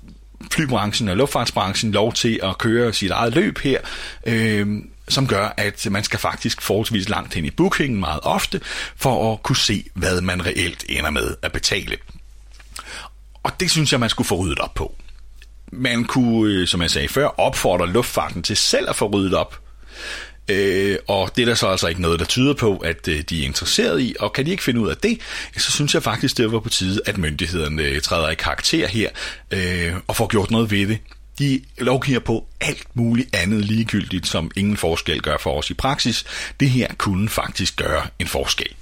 flybranchen 0.51 1.09
og 1.09 1.17
luftfartsbranchen 1.17 1.91
lov 1.91 2.13
til 2.13 2.39
at 2.43 2.57
køre 2.57 2.93
sit 2.93 3.11
eget 3.11 3.33
løb 3.33 3.59
her, 3.59 3.79
øh, 4.25 4.67
som 5.07 5.27
gør, 5.27 5.53
at 5.57 5.87
man 5.91 6.03
skal 6.03 6.19
faktisk 6.19 6.61
forholdsvis 6.61 7.09
langt 7.09 7.33
hen 7.33 7.45
i 7.45 7.51
bookingen 7.51 7.99
meget 7.99 8.19
ofte, 8.23 8.61
for 8.95 9.33
at 9.33 9.43
kunne 9.43 9.57
se, 9.57 9.85
hvad 9.93 10.21
man 10.21 10.45
reelt 10.45 10.85
ender 10.89 11.09
med 11.09 11.35
at 11.41 11.51
betale. 11.51 11.97
Og 13.43 13.59
det 13.59 13.71
synes 13.71 13.91
jeg, 13.91 13.99
man 13.99 14.09
skulle 14.09 14.27
få 14.27 14.35
ryddet 14.35 14.59
op 14.59 14.73
på. 14.73 14.95
Man 15.71 16.05
kunne, 16.05 16.53
øh, 16.53 16.67
som 16.67 16.81
jeg 16.81 16.91
sagde 16.91 17.07
før, 17.07 17.27
opfordre 17.27 17.87
luftfarten 17.87 18.43
til 18.43 18.57
selv 18.57 18.89
at 18.89 18.95
få 18.95 19.07
ryddet 19.07 19.33
op. 19.33 19.59
Øh, 20.49 20.97
og 21.07 21.31
det 21.35 21.41
er 21.41 21.45
der 21.45 21.55
så 21.55 21.67
altså 21.67 21.87
ikke 21.87 22.01
noget, 22.01 22.19
der 22.19 22.25
tyder 22.25 22.53
på, 22.53 22.77
at 22.77 23.07
øh, 23.07 23.21
de 23.21 23.41
er 23.41 23.45
interesseret 23.45 24.01
i, 24.01 24.15
og 24.19 24.33
kan 24.33 24.45
de 24.45 24.51
ikke 24.51 24.63
finde 24.63 24.79
ud 24.81 24.89
af 24.89 24.97
det, 24.97 25.19
så 25.57 25.71
synes 25.71 25.93
jeg 25.93 26.03
faktisk, 26.03 26.37
det 26.37 26.51
var 26.51 26.59
på 26.59 26.69
tide, 26.69 27.01
at 27.05 27.17
myndighederne 27.17 27.83
øh, 27.83 28.01
træder 28.01 28.29
i 28.29 28.35
karakter 28.35 28.87
her 28.87 29.09
øh, 29.51 29.93
og 30.07 30.15
får 30.15 30.27
gjort 30.27 30.51
noget 30.51 30.71
ved 30.71 30.87
det. 30.87 30.97
De 31.39 31.61
lovgiver 31.77 32.19
på 32.19 32.45
alt 32.61 32.87
muligt 32.93 33.35
andet 33.35 33.65
ligegyldigt, 33.65 34.27
som 34.27 34.51
ingen 34.55 34.77
forskel 34.77 35.21
gør 35.21 35.37
for 35.37 35.57
os 35.57 35.69
i 35.69 35.73
praksis. 35.73 36.25
Det 36.59 36.69
her 36.69 36.87
kunne 36.97 37.29
faktisk 37.29 37.75
gøre 37.75 38.07
en 38.19 38.27
forskel. 38.27 38.73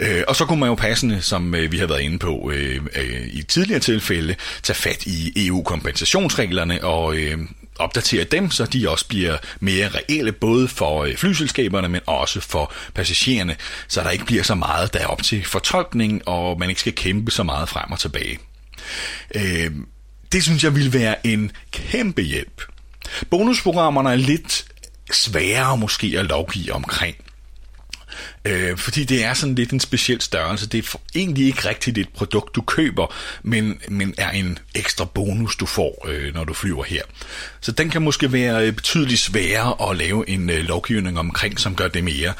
Øh, 0.00 0.22
og 0.28 0.36
så 0.36 0.44
kunne 0.44 0.60
man 0.60 0.68
jo 0.68 0.74
passende, 0.74 1.22
som 1.22 1.54
øh, 1.54 1.72
vi 1.72 1.78
har 1.78 1.86
været 1.86 2.00
inde 2.00 2.18
på 2.18 2.50
øh, 2.54 2.80
øh, 2.96 3.28
i 3.32 3.42
tidligere 3.42 3.80
tilfælde, 3.80 4.36
tage 4.62 4.76
fat 4.76 5.06
i 5.06 5.46
EU-kompensationsreglerne 5.46 6.84
og 6.84 7.16
øh, 7.16 7.38
opdatere 7.78 8.24
dem, 8.24 8.50
så 8.50 8.64
de 8.64 8.90
også 8.90 9.08
bliver 9.08 9.36
mere 9.60 9.88
reelle, 9.88 10.32
både 10.32 10.68
for 10.68 11.04
øh, 11.04 11.16
flyselskaberne, 11.16 11.88
men 11.88 12.00
også 12.06 12.40
for 12.40 12.72
passagererne, 12.94 13.56
så 13.88 14.00
der 14.00 14.10
ikke 14.10 14.24
bliver 14.24 14.42
så 14.42 14.54
meget, 14.54 14.92
der 14.94 15.00
er 15.00 15.06
op 15.06 15.22
til 15.22 15.44
fortolkning, 15.44 16.28
og 16.28 16.58
man 16.58 16.68
ikke 16.68 16.80
skal 16.80 16.94
kæmpe 16.94 17.30
så 17.30 17.42
meget 17.42 17.68
frem 17.68 17.92
og 17.92 17.98
tilbage. 17.98 18.38
Øh, 19.34 19.70
det 20.32 20.42
synes 20.42 20.64
jeg 20.64 20.74
ville 20.74 20.92
være 20.92 21.26
en 21.26 21.52
kæmpe 21.72 22.22
hjælp 22.22 22.62
Bonusprogrammerne 23.30 24.10
er 24.10 24.16
lidt 24.16 24.64
sværere 25.12 25.78
måske 25.78 26.14
at 26.18 26.24
lovgive 26.24 26.72
omkring. 26.72 27.16
Øh, 28.44 28.78
fordi 28.78 29.04
det 29.04 29.24
er 29.24 29.34
sådan 29.34 29.54
lidt 29.54 29.70
en 29.70 29.80
speciel 29.80 30.20
størrelse. 30.20 30.66
Det 30.66 30.84
er 30.84 30.98
egentlig 31.14 31.46
ikke 31.46 31.68
rigtigt 31.68 31.98
et 31.98 32.08
produkt, 32.08 32.54
du 32.54 32.62
køber, 32.62 33.14
men, 33.42 33.80
men 33.88 34.14
er 34.18 34.30
en 34.30 34.58
ekstra 34.74 35.04
bonus, 35.04 35.56
du 35.56 35.66
får, 35.66 36.06
øh, 36.08 36.34
når 36.34 36.44
du 36.44 36.54
flyver 36.54 36.84
her. 36.84 37.02
Så 37.60 37.72
den 37.72 37.90
kan 37.90 38.02
måske 38.02 38.32
være 38.32 38.66
øh, 38.66 38.72
betydeligt 38.72 39.20
sværere 39.20 39.90
at 39.90 39.96
lave 39.96 40.28
en 40.28 40.50
øh, 40.50 40.64
lovgivning 40.64 41.18
omkring, 41.18 41.60
som 41.60 41.74
gør 41.74 41.88
det 41.88 42.04
mere 42.04 42.32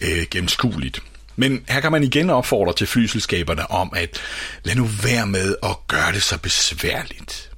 øh, 0.00 0.26
gennemskueligt. 0.30 1.02
Men 1.36 1.64
her 1.68 1.80
kan 1.80 1.92
man 1.92 2.04
igen 2.04 2.30
opfordre 2.30 2.72
til 2.72 2.86
flyselskaberne 2.86 3.70
om, 3.70 3.92
at 3.96 4.20
lad 4.64 4.74
nu 4.74 4.84
være 4.84 5.26
med 5.26 5.56
at 5.62 5.76
gøre 5.88 6.12
det 6.12 6.22
så 6.22 6.38
besværligt. 6.38 7.50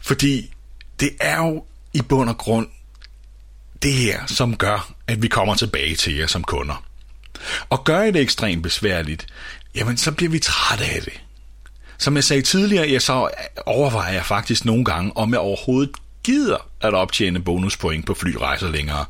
Fordi 0.00 0.54
det 1.00 1.10
er 1.20 1.36
jo 1.36 1.64
i 1.92 2.02
bund 2.02 2.28
og 2.28 2.38
grund 2.38 2.68
det 3.82 3.92
her, 3.92 4.26
som 4.26 4.56
gør, 4.56 4.92
at 5.06 5.22
vi 5.22 5.28
kommer 5.28 5.54
tilbage 5.54 5.96
til 5.96 6.16
jer 6.16 6.26
som 6.26 6.44
kunder. 6.44 6.85
Og 7.70 7.84
gør 7.84 8.02
I 8.02 8.10
det 8.10 8.20
ekstremt 8.20 8.62
besværligt, 8.62 9.26
jamen 9.74 9.96
så 9.96 10.12
bliver 10.12 10.30
vi 10.30 10.38
trætte 10.38 10.84
af 10.84 11.02
det. 11.02 11.20
Som 11.98 12.16
jeg 12.16 12.24
sagde 12.24 12.42
tidligere, 12.42 12.90
jeg 12.90 13.02
så 13.02 13.30
overvejer 13.66 14.12
jeg 14.12 14.26
faktisk 14.26 14.64
nogle 14.64 14.84
gange, 14.84 15.16
om 15.16 15.32
jeg 15.32 15.40
overhovedet 15.40 15.90
gider 16.24 16.68
at 16.80 16.94
optjene 16.94 17.40
bonuspoint 17.40 18.06
på 18.06 18.14
flyrejser 18.14 18.70
længere. 18.70 19.04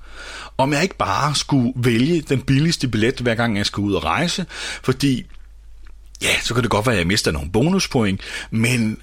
Om 0.58 0.72
jeg 0.72 0.82
ikke 0.82 0.96
bare 0.96 1.34
skulle 1.34 1.72
vælge 1.76 2.20
den 2.20 2.42
billigste 2.42 2.88
billet, 2.88 3.20
hver 3.20 3.34
gang 3.34 3.56
jeg 3.56 3.66
skal 3.66 3.80
ud 3.80 3.94
og 3.94 4.04
rejse, 4.04 4.46
fordi 4.82 5.26
ja, 6.22 6.40
så 6.42 6.54
kan 6.54 6.62
det 6.62 6.70
godt 6.70 6.86
være, 6.86 6.94
at 6.94 6.98
jeg 6.98 7.06
mister 7.06 7.30
nogle 7.30 7.50
bonuspoint, 7.50 8.20
men 8.50 9.02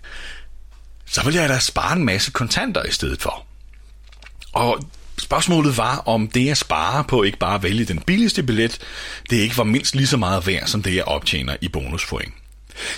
så 1.05 1.23
vil 1.23 1.33
jeg 1.33 1.49
da 1.49 1.59
spare 1.59 1.95
en 1.95 2.05
masse 2.05 2.31
kontanter 2.31 2.83
i 2.83 2.91
stedet 2.91 3.21
for. 3.21 3.45
Og 4.53 4.79
Spørgsmålet 5.17 5.78
var, 5.78 5.97
om 5.97 6.28
det 6.28 6.49
at 6.49 6.58
spare 6.58 7.04
på 7.04 7.23
ikke 7.23 7.38
bare 7.38 7.56
at 7.56 7.63
vælge 7.63 7.86
den 7.86 7.99
billigste 7.99 8.43
billet, 8.43 8.80
det 9.30 9.38
ikke 9.38 9.58
var 9.58 9.63
mindst 9.63 9.95
lige 9.95 10.08
så 10.08 10.17
meget 10.17 10.47
værd, 10.47 10.67
som 10.67 10.84
det 10.84 10.95
jeg 10.95 11.04
optjener 11.04 11.56
i 11.62 11.67
bonuspoint. 11.67 12.34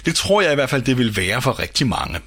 Det 0.05 0.15
tror 0.15 0.41
jeg 0.41 0.51
i 0.51 0.55
hvert 0.55 0.69
fald, 0.69 0.81
det 0.81 0.97
vil 0.97 1.17
være 1.17 1.41
for 1.41 1.59
rigtig 1.59 1.87
mange. 1.87 2.19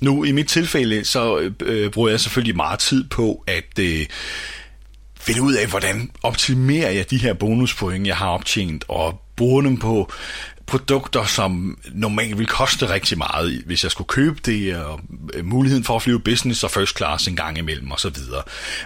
Nu 0.00 0.24
i 0.24 0.32
mit 0.32 0.48
tilfælde, 0.48 1.04
så 1.04 1.50
øh, 1.62 1.90
bruger 1.90 2.08
jeg 2.08 2.20
selvfølgelig 2.20 2.56
meget 2.56 2.78
tid 2.78 3.04
på 3.04 3.44
at 3.46 3.78
øh, 3.80 4.06
finde 5.20 5.42
ud 5.42 5.54
af, 5.54 5.66
hvordan 5.66 6.10
optimerer 6.22 6.90
jeg 6.90 7.10
de 7.10 7.18
her 7.18 7.34
bonuspoint, 7.34 8.06
jeg 8.06 8.16
har 8.16 8.28
optjent, 8.28 8.84
og 8.88 9.20
bruger 9.36 9.62
dem 9.62 9.76
på 9.76 10.12
produkter, 10.68 11.24
som 11.24 11.78
normalt 11.92 12.38
vil 12.38 12.46
koste 12.46 12.88
rigtig 12.88 13.18
meget, 13.18 13.62
hvis 13.66 13.82
jeg 13.82 13.90
skulle 13.90 14.08
købe 14.08 14.40
det, 14.46 14.76
og 14.76 15.00
øh, 15.34 15.44
muligheden 15.44 15.84
for 15.84 15.96
at 15.96 16.02
flyve 16.02 16.20
business 16.20 16.64
og 16.64 16.70
first 16.70 16.96
class 16.96 17.28
en 17.28 17.36
gang 17.36 17.58
imellem 17.58 17.92
osv. 17.92 18.16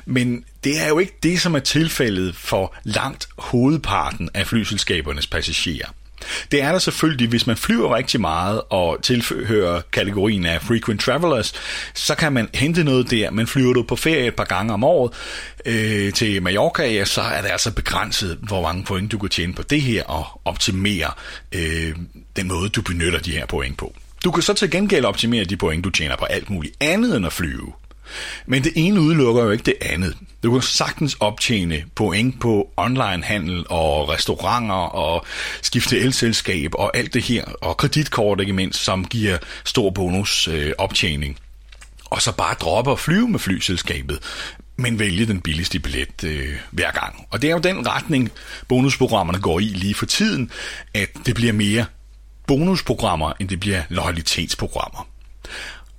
Men 0.06 0.44
det 0.64 0.80
er 0.80 0.88
jo 0.88 0.98
ikke 0.98 1.18
det, 1.22 1.40
som 1.40 1.54
er 1.54 1.58
tilfældet 1.58 2.36
for 2.36 2.76
langt 2.84 3.28
hovedparten 3.38 4.28
af 4.34 4.46
flyselskabernes 4.46 5.26
passagerer. 5.26 5.88
Det 6.52 6.62
er 6.62 6.72
der 6.72 6.78
selvfølgelig, 6.78 7.28
hvis 7.28 7.46
man 7.46 7.56
flyver 7.56 7.96
rigtig 7.96 8.20
meget 8.20 8.60
og 8.70 9.02
tilhører 9.02 9.80
kategorien 9.92 10.46
af 10.46 10.62
frequent 10.62 11.00
travelers, 11.00 11.54
så 11.94 12.14
kan 12.14 12.32
man 12.32 12.48
hente 12.54 12.84
noget 12.84 13.10
der, 13.10 13.30
men 13.30 13.46
flyver 13.46 13.72
du 13.72 13.82
på 13.82 13.96
ferie 13.96 14.26
et 14.26 14.34
par 14.34 14.44
gange 14.44 14.72
om 14.72 14.84
året 14.84 15.12
øh, 15.66 16.12
til 16.12 16.42
Mallorca, 16.42 16.92
ja, 16.92 17.04
så 17.04 17.20
er 17.20 17.42
det 17.42 17.48
altså 17.48 17.72
begrænset, 17.72 18.38
hvor 18.42 18.62
mange 18.62 18.84
point 18.84 19.12
du 19.12 19.18
kan 19.18 19.30
tjene 19.30 19.52
på 19.54 19.62
det 19.62 19.82
her 19.82 20.04
og 20.04 20.40
optimere 20.44 21.10
øh, 21.52 21.94
den 22.36 22.48
måde, 22.48 22.68
du 22.68 22.82
benytter 22.82 23.18
de 23.18 23.32
her 23.32 23.46
point 23.46 23.78
på. 23.78 23.94
Du 24.24 24.30
kan 24.30 24.42
så 24.42 24.54
til 24.54 24.70
gengæld 24.70 25.04
optimere 25.04 25.44
de 25.44 25.56
point, 25.56 25.84
du 25.84 25.90
tjener 25.90 26.16
på 26.16 26.24
alt 26.24 26.50
muligt 26.50 26.74
andet 26.80 27.16
end 27.16 27.26
at 27.26 27.32
flyve. 27.32 27.72
Men 28.46 28.64
det 28.64 28.72
ene 28.76 29.00
udelukker 29.00 29.42
jo 29.42 29.50
ikke 29.50 29.64
det 29.64 29.74
andet. 29.80 30.16
Du 30.42 30.52
kan 30.52 30.62
sagtens 30.62 31.16
optjene 31.20 31.84
point 31.94 32.40
på 32.40 32.68
onlinehandel 32.76 33.64
og 33.68 34.08
restauranter 34.08 34.74
og 34.74 35.26
skifte 35.62 35.98
elselskab 35.98 36.70
og 36.74 36.96
alt 36.96 37.14
det 37.14 37.22
her, 37.22 37.44
og 37.44 37.76
kreditkort 37.76 38.40
ikke 38.40 38.52
mindst, 38.52 38.84
som 38.84 39.04
giver 39.04 39.38
stor 39.64 39.90
bonus 39.90 40.48
øh, 40.48 40.72
optjening. 40.78 41.38
Og 42.04 42.22
så 42.22 42.32
bare 42.32 42.54
droppe 42.54 42.90
og 42.90 42.98
flyve 42.98 43.28
med 43.28 43.38
flyselskabet, 43.38 44.18
men 44.76 44.98
vælge 44.98 45.26
den 45.26 45.40
billigste 45.40 45.78
billet 45.78 46.24
øh, 46.24 46.56
hver 46.70 46.90
gang. 46.90 47.26
Og 47.30 47.42
det 47.42 47.48
er 47.48 47.52
jo 47.52 47.58
den 47.58 47.86
retning, 47.88 48.30
bonusprogrammerne 48.68 49.40
går 49.40 49.60
i 49.60 49.64
lige 49.64 49.94
for 49.94 50.06
tiden, 50.06 50.50
at 50.94 51.08
det 51.26 51.34
bliver 51.34 51.52
mere 51.52 51.84
bonusprogrammer, 52.46 53.32
end 53.40 53.48
det 53.48 53.60
bliver 53.60 53.82
loyalitetsprogrammer. 53.88 55.08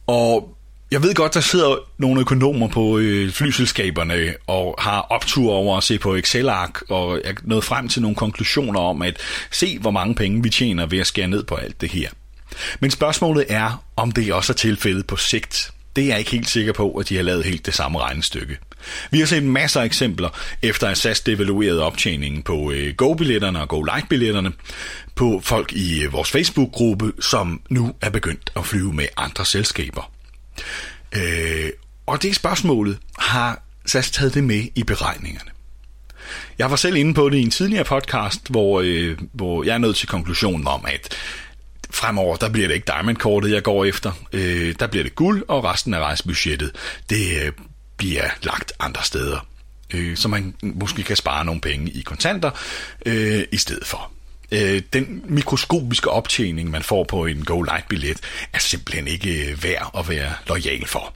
Og 0.07 0.57
jeg 0.93 1.03
ved 1.03 1.13
godt, 1.15 1.33
der 1.33 1.39
sidder 1.39 1.75
nogle 1.97 2.21
økonomer 2.21 2.67
på 2.67 2.97
øh, 2.97 3.31
flyselskaberne 3.31 4.33
og 4.47 4.75
har 4.79 5.01
optur 5.01 5.53
over 5.53 5.77
at 5.77 5.83
se 5.83 5.99
på 5.99 6.15
Excel-ark 6.15 6.81
og 6.89 7.21
er 7.23 7.33
nået 7.43 7.63
frem 7.63 7.87
til 7.87 8.01
nogle 8.01 8.15
konklusioner 8.15 8.79
om 8.79 9.01
at 9.01 9.17
se, 9.51 9.79
hvor 9.79 9.91
mange 9.91 10.15
penge 10.15 10.43
vi 10.43 10.49
tjener 10.49 10.85
ved 10.85 10.99
at 10.99 11.07
skære 11.07 11.27
ned 11.27 11.43
på 11.43 11.55
alt 11.55 11.81
det 11.81 11.89
her. 11.89 12.09
Men 12.79 12.91
spørgsmålet 12.91 13.45
er, 13.49 13.83
om 13.95 14.11
det 14.11 14.33
også 14.33 14.53
er 14.53 14.55
tilfældet 14.55 15.07
på 15.07 15.15
sigt. 15.15 15.71
Det 15.95 16.03
er 16.03 16.07
jeg 16.07 16.19
ikke 16.19 16.31
helt 16.31 16.49
sikker 16.49 16.73
på, 16.73 16.91
at 16.91 17.09
de 17.09 17.15
har 17.15 17.23
lavet 17.23 17.45
helt 17.45 17.65
det 17.65 17.73
samme 17.73 17.99
regnestykke. 17.99 18.57
Vi 19.11 19.19
har 19.19 19.25
set 19.25 19.43
masser 19.43 19.81
af 19.81 19.85
eksempler, 19.85 20.29
efter 20.61 20.87
at 20.87 20.97
SAS 20.97 21.21
devaluerede 21.21 21.83
optjeningen 21.83 22.43
på 22.43 22.71
øh, 22.71 22.95
Go-billetterne 22.95 23.61
og 23.61 23.69
Go-Like-billetterne, 23.69 24.51
på 25.15 25.41
folk 25.43 25.73
i 25.73 26.03
øh, 26.03 26.13
vores 26.13 26.31
Facebook-gruppe, 26.31 27.11
som 27.19 27.61
nu 27.69 27.93
er 28.01 28.09
begyndt 28.09 28.51
at 28.55 28.65
flyve 28.65 28.93
med 28.93 29.05
andre 29.17 29.45
selskaber. 29.45 30.11
Øh, 31.15 31.69
og 32.05 32.23
det 32.23 32.35
spørgsmålet 32.35 32.97
har 33.19 33.61
SAS 33.85 34.11
taget 34.11 34.33
det 34.33 34.43
med 34.43 34.67
i 34.75 34.83
beregningerne. 34.83 35.49
Jeg 36.59 36.69
var 36.69 36.75
selv 36.75 36.95
inde 36.95 37.13
på 37.13 37.29
det 37.29 37.37
i 37.37 37.41
en 37.41 37.51
tidligere 37.51 37.83
podcast, 37.83 38.49
hvor, 38.49 38.81
øh, 38.85 39.17
hvor 39.33 39.63
jeg 39.63 39.73
er 39.73 39.77
nået 39.77 39.95
til 39.95 40.07
konklusionen 40.07 40.67
om, 40.67 40.85
at 40.87 41.17
fremover, 41.89 42.35
der 42.35 42.49
bliver 42.49 42.67
det 42.67 42.75
ikke 42.75 42.91
diamond-kortet, 42.91 43.51
jeg 43.51 43.63
går 43.63 43.85
efter. 43.85 44.11
Øh, 44.33 44.75
der 44.79 44.87
bliver 44.87 45.03
det 45.03 45.15
guld, 45.15 45.43
og 45.47 45.63
resten 45.63 45.93
af 45.93 45.99
rejsebudgettet, 45.99 46.71
det 47.09 47.41
øh, 47.45 47.51
bliver 47.97 48.29
lagt 48.41 48.73
andre 48.79 49.03
steder. 49.03 49.47
Øh, 49.93 50.17
så 50.17 50.27
man 50.27 50.55
måske 50.61 51.03
kan 51.03 51.15
spare 51.15 51.45
nogle 51.45 51.61
penge 51.61 51.91
i 51.91 52.01
kontanter 52.01 52.51
øh, 53.05 53.43
i 53.51 53.57
stedet 53.57 53.87
for 53.87 54.11
øh, 54.51 54.81
den 54.93 55.23
mikroskopiske 55.25 56.09
optjening, 56.09 56.71
man 56.71 56.83
får 56.83 57.03
på 57.03 57.25
en 57.25 57.45
Go 57.45 57.61
Light-billet, 57.61 58.19
er 58.53 58.59
simpelthen 58.59 59.07
ikke 59.07 59.51
øh, 59.51 59.63
værd 59.63 59.91
at 59.97 60.09
være 60.09 60.33
lojal 60.47 60.87
for. 60.87 61.13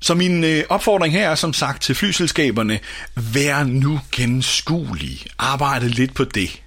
Så 0.00 0.14
min 0.14 0.44
øh, 0.44 0.64
opfordring 0.68 1.14
her 1.14 1.30
er 1.30 1.34
som 1.34 1.52
sagt 1.52 1.82
til 1.82 1.94
flyselskaberne, 1.94 2.78
vær 3.14 3.64
nu 3.64 4.00
gennemskuelige. 4.12 5.26
Arbejde 5.38 5.88
lidt 5.88 6.14
på 6.14 6.24
det. 6.24 6.62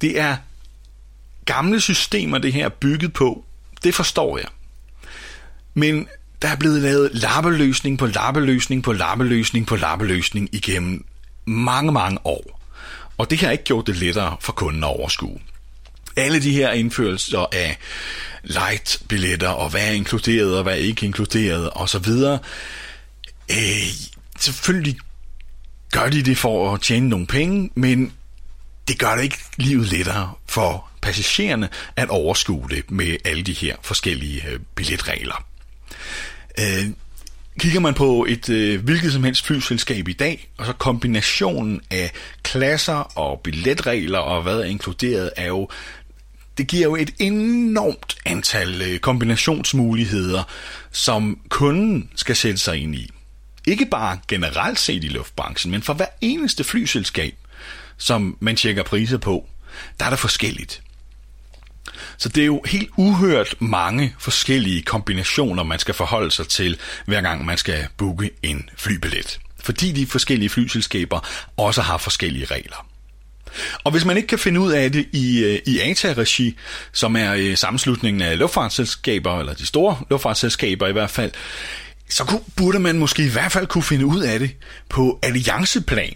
Det 0.00 0.20
er 0.20 0.36
gamle 1.44 1.80
systemer, 1.80 2.38
det 2.38 2.52
her 2.52 2.64
er 2.64 2.68
bygget 2.68 3.12
på. 3.12 3.44
Det 3.84 3.94
forstår 3.94 4.38
jeg. 4.38 4.46
Men 5.74 6.08
der 6.42 6.48
er 6.48 6.56
blevet 6.56 6.82
lavet 6.82 7.10
lappeløsning 7.14 7.98
på 7.98 8.06
lappeløsning 8.06 8.82
på 8.82 8.92
lappeløsning 8.92 9.66
på 9.66 9.76
lappeløsning 9.76 10.48
igennem 10.52 11.04
mange, 11.46 11.92
mange 11.92 12.18
år. 12.24 12.55
Og 13.18 13.30
det 13.30 13.38
har 13.38 13.50
ikke 13.50 13.64
gjort 13.64 13.86
det 13.86 13.96
lettere 13.96 14.36
for 14.40 14.52
kunden 14.52 14.84
at 14.84 14.88
overskue. 14.88 15.38
Alle 16.16 16.42
de 16.42 16.52
her 16.52 16.72
indførelser 16.72 17.46
af 17.52 17.78
light-billetter, 18.42 19.48
og 19.48 19.70
hvad 19.70 19.88
er 19.88 19.92
inkluderet, 19.92 20.56
og 20.56 20.62
hvad 20.62 20.72
er 20.72 20.76
ikke 20.76 21.06
inkluderet, 21.06 21.70
osv., 21.72 22.08
øh, 23.50 23.56
selvfølgelig 24.38 24.96
gør 25.92 26.08
de 26.08 26.22
det 26.22 26.38
for 26.38 26.74
at 26.74 26.80
tjene 26.80 27.08
nogle 27.08 27.26
penge, 27.26 27.70
men 27.74 28.12
det 28.88 28.98
gør 28.98 29.14
det 29.14 29.22
ikke 29.22 29.38
livet 29.56 29.86
lettere 29.92 30.32
for 30.46 30.88
passagererne 31.02 31.68
at 31.96 32.08
overskue 32.08 32.68
det 32.70 32.90
med 32.90 33.16
alle 33.24 33.42
de 33.42 33.52
her 33.52 33.76
forskellige 33.82 34.48
øh, 34.48 34.60
billetregler. 34.74 35.46
Øh, 36.58 36.86
Kigger 37.58 37.80
man 37.80 37.94
på 37.94 38.26
et 38.28 38.48
øh, 38.48 38.84
hvilket 38.84 39.12
som 39.12 39.24
helst 39.24 39.46
flyselskab 39.46 40.08
i 40.08 40.12
dag, 40.12 40.48
og 40.58 40.66
så 40.66 40.72
kombinationen 40.72 41.80
af 41.90 42.12
klasser 42.42 43.18
og 43.18 43.40
billetregler 43.40 44.18
og 44.18 44.42
hvad 44.42 44.60
er 44.60 44.64
inkluderet, 44.64 45.30
er 45.36 45.46
jo 45.46 45.68
det 46.58 46.66
giver 46.66 46.82
jo 46.82 46.96
et 46.96 47.10
enormt 47.18 48.16
antal 48.26 48.82
øh, 48.82 48.98
kombinationsmuligheder, 48.98 50.42
som 50.92 51.40
kunden 51.48 52.10
skal 52.14 52.36
sætte 52.36 52.58
sig 52.58 52.82
ind 52.82 52.94
i. 52.94 53.10
Ikke 53.66 53.86
bare 53.86 54.18
generelt 54.28 54.78
set 54.78 55.04
i 55.04 55.08
luftbranchen, 55.08 55.70
men 55.70 55.82
for 55.82 55.94
hver 55.94 56.06
eneste 56.20 56.64
flyselskab, 56.64 57.34
som 57.96 58.36
man 58.40 58.56
tjekker 58.56 58.82
priser 58.82 59.18
på, 59.18 59.46
der 60.00 60.06
er 60.06 60.10
der 60.10 60.16
forskelligt. 60.16 60.82
Så 62.18 62.28
det 62.28 62.40
er 62.42 62.46
jo 62.46 62.62
helt 62.66 62.90
uhørt 62.96 63.54
mange 63.58 64.14
forskellige 64.18 64.82
kombinationer, 64.82 65.62
man 65.62 65.78
skal 65.78 65.94
forholde 65.94 66.30
sig 66.30 66.48
til, 66.48 66.78
hver 67.06 67.20
gang 67.20 67.44
man 67.44 67.58
skal 67.58 67.86
booke 67.96 68.30
en 68.42 68.68
flybillet. 68.76 69.38
Fordi 69.60 69.92
de 69.92 70.06
forskellige 70.06 70.48
flyselskaber 70.48 71.28
også 71.56 71.82
har 71.82 71.98
forskellige 71.98 72.44
regler. 72.44 72.86
Og 73.84 73.92
hvis 73.92 74.04
man 74.04 74.16
ikke 74.16 74.26
kan 74.26 74.38
finde 74.38 74.60
ud 74.60 74.72
af 74.72 74.92
det 74.92 75.06
i, 75.12 75.44
øh, 75.44 75.58
i 75.66 75.80
ATA-regi, 75.80 76.56
som 76.92 77.16
er 77.16 77.34
øh, 77.34 77.56
sammenslutningen 77.56 78.22
af 78.22 78.38
luftfartsselskaber, 78.38 79.40
eller 79.40 79.54
de 79.54 79.66
store 79.66 79.98
luftfartsselskaber 80.10 80.86
i 80.86 80.92
hvert 80.92 81.10
fald, 81.10 81.30
så 82.08 82.24
kunne, 82.24 82.40
burde 82.56 82.78
man 82.78 82.98
måske 82.98 83.24
i 83.24 83.28
hvert 83.28 83.52
fald 83.52 83.66
kunne 83.66 83.84
finde 83.84 84.06
ud 84.06 84.20
af 84.20 84.38
det 84.38 84.50
på 84.88 85.18
allianceplan. 85.22 86.14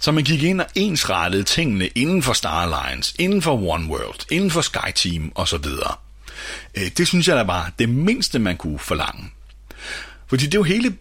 Så 0.00 0.12
man 0.12 0.24
gik 0.24 0.42
ind 0.42 0.60
og 0.60 0.66
ensrettede 0.74 1.42
tingene 1.42 1.86
inden 1.86 2.22
for 2.22 2.32
Star 2.32 2.62
Alliance, 2.62 3.14
inden 3.18 3.42
for 3.42 3.52
One 3.52 3.88
World, 3.88 4.32
inden 4.32 4.50
for 4.50 4.60
SkyTeam 4.60 5.32
osv. 5.34 5.66
Øh, 6.74 6.90
det 6.96 7.08
synes 7.08 7.28
jeg 7.28 7.36
da 7.36 7.42
var 7.42 7.72
det 7.78 7.88
mindste, 7.88 8.38
man 8.38 8.56
kunne 8.56 8.78
forlange. 8.78 9.30
Fordi 10.26 10.44
det 10.46 10.54
er 10.54 10.58
jo 10.58 10.62
hele 10.62 10.96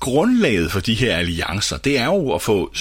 grundlaget 0.00 0.72
for 0.72 0.80
de 0.80 0.94
her 0.94 1.16
alliancer, 1.16 1.76
det 1.76 1.98
er 1.98 2.04
jo 2.04 2.32
at 2.32 2.42
få 2.42 2.74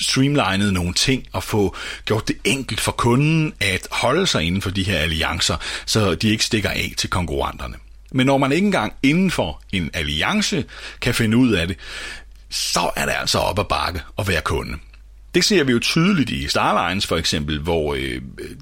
streamlinet 0.00 0.72
nogle 0.72 0.94
ting 0.94 1.26
og 1.32 1.42
få 1.42 1.76
gjort 2.04 2.28
det 2.28 2.36
enkelt 2.44 2.80
for 2.80 2.92
kunden 2.92 3.52
at 3.60 3.88
holde 3.90 4.26
sig 4.26 4.42
inden 4.42 4.62
for 4.62 4.70
de 4.70 4.82
her 4.82 4.98
alliancer, 4.98 5.56
så 5.86 6.14
de 6.14 6.28
ikke 6.28 6.44
stikker 6.44 6.70
af 6.70 6.94
til 6.96 7.10
konkurrenterne. 7.10 7.74
Men 8.12 8.26
når 8.26 8.38
man 8.38 8.52
ikke 8.52 8.64
engang 8.64 8.92
inden 9.02 9.30
for 9.30 9.62
en 9.72 9.90
alliance 9.92 10.64
kan 11.00 11.14
finde 11.14 11.36
ud 11.36 11.52
af 11.52 11.68
det, 11.68 11.76
så 12.54 12.90
er 12.96 13.06
det 13.06 13.12
altså 13.12 13.38
op 13.38 13.58
ad 13.58 13.64
bakke 13.64 14.02
at 14.18 14.28
være 14.28 14.40
kunde. 14.40 14.78
Det 15.34 15.44
ser 15.44 15.64
vi 15.64 15.72
jo 15.72 15.78
tydeligt 15.78 16.30
i 16.30 16.48
Starlines 16.48 17.06
for 17.06 17.16
eksempel, 17.16 17.60
hvor 17.60 17.94
øh, 17.94 18.22
øh, 18.38 18.56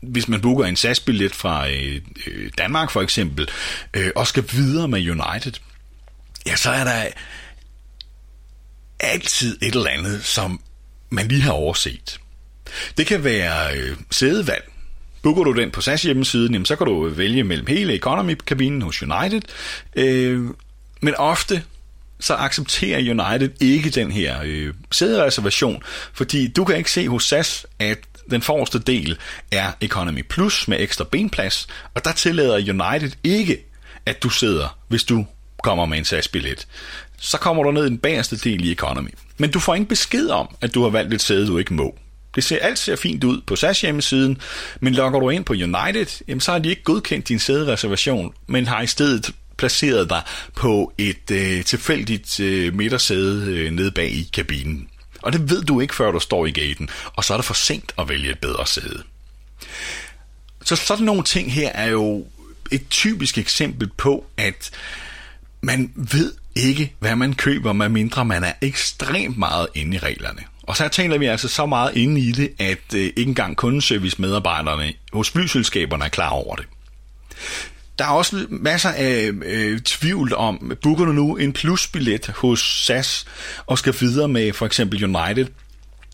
hvis 0.00 0.28
man 0.28 0.40
booker 0.40 0.64
en 0.64 0.76
SAS-billet 0.76 1.34
fra 1.34 1.70
øh, 1.70 2.00
øh, 2.26 2.50
Danmark 2.58 2.90
for 2.90 3.02
eksempel, 3.02 3.48
øh, 3.94 4.10
og 4.16 4.26
skal 4.26 4.44
videre 4.52 4.88
med 4.88 5.10
United, 5.10 5.52
ja, 6.46 6.56
så 6.56 6.70
er 6.70 6.84
der 6.84 7.06
altid 9.00 9.58
et 9.62 9.74
eller 9.74 9.90
andet, 9.90 10.24
som 10.24 10.60
man 11.10 11.28
lige 11.28 11.42
har 11.42 11.52
overset. 11.52 12.20
Det 12.98 13.06
kan 13.06 13.24
være 13.24 13.76
øh, 13.76 13.96
sædevalg. 14.10 14.72
Booker 15.22 15.44
du 15.44 15.52
den 15.52 15.70
på 15.70 15.80
SAS 15.80 16.02
hjemmesiden, 16.02 16.52
jamen, 16.52 16.66
så 16.66 16.76
kan 16.76 16.86
du 16.86 17.08
vælge 17.08 17.44
mellem 17.44 17.66
hele 17.66 17.94
economy-kabinen 17.94 18.82
hos 18.82 19.02
United. 19.02 19.42
Øh, 19.96 20.44
men 21.00 21.14
ofte 21.14 21.62
så 22.20 22.34
accepterer 22.34 22.98
United 22.98 23.50
ikke 23.60 23.90
den 23.90 24.10
her 24.10 24.36
øh, 24.44 24.74
sædereservation, 24.92 25.82
fordi 26.12 26.48
du 26.48 26.64
kan 26.64 26.76
ikke 26.76 26.90
se 26.90 27.08
hos 27.08 27.24
SAS, 27.24 27.66
at 27.78 27.98
den 28.30 28.42
forreste 28.42 28.78
del 28.78 29.18
er 29.52 29.72
Economy 29.80 30.22
Plus 30.28 30.68
med 30.68 30.80
ekstra 30.80 31.04
benplads, 31.04 31.66
og 31.94 32.04
der 32.04 32.12
tillader 32.12 32.54
United 32.54 33.10
ikke, 33.24 33.64
at 34.06 34.22
du 34.22 34.28
sidder, 34.28 34.78
hvis 34.88 35.04
du 35.04 35.26
kommer 35.62 35.86
med 35.86 35.98
en 35.98 36.04
SAS-billet. 36.04 36.66
Så 37.18 37.38
kommer 37.38 37.62
du 37.62 37.70
ned 37.70 37.86
i 37.86 37.88
den 37.88 37.98
bagerste 37.98 38.36
del 38.36 38.64
i 38.64 38.72
Economy. 38.72 39.10
Men 39.38 39.50
du 39.50 39.60
får 39.60 39.74
ingen 39.74 39.88
besked 39.88 40.28
om, 40.28 40.56
at 40.60 40.74
du 40.74 40.82
har 40.82 40.90
valgt 40.90 41.14
et 41.14 41.22
sæde, 41.22 41.46
du 41.46 41.58
ikke 41.58 41.74
må. 41.74 41.98
Det 42.34 42.44
ser 42.44 42.58
alt 42.58 42.78
ser 42.78 42.96
fint 42.96 43.24
ud 43.24 43.40
på 43.46 43.56
SAS 43.56 43.80
hjemmesiden, 43.80 44.40
men 44.80 44.94
logger 44.94 45.20
du 45.20 45.30
ind 45.30 45.44
på 45.44 45.52
United, 45.52 46.24
jamen 46.28 46.40
så 46.40 46.52
har 46.52 46.58
de 46.58 46.68
ikke 46.68 46.82
godkendt 46.82 47.28
din 47.28 47.38
sædereservation, 47.38 48.34
men 48.46 48.66
har 48.66 48.82
i 48.82 48.86
stedet 48.86 49.30
placeret 49.56 50.10
dig 50.10 50.22
på 50.54 50.92
et 50.98 51.30
øh, 51.30 51.64
tilfældigt 51.64 52.40
øh, 52.40 52.74
midtersæde 52.74 53.52
øh, 53.52 53.70
nede 53.70 53.90
bag 53.90 54.10
i 54.10 54.30
kabinen. 54.32 54.88
Og 55.22 55.32
det 55.32 55.50
ved 55.50 55.64
du 55.64 55.80
ikke, 55.80 55.94
før 55.94 56.10
du 56.10 56.20
står 56.20 56.46
i 56.46 56.50
gaten, 56.50 56.88
og 57.06 57.24
så 57.24 57.32
er 57.32 57.38
det 57.38 57.44
for 57.44 57.54
sent 57.54 57.92
at 57.98 58.08
vælge 58.08 58.30
et 58.30 58.38
bedre 58.38 58.66
sæde. 58.66 59.02
Så 60.64 60.76
sådan 60.76 61.04
nogle 61.04 61.22
ting 61.22 61.52
her 61.52 61.68
er 61.68 61.86
jo 61.86 62.26
et 62.70 62.88
typisk 62.90 63.38
eksempel 63.38 63.90
på, 63.96 64.26
at 64.36 64.70
man 65.60 65.92
ved 65.94 66.34
ikke, 66.56 66.94
hvad 66.98 67.16
man 67.16 67.34
køber, 67.34 67.72
medmindre 67.72 68.24
man 68.24 68.44
er 68.44 68.52
ekstremt 68.62 69.38
meget 69.38 69.68
inde 69.74 69.96
i 69.96 69.98
reglerne. 69.98 70.42
Og 70.62 70.76
så 70.76 70.88
taler 70.88 71.18
vi 71.18 71.26
altså 71.26 71.48
så 71.48 71.66
meget 71.66 71.96
inde 71.96 72.20
i 72.20 72.32
det, 72.32 72.52
at 72.58 72.94
øh, 72.94 73.00
ikke 73.04 73.22
engang 73.22 73.56
kundeservice-medarbejderne 73.56 74.92
hos 75.12 75.30
flyselskaberne 75.30 76.04
er 76.04 76.08
klar 76.08 76.28
over 76.30 76.56
det. 76.56 76.66
Der 77.98 78.04
er 78.04 78.08
også 78.08 78.46
masser 78.50 78.90
af 78.90 79.30
øh, 79.44 79.80
tvivl 79.80 80.34
om, 80.34 80.72
booker 80.82 81.04
du 81.04 81.12
nu 81.12 81.36
en 81.36 81.52
plusbillet 81.52 82.26
hos 82.26 82.60
SAS 82.60 83.24
og 83.66 83.78
skal 83.78 83.94
videre 84.00 84.28
med 84.28 84.52
for 84.52 84.66
eksempel 84.66 85.16
United, 85.16 85.46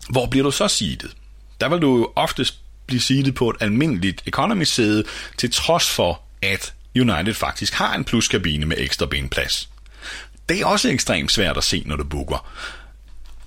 hvor 0.09 0.25
bliver 0.25 0.43
du 0.43 0.51
så 0.51 0.67
seedet? 0.67 1.15
Der 1.61 1.69
vil 1.69 1.81
du 1.81 1.97
jo 1.97 2.11
oftest 2.15 2.59
blive 2.85 3.01
seedet 3.01 3.35
på 3.35 3.49
et 3.49 3.55
almindeligt 3.59 4.23
economy-sæde, 4.25 5.03
til 5.37 5.51
trods 5.51 5.89
for, 5.89 6.21
at 6.41 6.73
United 6.95 7.33
faktisk 7.33 7.73
har 7.73 7.95
en 7.95 8.03
pluskabine 8.03 8.65
med 8.65 8.77
ekstra 8.79 9.05
benplads. 9.05 9.69
Det 10.49 10.61
er 10.61 10.65
også 10.65 10.89
ekstremt 10.89 11.31
svært 11.31 11.57
at 11.57 11.63
se, 11.63 11.83
når 11.85 11.95
du 11.95 12.03
booker 12.03 12.47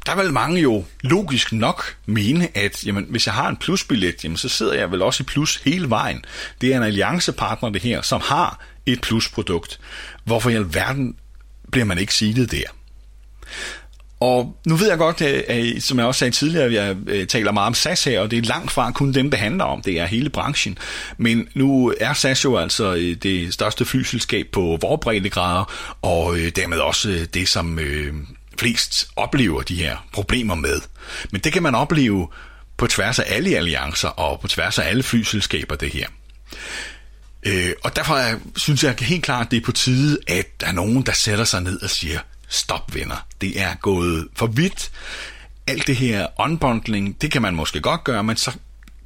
der 0.07 0.16
vil 0.16 0.33
mange 0.33 0.61
jo 0.61 0.85
logisk 1.01 1.53
nok 1.53 1.97
mene, 2.07 2.49
at 2.55 2.87
jamen, 2.87 3.07
hvis 3.09 3.27
jeg 3.27 3.35
har 3.35 3.49
en 3.49 3.57
plusbillet, 3.57 4.25
jamen, 4.25 4.37
så 4.37 4.49
sidder 4.49 4.75
jeg 4.75 4.92
vel 4.92 5.03
også 5.03 5.23
i 5.23 5.25
plus 5.25 5.57
hele 5.57 5.90
vejen. 5.90 6.25
Det 6.61 6.73
er 6.73 6.77
en 6.77 6.83
alliancepartner 6.83 7.69
det 7.69 7.83
her, 7.83 8.03
som 8.03 8.21
har 8.25 8.61
et 8.87 9.01
plusprodukt. 9.01 9.81
Hvorfor 10.25 10.51
i 10.51 10.55
alverden 10.55 11.16
bliver 11.73 11.85
man 11.85 11.99
ikke 11.99 12.14
sidet 12.14 12.51
der? 12.51 12.64
Og 14.21 14.57
nu 14.66 14.77
ved 14.77 14.88
jeg 14.88 14.99
godt, 14.99 15.23
at, 15.23 15.83
som 15.83 15.99
jeg 15.99 16.07
også 16.07 16.19
sagde 16.19 16.33
tidligere, 16.33 16.73
jeg 16.73 16.97
øh, 17.07 17.27
taler 17.27 17.53
meget 17.53 17.66
om 17.66 17.75
SAS 17.75 18.05
her, 18.05 18.21
og 18.21 18.31
det 18.31 18.38
er 18.38 18.42
langt 18.42 18.71
fra 18.71 18.90
kun 18.90 19.12
dem, 19.12 19.31
det 19.31 19.40
handler 19.40 19.64
om. 19.64 19.83
Det 19.83 20.01
er 20.01 20.07
hele 20.07 20.31
branchen. 20.31 20.79
Men 21.16 21.49
nu 21.55 21.95
er 22.01 22.12
SAS 22.12 22.45
jo 22.45 22.57
altså 22.57 22.95
det 23.23 23.55
største 23.55 23.85
flyselskab 23.85 24.47
på 24.53 24.79
vores 24.81 25.01
breddegrader, 25.03 25.73
og 26.03 26.37
dermed 26.57 26.79
også 26.79 27.27
det, 27.35 27.49
som 27.49 27.79
flest 28.59 29.09
oplever 29.16 29.62
de 29.62 29.77
her 29.77 30.07
problemer 30.12 30.55
med. 30.55 30.81
Men 31.31 31.40
det 31.40 31.53
kan 31.53 31.62
man 31.62 31.75
opleve 31.75 32.29
på 32.77 32.87
tværs 32.87 33.19
af 33.19 33.25
alle 33.27 33.57
alliancer 33.57 34.09
og 34.09 34.40
på 34.40 34.49
tværs 34.49 34.79
af 34.79 34.88
alle 34.88 35.03
flyselskaber, 35.03 35.75
det 35.77 35.92
her. 35.92 36.09
Øh, 37.42 37.73
og 37.85 37.97
derfor 37.97 38.14
er, 38.14 38.38
synes 38.57 38.85
jeg 38.85 38.95
helt 39.01 39.25
klart, 39.25 39.47
at 39.47 39.51
det 39.51 39.57
er 39.57 39.64
på 39.64 39.73
tide, 39.73 40.19
at 40.27 40.61
der 40.61 40.66
er 40.66 40.73
nogen, 40.73 41.03
der 41.03 41.12
sætter 41.12 41.45
sig 41.45 41.62
ned 41.62 41.83
og 41.83 41.90
siger, 41.90 42.21
stop 42.49 42.95
venner, 42.95 43.27
det 43.40 43.61
er 43.61 43.75
gået 43.75 44.29
for 44.37 44.47
vidt. 44.47 44.90
Alt 45.66 45.87
det 45.87 45.97
her 45.97 46.27
unbundling, 46.38 47.21
det 47.21 47.33
kan 47.33 47.42
man 47.42 47.55
måske 47.55 47.81
godt 47.81 48.05
gøre, 48.05 48.25
men 48.25 48.37
så 48.37 48.53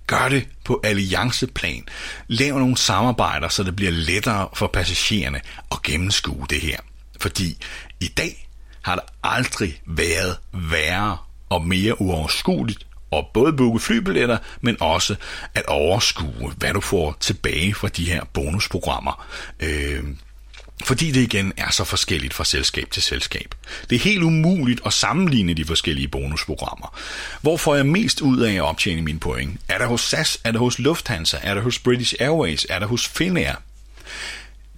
gør 0.07 0.29
det 0.29 0.49
på 0.65 0.81
allianceplan. 0.85 1.85
Lav 2.29 2.59
nogle 2.59 2.77
samarbejder, 2.77 3.49
så 3.49 3.63
det 3.63 3.77
bliver 3.77 3.93
lettere 3.93 4.49
for 4.55 4.67
passagererne 4.67 5.41
at 5.73 5.83
gennemskue 5.83 6.47
det 6.51 6.61
her. 6.61 6.79
Fordi 7.21 7.57
i 8.01 8.09
dag, 8.09 8.49
har 8.83 8.95
det 8.95 9.05
aldrig 9.23 9.83
været 9.87 10.37
værre 10.53 11.17
og 11.49 11.67
mere 11.67 12.01
uoverskueligt 12.01 12.87
at 13.13 13.25
både 13.35 13.53
booke 13.53 13.81
flybilletter, 13.81 14.39
men 14.61 14.77
også 14.81 15.17
at 15.55 15.67
overskue, 15.67 16.53
hvad 16.57 16.73
du 16.73 16.81
får 16.81 17.17
tilbage 17.21 17.75
fra 17.75 17.89
de 17.89 18.05
her 18.05 18.25
bonusprogrammer. 18.25 19.27
Øh, 19.61 20.05
fordi 20.85 21.11
det 21.11 21.21
igen 21.21 21.53
er 21.57 21.71
så 21.71 21.85
forskelligt 21.85 22.35
fra 22.35 22.45
selskab 22.45 22.91
til 22.91 23.03
selskab. 23.03 23.55
Det 23.91 23.97
er 23.97 24.01
helt 24.01 24.23
umuligt 24.23 24.81
at 24.87 24.93
sammenligne 24.93 25.55
de 25.55 25.65
forskellige 25.65 26.09
bonusprogrammer. 26.09 26.99
Hvor 27.43 27.57
får 27.57 27.75
jeg 27.75 27.87
mest 27.87 28.21
ud 28.21 28.41
af 28.41 28.55
at 28.55 28.61
optjene 28.61 29.03
mine 29.03 29.21
point? 29.21 29.61
Er 29.69 29.79
det 29.79 29.87
hos 29.87 30.01
SAS? 30.01 30.41
Er 30.45 30.51
det 30.51 30.61
hos 30.61 30.79
Lufthansa? 30.79 31.39
Er 31.43 31.55
det 31.55 31.63
hos 31.63 31.79
British 31.79 32.15
Airways? 32.21 32.67
Er 32.71 32.79
det 32.79 32.89
hos 32.89 33.09
Finnair? 33.09 33.55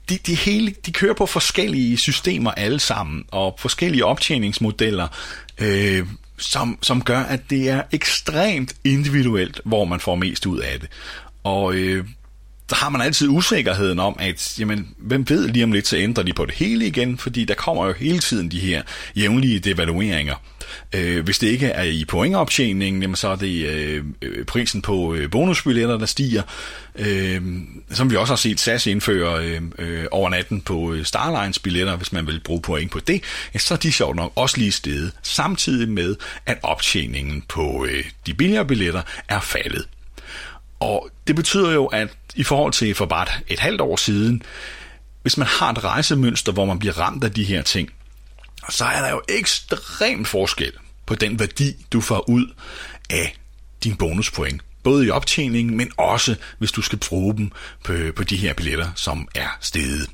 De, 0.09 0.19
de, 0.27 0.35
hele, 0.35 0.75
de 0.87 0.93
kører 0.93 1.15
på 1.15 1.27
forskellige 1.27 1.97
systemer 1.97 2.51
alle 2.51 2.81
sammen, 2.81 3.25
og 3.31 3.57
forskellige 3.59 4.05
optjeningsmodeller, 4.05 5.09
øh, 5.59 6.07
som, 6.39 6.79
som 6.83 7.03
gør, 7.03 7.21
at 7.21 7.41
det 7.51 7.69
er 7.69 7.83
ekstremt 7.93 8.75
individuelt, 8.85 9.61
hvor 9.65 9.85
man 9.85 10.01
får 10.01 10.15
mest 10.15 10.47
ud 10.47 10.59
af 10.59 10.81
det. 10.81 10.89
Og 11.45 11.75
øh, 11.75 12.05
der 12.71 12.77
har 12.77 12.89
man 12.89 13.01
altid 13.01 13.29
usikkerheden 13.29 13.99
om, 13.99 14.17
at 14.19 14.59
jamen, 14.59 14.89
hvem 14.99 15.29
ved 15.29 15.49
lige 15.49 15.65
om 15.65 15.73
lidt, 15.73 15.87
så 15.87 15.97
ændrer 15.97 16.25
de 16.25 16.33
på 16.33 16.47
det 16.47 16.55
hele 16.55 16.87
igen, 16.87 17.19
fordi 17.19 17.45
der 17.45 17.55
kommer 17.55 17.87
jo 17.87 17.93
hele 17.93 18.19
tiden 18.19 18.51
de 18.51 18.61
her 18.61 18.83
jævnlige 19.17 19.59
devalueringer. 19.59 20.35
Øh, 20.93 21.25
hvis 21.25 21.39
det 21.39 21.49
ikke 21.49 21.67
er 21.67 21.83
i 21.83 22.05
pointoptjeningen, 22.09 23.03
jamen, 23.03 23.17
så 23.17 23.29
er 23.29 23.37
det 23.37 23.67
øh, 23.67 24.05
øh, 24.23 24.45
prisen 24.45 24.83
på 24.83 25.15
øh, 25.15 25.31
bonusbilletter, 25.31 25.99
der 25.99 26.07
stiger. 26.07 26.43
Øh, 26.97 27.43
som 27.91 28.11
vi 28.11 28.17
også 28.17 28.33
har 28.33 28.37
set 28.37 28.61
SAS 28.61 28.87
indføre 28.87 29.47
øh, 29.47 29.63
øh, 29.79 30.05
over 30.11 30.31
natten 30.31 30.61
på 30.61 30.93
øh, 30.93 31.05
Starlines 31.05 31.59
billetter, 31.59 31.97
hvis 31.97 32.13
man 32.13 32.27
vil 32.27 32.41
bruge 32.41 32.63
point 32.63 32.91
på 32.91 33.01
det, 33.01 33.23
ja, 33.55 33.59
så 33.59 33.75
er 33.75 33.79
de 33.79 33.93
sjovt 33.93 34.17
nok 34.17 34.33
også 34.35 34.59
lige 34.59 34.73
steget, 34.73 35.13
samtidig 35.23 35.89
med, 35.89 36.17
at 36.47 36.59
optjeningen 36.63 37.43
på 37.49 37.87
øh, 37.91 38.05
de 38.27 38.35
billigere 38.35 38.67
billetter 38.67 39.03
er 39.29 39.41
faldet. 39.41 39.87
Og 40.81 41.11
det 41.27 41.37
betyder 41.37 41.73
jo, 41.73 41.87
at 41.87 42.09
i 42.35 42.43
forhold 42.43 42.73
til 42.73 42.95
for 42.95 43.07
bare 43.07 43.27
et 43.49 43.59
halvt 43.59 43.81
år 43.81 43.97
siden, 43.97 44.43
hvis 45.23 45.37
man 45.37 45.47
har 45.47 45.71
et 45.71 45.85
rejsemønster, 45.85 46.53
hvor 46.53 46.65
man 46.65 46.79
bliver 46.79 47.01
ramt 47.01 47.25
af 47.25 47.33
de 47.33 47.45
her 47.45 47.63
ting, 47.63 47.91
så 48.71 48.85
er 48.85 49.03
der 49.03 49.11
jo 49.11 49.23
ekstrem 49.29 50.25
forskel 50.25 50.73
på 51.07 51.15
den 51.15 51.39
værdi, 51.39 51.87
du 51.93 52.01
får 52.01 52.29
ud 52.29 52.47
af 53.11 53.37
din 53.85 53.97
bonuspoint. 53.97 54.63
Både 54.83 55.07
i 55.07 55.11
optjeningen, 55.11 55.77
men 55.77 55.91
også 55.97 56.37
hvis 56.59 56.73
du 56.73 56.83
skal 56.83 56.99
bruge 56.99 57.37
dem 57.37 57.51
på, 57.85 57.93
på 58.17 58.25
de 58.25 58.37
her 58.37 58.55
billetter, 58.55 58.89
som 58.95 59.29
er 59.35 59.59
steget. 59.61 60.11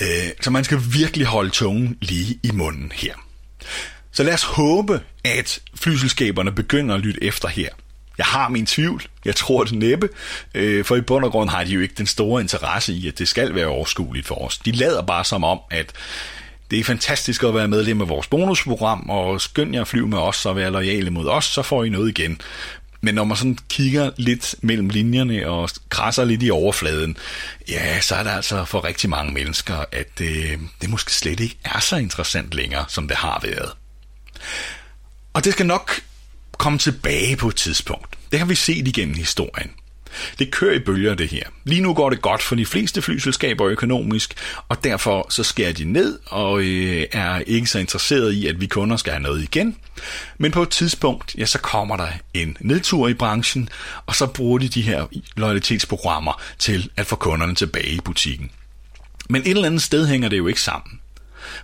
Øh, 0.00 0.30
så 0.40 0.50
man 0.50 0.64
skal 0.64 0.80
virkelig 0.92 1.26
holde 1.26 1.50
tungen 1.50 1.98
lige 2.00 2.40
i 2.42 2.50
munden 2.50 2.92
her. 2.94 3.14
Så 4.12 4.22
lad 4.22 4.34
os 4.34 4.42
håbe, 4.42 5.00
at 5.24 5.60
flyselskaberne 5.74 6.52
begynder 6.52 6.94
at 6.94 7.00
lytte 7.00 7.24
efter 7.24 7.48
her. 7.48 7.68
Jeg 8.18 8.26
har 8.26 8.48
min 8.48 8.66
tvivl. 8.66 9.02
Jeg 9.24 9.36
tror 9.36 9.64
det 9.64 9.72
næppe. 9.72 10.08
Øh, 10.54 10.84
for 10.84 10.96
i 10.96 11.00
bund 11.00 11.24
og 11.24 11.30
grund 11.30 11.50
har 11.50 11.64
de 11.64 11.70
jo 11.70 11.80
ikke 11.80 11.94
den 11.98 12.06
store 12.06 12.40
interesse 12.40 12.92
i, 12.92 13.08
at 13.08 13.18
det 13.18 13.28
skal 13.28 13.54
være 13.54 13.66
overskueligt 13.66 14.26
for 14.26 14.34
os. 14.34 14.58
De 14.58 14.72
lader 14.72 15.02
bare 15.02 15.24
som 15.24 15.44
om, 15.44 15.58
at 15.70 15.92
det 16.70 16.78
er 16.78 16.84
fantastisk 16.84 17.42
at 17.42 17.54
være 17.54 17.68
medlem 17.68 18.00
af 18.00 18.08
vores 18.08 18.26
bonusprogram, 18.26 19.10
og 19.10 19.40
skynd 19.40 19.74
jer 19.74 19.80
at 19.80 19.88
flyve 19.88 20.08
med 20.08 20.18
os 20.18 20.46
og 20.46 20.56
være 20.56 20.70
lojale 20.70 21.10
mod 21.10 21.28
os, 21.28 21.44
så 21.44 21.62
får 21.62 21.84
I 21.84 21.88
noget 21.88 22.08
igen. 22.08 22.40
Men 23.00 23.14
når 23.14 23.24
man 23.24 23.36
sådan 23.36 23.58
kigger 23.68 24.10
lidt 24.16 24.54
mellem 24.62 24.88
linjerne 24.88 25.48
og 25.48 25.70
krasser 25.88 26.24
lidt 26.24 26.42
i 26.42 26.50
overfladen, 26.50 27.16
ja, 27.68 28.00
så 28.00 28.14
er 28.14 28.22
det 28.22 28.30
altså 28.30 28.64
for 28.64 28.84
rigtig 28.84 29.10
mange 29.10 29.32
mennesker, 29.32 29.84
at 29.92 30.18
det, 30.18 30.58
det 30.80 30.90
måske 30.90 31.12
slet 31.12 31.40
ikke 31.40 31.56
er 31.64 31.80
så 31.80 31.96
interessant 31.96 32.54
længere, 32.54 32.84
som 32.88 33.08
det 33.08 33.16
har 33.16 33.40
været. 33.42 33.72
Og 35.32 35.44
det 35.44 35.52
skal 35.52 35.66
nok 35.66 36.00
komme 36.58 36.78
tilbage 36.78 37.36
på 37.36 37.48
et 37.48 37.56
tidspunkt. 37.56 38.18
Det 38.30 38.38
har 38.38 38.46
vi 38.46 38.54
set 38.54 38.88
igennem 38.88 39.14
historien. 39.14 39.70
Det 40.38 40.50
kører 40.50 40.74
i 40.74 40.78
bølger, 40.78 41.14
det 41.14 41.28
her. 41.28 41.42
Lige 41.64 41.80
nu 41.80 41.94
går 41.94 42.10
det 42.10 42.22
godt 42.22 42.42
for 42.42 42.54
de 42.54 42.66
fleste 42.66 43.02
flyselskaber 43.02 43.66
økonomisk, 43.66 44.34
og 44.68 44.84
derfor 44.84 45.26
så 45.30 45.42
skærer 45.42 45.72
de 45.72 45.84
ned 45.84 46.18
og 46.26 46.60
øh, 46.60 47.06
er 47.12 47.38
ikke 47.46 47.66
så 47.66 47.78
interesseret 47.78 48.32
i, 48.32 48.46
at 48.46 48.60
vi 48.60 48.66
kunder 48.66 48.96
skal 48.96 49.12
have 49.12 49.22
noget 49.22 49.42
igen. 49.42 49.76
Men 50.38 50.52
på 50.52 50.62
et 50.62 50.68
tidspunkt, 50.68 51.34
ja, 51.38 51.46
så 51.46 51.58
kommer 51.58 51.96
der 51.96 52.08
en 52.34 52.56
nedtur 52.60 53.08
i 53.08 53.14
branchen, 53.14 53.68
og 54.06 54.14
så 54.14 54.26
bruger 54.26 54.58
de 54.58 54.68
de 54.68 54.82
her 54.82 55.06
loyalitetsprogrammer 55.36 56.42
til 56.58 56.90
at 56.96 57.06
få 57.06 57.16
kunderne 57.16 57.54
tilbage 57.54 57.90
i 57.90 58.00
butikken. 58.04 58.50
Men 59.28 59.42
et 59.42 59.48
eller 59.48 59.66
andet 59.66 59.82
sted 59.82 60.06
hænger 60.06 60.28
det 60.28 60.38
jo 60.38 60.46
ikke 60.46 60.60
sammen. 60.60 61.00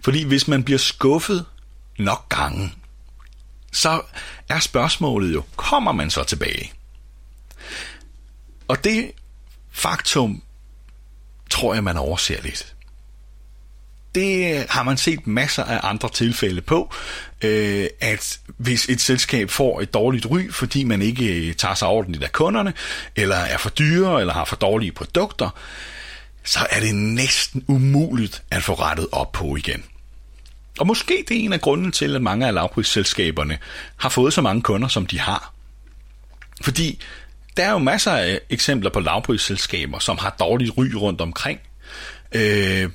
Fordi 0.02 0.24
hvis 0.24 0.48
man 0.48 0.64
bliver 0.64 0.78
skuffet 0.78 1.44
nok 1.98 2.28
gange, 2.28 2.72
så 3.72 4.00
er 4.48 4.58
spørgsmålet 4.58 5.34
jo, 5.34 5.42
kommer 5.56 5.92
man 5.92 6.10
så 6.10 6.24
tilbage? 6.24 6.72
Og 8.68 8.84
det 8.84 9.10
faktum 9.72 10.42
tror 11.50 11.74
jeg, 11.74 11.84
man 11.84 11.96
overser 11.96 12.42
lidt. 12.42 12.72
Det 14.14 14.66
har 14.68 14.82
man 14.82 14.96
set 14.96 15.26
masser 15.26 15.64
af 15.64 15.80
andre 15.82 16.08
tilfælde 16.08 16.60
på, 16.60 16.94
øh, 17.42 17.86
at 18.00 18.40
hvis 18.56 18.88
et 18.88 19.00
selskab 19.00 19.50
får 19.50 19.80
et 19.80 19.94
dårligt 19.94 20.26
ry, 20.26 20.50
fordi 20.50 20.84
man 20.84 21.02
ikke 21.02 21.48
øh, 21.48 21.54
tager 21.54 21.74
sig 21.74 21.88
ordentligt 21.88 22.24
af 22.24 22.32
kunderne, 22.32 22.72
eller 23.16 23.36
er 23.36 23.58
for 23.58 23.70
dyre, 23.70 24.20
eller 24.20 24.32
har 24.32 24.44
for 24.44 24.56
dårlige 24.56 24.92
produkter, 24.92 25.50
så 26.44 26.66
er 26.70 26.80
det 26.80 26.94
næsten 26.94 27.64
umuligt 27.68 28.42
at 28.50 28.62
få 28.62 28.74
rettet 28.74 29.06
op 29.12 29.32
på 29.32 29.56
igen. 29.56 29.84
Og 30.78 30.86
måske 30.86 31.24
det 31.28 31.36
er 31.36 31.40
en 31.40 31.52
af 31.52 31.60
grunden 31.60 31.92
til, 31.92 32.14
at 32.14 32.22
mange 32.22 32.46
af 32.46 32.54
lavprisselskaberne 32.54 33.58
har 33.96 34.08
fået 34.08 34.32
så 34.32 34.42
mange 34.42 34.62
kunder, 34.62 34.88
som 34.88 35.06
de 35.06 35.20
har. 35.20 35.52
Fordi 36.60 37.00
der 37.56 37.64
er 37.64 37.70
jo 37.70 37.78
masser 37.78 38.12
af 38.12 38.40
eksempler 38.50 38.90
på 38.90 39.00
lavprisselskaber, 39.00 39.98
som 39.98 40.18
har 40.18 40.36
dårligt 40.40 40.78
ry 40.78 40.86
rundt 40.86 41.20
omkring. 41.20 41.60
Øh, 42.32 42.90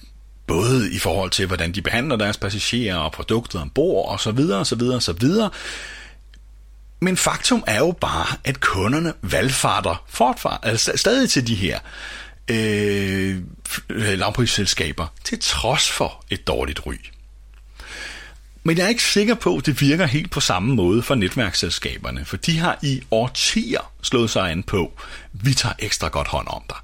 både 0.47 0.93
i 0.93 0.99
forhold 0.99 1.31
til, 1.31 1.45
hvordan 1.45 1.71
de 1.71 1.81
behandler 1.81 2.15
deres 2.15 2.37
passagerer 2.37 2.95
og 2.95 3.11
produkter 3.11 3.61
ombord 3.61 4.11
og 4.11 4.19
så 4.19 4.31
videre, 4.31 4.59
og 4.59 4.67
så 4.67 4.75
videre, 4.75 4.95
og 4.95 5.03
så 5.03 5.13
videre. 5.13 5.49
Men 6.99 7.17
faktum 7.17 7.63
er 7.67 7.77
jo 7.77 7.91
bare, 8.01 8.37
at 8.43 8.59
kunderne 8.59 9.13
valgfarter 9.21 10.05
fortfar, 10.09 10.59
altså 10.63 10.91
stadig 10.95 11.29
til 11.29 11.47
de 11.47 11.55
her 11.55 11.79
øh, 12.47 13.37
øh, 13.89 14.19
lavprisselskaber, 14.19 15.07
til 15.23 15.39
trods 15.41 15.91
for 15.91 16.23
et 16.29 16.47
dårligt 16.47 16.85
ry. 16.85 16.95
Men 18.63 18.77
jeg 18.77 18.83
er 18.83 18.89
ikke 18.89 19.03
sikker 19.03 19.35
på, 19.35 19.57
at 19.57 19.65
det 19.65 19.81
virker 19.81 20.05
helt 20.05 20.31
på 20.31 20.39
samme 20.39 20.75
måde 20.75 21.01
for 21.01 21.15
netværksselskaberne, 21.15 22.25
for 22.25 22.37
de 22.37 22.57
har 22.57 22.79
i 22.81 23.01
årtier 23.11 23.91
slået 24.01 24.29
sig 24.29 24.51
an 24.51 24.63
på, 24.63 24.99
vi 25.31 25.53
tager 25.53 25.73
ekstra 25.79 26.07
godt 26.07 26.27
hånd 26.27 26.47
om 26.47 26.63
dig. 26.69 26.77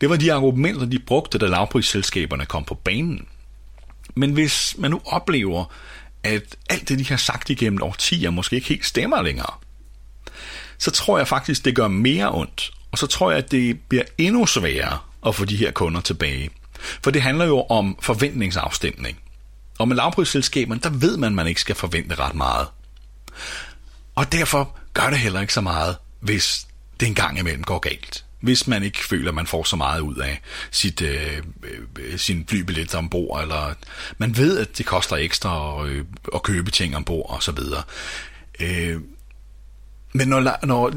Det 0.00 0.10
var 0.10 0.16
de 0.16 0.32
argumenter, 0.32 0.86
de 0.86 0.98
brugte, 0.98 1.38
da 1.38 1.46
lavprisselskaberne 1.46 2.46
kom 2.46 2.64
på 2.64 2.74
banen. 2.74 3.26
Men 4.14 4.32
hvis 4.32 4.74
man 4.78 4.90
nu 4.90 5.00
oplever, 5.04 5.64
at 6.22 6.56
alt 6.70 6.88
det, 6.88 6.98
de 6.98 7.06
har 7.06 7.16
sagt 7.16 7.50
igennem 7.50 7.82
årtier, 7.82 8.30
måske 8.30 8.56
ikke 8.56 8.68
helt 8.68 8.86
stemmer 8.86 9.22
længere, 9.22 9.54
så 10.78 10.90
tror 10.90 11.18
jeg 11.18 11.28
faktisk, 11.28 11.64
det 11.64 11.76
gør 11.76 11.88
mere 11.88 12.34
ondt, 12.34 12.70
og 12.90 12.98
så 12.98 13.06
tror 13.06 13.30
jeg, 13.30 13.38
at 13.38 13.50
det 13.50 13.80
bliver 13.88 14.04
endnu 14.18 14.46
sværere 14.46 14.98
at 15.26 15.34
få 15.34 15.44
de 15.44 15.56
her 15.56 15.70
kunder 15.70 16.00
tilbage. 16.00 16.50
For 17.02 17.10
det 17.10 17.22
handler 17.22 17.44
jo 17.44 17.62
om 17.62 17.98
forventningsafstemning. 18.00 19.18
Og 19.82 19.88
med 19.88 19.96
lavprisselskaberne, 19.96 20.80
der 20.80 20.90
ved 20.90 21.16
man, 21.16 21.26
at 21.26 21.32
man 21.32 21.46
ikke 21.46 21.60
skal 21.60 21.74
forvente 21.74 22.14
ret 22.14 22.34
meget. 22.34 22.68
Og 24.14 24.32
derfor 24.32 24.76
gør 24.94 25.10
det 25.10 25.18
heller 25.18 25.40
ikke 25.40 25.52
så 25.52 25.60
meget, 25.60 25.96
hvis 26.20 26.66
det 27.00 27.08
en 27.08 27.14
gang 27.14 27.38
imellem 27.38 27.62
går 27.62 27.78
galt. 27.78 28.24
Hvis 28.40 28.66
man 28.66 28.82
ikke 28.82 28.98
føler, 28.98 29.28
at 29.28 29.34
man 29.34 29.46
får 29.46 29.64
så 29.64 29.76
meget 29.76 30.00
ud 30.00 30.16
af 30.16 30.40
sit, 30.70 31.02
øh, 31.02 31.42
øh, 31.98 32.18
sin 32.18 32.46
flybillet 32.48 32.94
ombord, 32.94 33.42
eller 33.42 33.74
man 34.18 34.36
ved, 34.36 34.58
at 34.58 34.78
det 34.78 34.86
koster 34.86 35.16
ekstra 35.16 35.82
at, 35.84 35.88
øh, 35.88 36.04
at 36.34 36.42
købe 36.42 36.70
ting 36.70 36.96
ombord, 36.96 37.30
og 37.30 37.42
så 37.42 37.52
videre. 37.52 37.82
Øh, 38.60 39.00
men 40.12 40.28
når, 40.28 40.66
når 40.66 40.92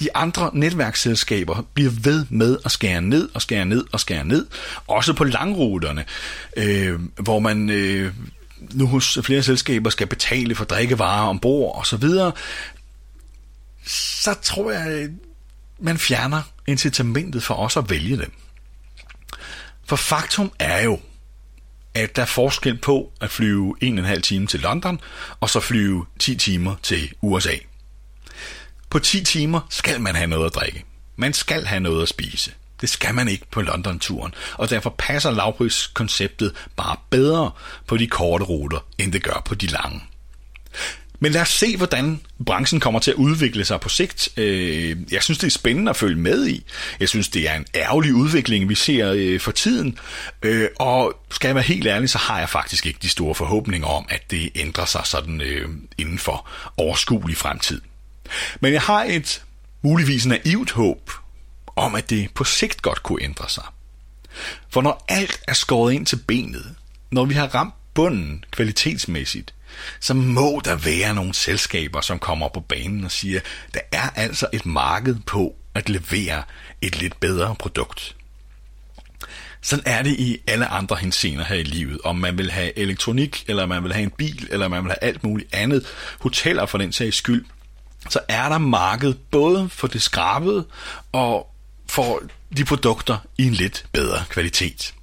de 0.00 0.16
andre 0.16 0.50
netværksselskaber 0.52 1.66
bliver 1.74 1.90
ved 1.90 2.26
med 2.30 2.58
at 2.64 2.70
skære 2.70 3.00
ned 3.00 3.28
og 3.34 3.42
skære 3.42 3.64
ned 3.64 3.84
og 3.92 4.00
skære 4.00 4.24
ned, 4.24 4.46
også 4.86 5.12
på 5.12 5.24
langruterne, 5.24 6.04
øh, 6.56 7.00
hvor 7.16 7.38
man 7.38 7.70
øh, 7.70 8.12
nu 8.60 8.86
hos 8.86 9.18
flere 9.22 9.42
selskaber 9.42 9.90
skal 9.90 10.06
betale 10.06 10.54
for 10.54 10.64
drikkevarer 10.64 11.28
ombord 11.28 11.76
og 11.78 11.86
så 11.86 11.96
videre, 11.96 12.32
så 13.86 14.34
tror 14.42 14.70
jeg, 14.70 15.08
man 15.78 15.98
fjerner 15.98 16.42
incitamentet 16.66 17.42
for 17.42 17.54
os 17.54 17.76
at 17.76 17.90
vælge 17.90 18.16
dem. 18.16 18.32
For 19.84 19.96
faktum 19.96 20.52
er 20.58 20.82
jo, 20.82 21.00
at 21.94 22.16
der 22.16 22.22
er 22.22 22.26
forskel 22.26 22.78
på 22.78 23.12
at 23.20 23.30
flyve 23.30 23.74
en 23.80 23.98
og 23.98 23.98
en 23.98 24.08
halv 24.08 24.22
time 24.22 24.46
til 24.46 24.60
London, 24.60 25.00
og 25.40 25.50
så 25.50 25.60
flyve 25.60 26.06
10 26.18 26.36
timer 26.36 26.74
til 26.82 27.12
USA. 27.22 27.54
På 28.90 28.98
10 28.98 29.24
timer 29.24 29.60
skal 29.70 30.00
man 30.00 30.14
have 30.14 30.26
noget 30.26 30.46
at 30.46 30.54
drikke. 30.54 30.84
Man 31.16 31.32
skal 31.32 31.64
have 31.66 31.80
noget 31.80 32.02
at 32.02 32.08
spise. 32.08 32.52
Det 32.80 32.88
skal 32.88 33.14
man 33.14 33.28
ikke 33.28 33.46
på 33.50 33.60
London-turen, 33.60 34.34
og 34.54 34.70
derfor 34.70 34.94
passer 34.98 35.30
lavpriskonceptet 35.30 36.52
bare 36.76 36.96
bedre 37.10 37.50
på 37.86 37.96
de 37.96 38.06
korte 38.06 38.44
ruter, 38.44 38.78
end 38.98 39.12
det 39.12 39.22
gør 39.22 39.42
på 39.44 39.54
de 39.54 39.66
lange. 39.66 40.00
Men 41.20 41.32
lad 41.32 41.40
os 41.40 41.48
se, 41.48 41.76
hvordan 41.76 42.20
branchen 42.46 42.80
kommer 42.80 43.00
til 43.00 43.10
at 43.10 43.14
udvikle 43.14 43.64
sig 43.64 43.80
på 43.80 43.88
sigt. 43.88 44.28
Øh, 44.36 44.96
jeg 45.12 45.22
synes, 45.22 45.38
det 45.38 45.46
er 45.46 45.50
spændende 45.50 45.90
at 45.90 45.96
følge 45.96 46.16
med 46.16 46.46
i. 46.46 46.64
Jeg 47.00 47.08
synes, 47.08 47.28
det 47.28 47.48
er 47.48 47.54
en 47.54 47.66
ærgerlig 47.74 48.14
udvikling, 48.14 48.68
vi 48.68 48.74
ser 48.74 49.12
øh, 49.12 49.40
for 49.40 49.52
tiden. 49.52 49.98
Øh, 50.42 50.68
og 50.78 51.14
skal 51.30 51.48
jeg 51.48 51.54
være 51.54 51.64
helt 51.64 51.86
ærlig, 51.86 52.10
så 52.10 52.18
har 52.18 52.38
jeg 52.38 52.48
faktisk 52.48 52.86
ikke 52.86 52.98
de 53.02 53.08
store 53.08 53.34
forhåbninger 53.34 53.88
om, 53.88 54.06
at 54.08 54.30
det 54.30 54.50
ændrer 54.54 54.84
sig 54.84 55.02
sådan 55.04 55.42
inden 55.98 56.18
for 56.18 56.48
overskuelig 56.76 57.36
fremtid. 57.36 57.80
Men 58.60 58.72
jeg 58.72 58.82
har 58.82 59.04
et 59.04 59.42
muligvis 59.82 60.26
naivt 60.26 60.70
håb 60.70 61.10
om, 61.76 61.94
at 61.94 62.10
det 62.10 62.30
på 62.34 62.44
sigt 62.44 62.82
godt 62.82 63.02
kunne 63.02 63.22
ændre 63.22 63.48
sig. 63.48 63.64
For 64.68 64.82
når 64.82 65.04
alt 65.08 65.40
er 65.48 65.52
skåret 65.52 65.92
ind 65.92 66.06
til 66.06 66.16
benet, 66.16 66.74
når 67.10 67.24
vi 67.24 67.34
har 67.34 67.54
ramt 67.54 67.74
bunden 67.94 68.44
kvalitetsmæssigt, 68.50 69.54
så 70.00 70.14
må 70.14 70.60
der 70.64 70.76
være 70.76 71.14
nogle 71.14 71.34
selskaber, 71.34 72.00
som 72.00 72.18
kommer 72.18 72.48
på 72.48 72.60
banen 72.60 73.04
og 73.04 73.10
siger, 73.10 73.40
der 73.74 73.80
er 73.92 74.10
altså 74.10 74.46
et 74.52 74.66
marked 74.66 75.16
på 75.26 75.54
at 75.74 75.88
levere 75.88 76.42
et 76.80 77.00
lidt 77.00 77.20
bedre 77.20 77.54
produkt. 77.58 78.16
Sådan 79.62 79.82
er 79.86 80.02
det 80.02 80.20
i 80.20 80.38
alle 80.46 80.66
andre 80.66 80.96
hensener 80.96 81.44
her 81.44 81.56
i 81.56 81.62
livet. 81.62 82.00
Om 82.04 82.16
man 82.16 82.38
vil 82.38 82.50
have 82.50 82.78
elektronik, 82.78 83.44
eller 83.48 83.66
man 83.66 83.84
vil 83.84 83.92
have 83.92 84.02
en 84.02 84.10
bil, 84.10 84.48
eller 84.50 84.68
man 84.68 84.84
vil 84.84 84.90
have 84.90 85.04
alt 85.04 85.24
muligt 85.24 85.54
andet. 85.54 85.86
Hoteller 86.20 86.66
for 86.66 86.78
den 86.78 86.92
sags 86.92 87.16
skyld 87.16 87.44
så 88.08 88.20
er 88.28 88.48
der 88.48 88.58
marked 88.58 89.14
både 89.14 89.68
for 89.68 89.86
det 89.86 90.02
skrabede 90.02 90.64
og 91.12 91.46
for 91.88 92.22
de 92.56 92.64
produkter 92.64 93.18
i 93.38 93.46
en 93.46 93.52
lidt 93.52 93.86
bedre 93.92 94.24
kvalitet. 94.28 94.94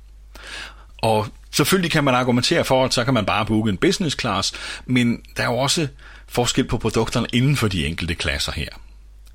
Og 0.97 1.27
selvfølgelig 1.51 1.91
kan 1.91 2.03
man 2.03 2.15
argumentere 2.15 2.65
for, 2.65 2.85
at 2.85 2.93
så 2.93 3.03
kan 3.03 3.13
man 3.13 3.25
bare 3.25 3.45
booke 3.45 3.69
en 3.69 3.77
business 3.77 4.19
class, 4.19 4.53
men 4.85 5.21
der 5.37 5.43
er 5.43 5.47
jo 5.47 5.57
også 5.57 5.87
forskel 6.27 6.67
på 6.67 6.77
produkterne 6.77 7.27
inden 7.33 7.57
for 7.57 7.67
de 7.67 7.85
enkelte 7.85 8.15
klasser 8.15 8.51
her. 8.51 8.69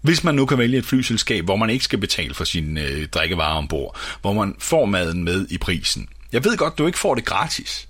Hvis 0.01 0.25
man 0.25 0.35
nu 0.35 0.47
kan 0.47 0.59
vælge 0.59 0.79
et 0.79 0.85
flyselskab, 0.85 1.45
hvor 1.45 1.57
man 1.57 1.71
ikke 1.71 1.85
skal 1.85 1.99
betale 1.99 2.35
for 2.35 2.45
sin 2.45 2.79
øh, 2.79 3.09
drikkevarer 3.09 3.57
ombord, 3.57 3.97
hvor 4.21 4.33
man 4.33 4.55
får 4.59 4.87
maden 4.87 5.25
med 5.25 5.47
i 5.51 5.59
prisen. 5.59 6.09
Jeg 6.33 6.45
ved 6.45 6.57
godt, 6.57 6.79
du 6.79 6.87
ikke 6.87 6.99
får 6.99 7.15
det 7.15 7.25
gratis, 7.25 7.89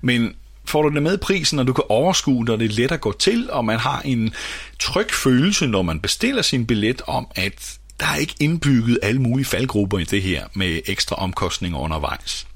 men 0.00 0.34
får 0.64 0.82
du 0.82 0.94
det 0.94 1.02
med 1.02 1.14
i 1.14 1.16
prisen, 1.16 1.58
og 1.58 1.66
du 1.66 1.72
kan 1.72 1.84
overskue 1.88 2.46
det, 2.46 2.52
og 2.52 2.60
det 2.60 2.70
er 2.70 2.74
let 2.74 2.92
at 2.92 3.00
gå 3.00 3.12
til, 3.12 3.50
og 3.50 3.64
man 3.64 3.78
har 3.78 4.00
en 4.04 4.34
tryg 4.78 5.12
følelse, 5.12 5.66
når 5.66 5.82
man 5.82 6.00
bestiller 6.00 6.42
sin 6.42 6.66
billet, 6.66 7.02
om 7.06 7.26
at 7.34 7.78
der 8.00 8.06
er 8.06 8.16
ikke 8.16 8.34
indbygget 8.40 8.98
alle 9.02 9.22
mulige 9.22 9.46
faldgrupper 9.46 9.98
i 9.98 10.04
det 10.04 10.22
her 10.22 10.46
med 10.54 10.80
ekstra 10.86 11.16
omkostninger 11.16 11.78
undervejs. 11.78 12.46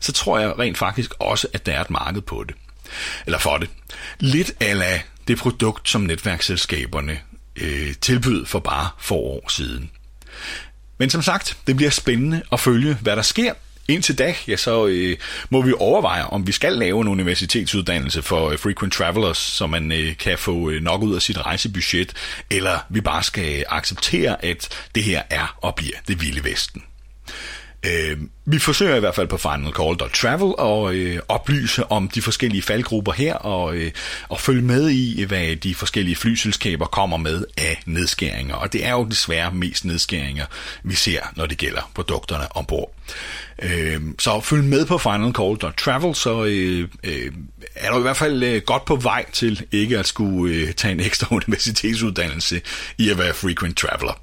Så 0.00 0.12
tror 0.12 0.38
jeg 0.38 0.58
rent 0.58 0.78
faktisk 0.78 1.14
også, 1.18 1.48
at 1.52 1.66
der 1.66 1.72
er 1.72 1.80
et 1.80 1.90
marked 1.90 2.22
på 2.22 2.44
det. 2.44 2.54
Eller 3.26 3.38
for 3.38 3.58
det. 3.58 3.70
Lidt 4.18 4.52
ala 4.60 5.00
det 5.28 5.38
produkt, 5.38 5.88
som 5.88 6.00
netværksselskaberne 6.00 7.18
øh, 7.56 7.94
tilbød 8.00 8.46
for 8.46 8.58
bare 8.58 8.88
få 8.98 9.14
år 9.14 9.50
siden. 9.50 9.90
Men 10.98 11.10
som 11.10 11.22
sagt, 11.22 11.58
det 11.66 11.76
bliver 11.76 11.90
spændende 11.90 12.42
at 12.52 12.60
følge, 12.60 12.94
hvad 12.94 13.16
der 13.16 13.22
sker. 13.22 13.54
Indtil 13.92 14.18
da, 14.18 14.34
ja, 14.48 14.56
så 14.56 14.86
øh, 14.86 15.16
må 15.50 15.62
vi 15.62 15.72
overveje, 15.78 16.24
om 16.24 16.46
vi 16.46 16.52
skal 16.52 16.72
lave 16.72 17.00
en 17.00 17.08
universitetsuddannelse 17.08 18.22
for 18.22 18.50
øh, 18.50 18.58
frequent 18.58 18.92
travelers, 18.92 19.38
så 19.38 19.66
man 19.66 19.92
øh, 19.92 20.16
kan 20.16 20.38
få 20.38 20.70
øh, 20.70 20.82
nok 20.82 21.02
ud 21.02 21.14
af 21.14 21.22
sit 21.22 21.46
rejsebudget, 21.46 22.12
eller 22.50 22.78
vi 22.90 23.00
bare 23.00 23.22
skal 23.22 23.64
acceptere, 23.68 24.44
at 24.44 24.68
det 24.94 25.04
her 25.04 25.22
er 25.30 25.56
og 25.62 25.74
bliver 25.74 25.96
det 26.08 26.20
vilde 26.20 26.44
vesten. 26.44 26.82
Øh, 27.86 28.16
vi 28.44 28.58
forsøger 28.58 28.96
i 28.96 29.00
hvert 29.00 29.14
fald 29.14 29.28
på 29.28 29.36
finalcall.travel 29.36 30.54
at 30.58 30.94
øh, 30.94 31.20
oplyse 31.28 31.90
om 31.92 32.08
de 32.08 32.22
forskellige 32.22 32.62
faldgrupper 32.62 33.12
her, 33.12 33.34
og, 33.34 33.76
øh, 33.76 33.92
og 34.28 34.40
følge 34.40 34.62
med 34.62 34.90
i, 34.90 35.24
hvad 35.24 35.56
de 35.56 35.74
forskellige 35.74 36.16
flyselskaber 36.16 36.86
kommer 36.86 37.16
med 37.16 37.44
af 37.58 37.82
nedskæringer. 37.86 38.54
Og 38.54 38.72
det 38.72 38.86
er 38.86 38.92
jo 38.92 39.04
desværre 39.04 39.52
mest 39.52 39.84
nedskæringer, 39.84 40.46
vi 40.82 40.94
ser, 40.94 41.20
når 41.36 41.46
det 41.46 41.58
gælder 41.58 41.90
produkterne 41.94 42.56
ombord. 42.56 42.94
Øh, 43.62 44.00
så 44.18 44.40
følg 44.40 44.64
med 44.64 44.86
på 44.86 44.98
finalcall.travel, 44.98 46.14
så 46.14 46.44
øh, 46.44 46.88
øh, 47.04 47.32
er 47.74 47.90
du 47.90 47.98
i 47.98 48.02
hvert 48.02 48.16
fald 48.16 48.42
øh, 48.42 48.62
godt 48.62 48.84
på 48.84 48.96
vej 48.96 49.24
til 49.32 49.66
ikke 49.72 49.98
at 49.98 50.06
skulle 50.06 50.54
øh, 50.54 50.72
tage 50.72 50.92
en 50.92 51.00
ekstra 51.00 51.26
universitetsuddannelse 51.36 52.60
i 52.98 53.10
at 53.10 53.18
være 53.18 53.34
frequent 53.34 53.76
traveler. 53.76 54.20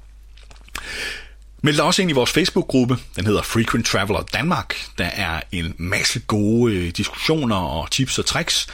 Meld 1.62 1.76
dig 1.76 1.84
også 1.84 2.02
ind 2.02 2.10
i 2.10 2.14
vores 2.14 2.30
Facebook-gruppe. 2.30 2.96
Den 3.16 3.26
hedder 3.26 3.42
Frequent 3.42 3.86
Traveler 3.86 4.22
Danmark. 4.22 4.76
Der 4.98 5.04
er 5.04 5.40
en 5.52 5.74
masse 5.78 6.20
gode 6.20 6.74
øh, 6.74 6.90
diskussioner 6.90 7.56
og 7.56 7.90
tips 7.90 8.18
og 8.18 8.26
tricks 8.26 8.66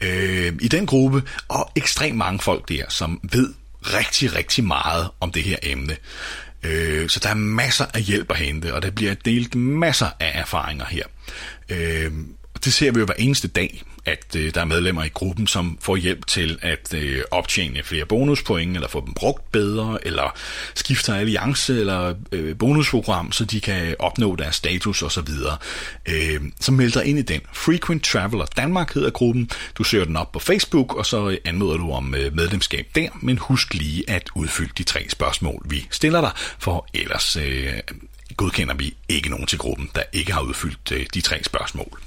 øh, 0.00 0.52
i 0.60 0.68
den 0.68 0.86
gruppe, 0.86 1.22
og 1.48 1.70
ekstremt 1.76 2.16
mange 2.16 2.38
folk 2.38 2.68
der, 2.68 2.84
som 2.88 3.20
ved 3.22 3.54
rigtig, 3.82 4.34
rigtig 4.34 4.64
meget 4.64 5.08
om 5.20 5.32
det 5.32 5.42
her 5.42 5.56
emne. 5.62 5.96
Øh, 6.64 7.08
så 7.08 7.20
der 7.22 7.28
er 7.28 7.34
masser 7.34 7.86
af 7.94 8.02
hjælp 8.02 8.30
at 8.30 8.36
hente, 8.36 8.74
og 8.74 8.82
der 8.82 8.90
bliver 8.90 9.14
delt 9.14 9.54
masser 9.54 10.08
af 10.20 10.30
erfaringer 10.34 10.84
her. 10.84 11.04
Øh, 11.68 12.12
det 12.64 12.72
ser 12.72 12.92
vi 12.92 12.98
jo 12.98 13.06
hver 13.06 13.14
eneste 13.18 13.48
dag 13.48 13.82
at 14.04 14.36
øh, 14.36 14.54
der 14.54 14.60
er 14.60 14.64
medlemmer 14.64 15.04
i 15.04 15.08
gruppen, 15.08 15.46
som 15.46 15.78
får 15.80 15.96
hjælp 15.96 16.26
til 16.26 16.58
at 16.62 16.94
øh, 16.94 17.22
optjene 17.30 17.82
flere 17.82 18.06
bonuspoint, 18.06 18.74
eller 18.74 18.88
få 18.88 19.04
dem 19.06 19.14
brugt 19.14 19.52
bedre, 19.52 19.98
eller 20.06 20.38
skifter 20.74 21.14
alliance 21.14 21.80
eller 21.80 22.14
øh, 22.32 22.58
bonusprogram, 22.58 23.32
så 23.32 23.44
de 23.44 23.60
kan 23.60 23.96
opnå 23.98 24.36
deres 24.36 24.56
status 24.56 25.02
osv. 25.02 25.28
Øh, 26.08 26.40
så 26.60 26.72
meld 26.72 26.92
dig 26.92 27.04
ind 27.04 27.18
i 27.18 27.22
den. 27.22 27.40
Frequent 27.52 28.04
Traveler 28.04 28.44
Danmark 28.44 28.94
hedder 28.94 29.10
gruppen. 29.10 29.50
Du 29.78 29.84
søger 29.84 30.04
den 30.04 30.16
op 30.16 30.32
på 30.32 30.38
Facebook, 30.38 30.94
og 30.94 31.06
så 31.06 31.38
anmoder 31.44 31.76
du 31.76 31.92
om 31.92 32.14
øh, 32.14 32.36
medlemskab 32.36 32.86
der, 32.94 33.08
men 33.20 33.38
husk 33.38 33.74
lige 33.74 34.10
at 34.10 34.30
udfylde 34.34 34.72
de 34.78 34.82
tre 34.82 35.06
spørgsmål, 35.08 35.62
vi 35.64 35.86
stiller 35.90 36.20
dig, 36.20 36.30
for 36.58 36.86
ellers 36.94 37.36
øh, 37.36 37.72
godkender 38.36 38.74
vi 38.74 38.94
ikke 39.08 39.28
nogen 39.28 39.46
til 39.46 39.58
gruppen, 39.58 39.90
der 39.94 40.02
ikke 40.12 40.32
har 40.32 40.40
udfyldt 40.40 40.92
øh, 40.92 41.06
de 41.14 41.20
tre 41.20 41.44
spørgsmål. 41.44 41.98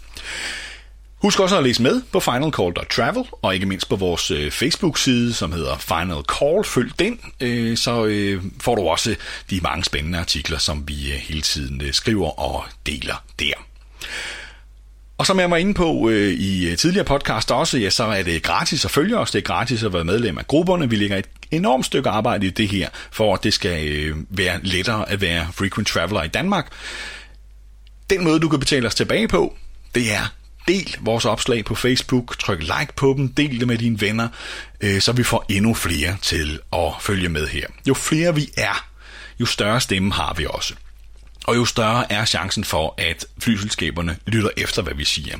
Husk 1.21 1.39
også 1.39 1.57
at 1.57 1.63
læse 1.63 1.81
med 1.81 2.01
på 2.11 2.19
finalcall.travel, 2.19 3.23
og 3.41 3.53
ikke 3.53 3.65
mindst 3.65 3.89
på 3.89 3.95
vores 3.95 4.31
øh, 4.31 4.51
Facebook-side, 4.51 5.33
som 5.33 5.51
hedder 5.51 5.77
Final 5.77 6.23
Call. 6.39 6.63
Følg 6.63 6.99
den, 6.99 7.19
øh, 7.39 7.77
så 7.77 8.05
øh, 8.05 8.43
får 8.61 8.75
du 8.75 8.81
også 8.81 9.15
de 9.49 9.59
mange 9.63 9.83
spændende 9.83 10.19
artikler, 10.19 10.57
som 10.57 10.83
vi 10.87 11.11
øh, 11.11 11.17
hele 11.17 11.41
tiden 11.41 11.81
øh, 11.81 11.93
skriver 11.93 12.39
og 12.39 12.65
deler 12.85 13.23
der. 13.39 13.53
Og 15.17 15.25
som 15.25 15.39
jeg 15.39 15.51
var 15.51 15.57
inde 15.57 15.73
på 15.73 16.09
øh, 16.09 16.33
i 16.33 16.69
øh, 16.69 16.77
tidligere 16.77 17.05
podcast 17.05 17.51
også, 17.51 17.77
ja, 17.77 17.89
så 17.89 18.03
er 18.03 18.23
det 18.23 18.43
gratis 18.43 18.85
at 18.85 18.91
følge 18.91 19.17
os, 19.17 19.31
det 19.31 19.39
er 19.39 19.43
gratis 19.43 19.83
at 19.83 19.93
være 19.93 20.03
medlem 20.03 20.37
af 20.37 20.47
grupperne. 20.47 20.89
Vi 20.89 20.95
lægger 20.95 21.17
et 21.17 21.27
enormt 21.51 21.85
stykke 21.85 22.09
arbejde 22.09 22.47
i 22.47 22.49
det 22.49 22.67
her, 22.67 22.89
for 23.11 23.33
at 23.33 23.43
det 23.43 23.53
skal 23.53 23.87
øh, 23.87 24.17
være 24.29 24.59
lettere 24.63 25.09
at 25.09 25.21
være 25.21 25.47
frequent 25.53 25.87
traveler 25.87 26.23
i 26.23 26.27
Danmark. 26.27 26.71
Den 28.09 28.23
måde, 28.23 28.39
du 28.39 28.49
kan 28.49 28.59
betale 28.59 28.87
os 28.87 28.95
tilbage 28.95 29.27
på, 29.27 29.57
det 29.97 30.13
er 30.13 30.33
del 30.67 30.95
vores 30.99 31.25
opslag 31.25 31.65
på 31.65 31.75
Facebook, 31.75 32.37
tryk 32.39 32.59
like 32.59 32.93
på 32.95 33.13
dem, 33.17 33.33
del 33.33 33.59
det 33.59 33.67
med 33.67 33.77
dine 33.77 34.01
venner, 34.01 34.27
øh, 34.81 35.01
så 35.01 35.11
vi 35.11 35.23
får 35.23 35.45
endnu 35.49 35.73
flere 35.73 36.17
til 36.21 36.59
at 36.73 36.93
følge 37.01 37.29
med 37.29 37.47
her. 37.47 37.67
Jo 37.87 37.93
flere 37.93 38.35
vi 38.35 38.49
er, 38.57 38.87
jo 39.39 39.45
større 39.45 39.81
stemme 39.81 40.13
har 40.13 40.33
vi 40.33 40.45
også. 40.49 40.73
Og 41.45 41.55
jo 41.55 41.65
større 41.65 42.11
er 42.11 42.25
chancen 42.25 42.63
for, 42.63 42.93
at 42.97 43.25
flyselskaberne 43.39 44.17
lytter 44.27 44.49
efter, 44.57 44.81
hvad 44.81 44.93
vi 44.93 45.05
siger. 45.05 45.37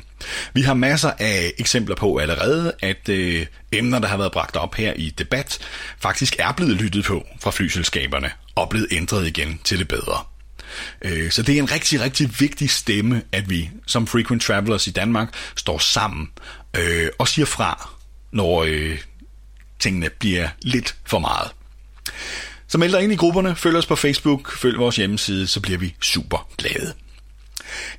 Vi 0.54 0.62
har 0.62 0.74
masser 0.74 1.12
af 1.18 1.52
eksempler 1.58 1.96
på 1.96 2.16
allerede, 2.16 2.72
at 2.82 3.08
øh, 3.08 3.46
emner, 3.72 3.98
der 3.98 4.08
har 4.08 4.16
været 4.16 4.32
bragt 4.32 4.56
op 4.56 4.74
her 4.74 4.92
i 4.92 5.10
debat, 5.10 5.58
faktisk 5.98 6.36
er 6.38 6.52
blevet 6.52 6.76
lyttet 6.76 7.04
på 7.04 7.26
fra 7.40 7.50
flyselskaberne 7.50 8.30
og 8.54 8.68
blevet 8.68 8.88
ændret 8.90 9.26
igen 9.26 9.60
til 9.64 9.78
det 9.78 9.88
bedre. 9.88 10.24
Øh, 11.02 11.30
så 11.30 11.42
det 11.42 11.54
er 11.54 11.58
en 11.58 11.72
rigtig, 11.72 12.00
rigtig 12.00 12.30
vigtig 12.40 12.70
stemme, 12.70 13.22
at 13.32 13.50
vi 13.50 13.70
som 13.86 14.06
frequent 14.06 14.42
travelers 14.42 14.86
i 14.86 14.90
Danmark 14.90 15.34
står 15.56 15.78
sammen 15.78 16.30
øh, 16.76 17.08
og 17.18 17.28
siger 17.28 17.46
fra, 17.46 17.90
når 18.32 18.64
øh, 18.68 18.98
tingene 19.78 20.10
bliver 20.10 20.48
lidt 20.62 20.96
for 21.06 21.18
meget. 21.18 21.50
Så 22.68 22.78
meld 22.78 22.92
dig 22.92 23.02
ind 23.02 23.12
i 23.12 23.16
grupperne, 23.16 23.56
følg 23.56 23.76
os 23.76 23.86
på 23.86 23.96
Facebook, 23.96 24.52
følg 24.58 24.78
vores 24.78 24.96
hjemmeside, 24.96 25.46
så 25.46 25.60
bliver 25.60 25.78
vi 25.78 25.94
super 26.00 26.48
glade. 26.58 26.94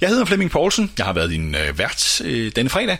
Jeg 0.01 0.09
hedder 0.09 0.25
Flemming 0.25 0.51
Poulsen, 0.51 0.91
jeg 0.97 1.05
har 1.05 1.13
været 1.13 1.29
din 1.29 1.55
øh, 1.55 1.77
vært 1.77 2.21
øh, 2.25 2.51
denne 2.55 2.69
fredag, 2.69 2.97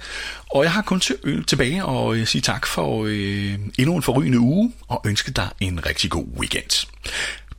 og 0.50 0.64
jeg 0.64 0.72
har 0.72 0.82
kun 0.82 1.00
til, 1.00 1.16
øh, 1.24 1.46
tilbage 1.46 1.86
og 1.86 2.16
øh, 2.16 2.28
sige 2.28 2.42
tak 2.42 2.68
for 2.68 3.06
øh, 3.06 3.54
endnu 3.78 3.96
en 3.96 4.04
forrygende 4.04 4.40
uge, 4.40 4.74
og 4.88 5.02
ønske 5.06 5.32
dig 5.32 5.50
en 5.60 5.86
rigtig 5.86 6.12
god 6.12 6.26
weekend 6.38 6.88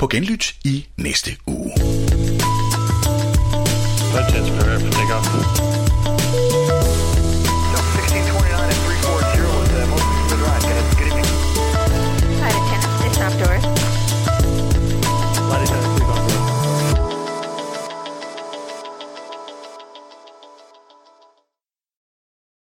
på 0.01 0.07
genlyt 0.07 0.55
i 0.65 0.87
næste 0.97 1.31
uge. 1.47 1.73
Fantastisk. 4.13 5.10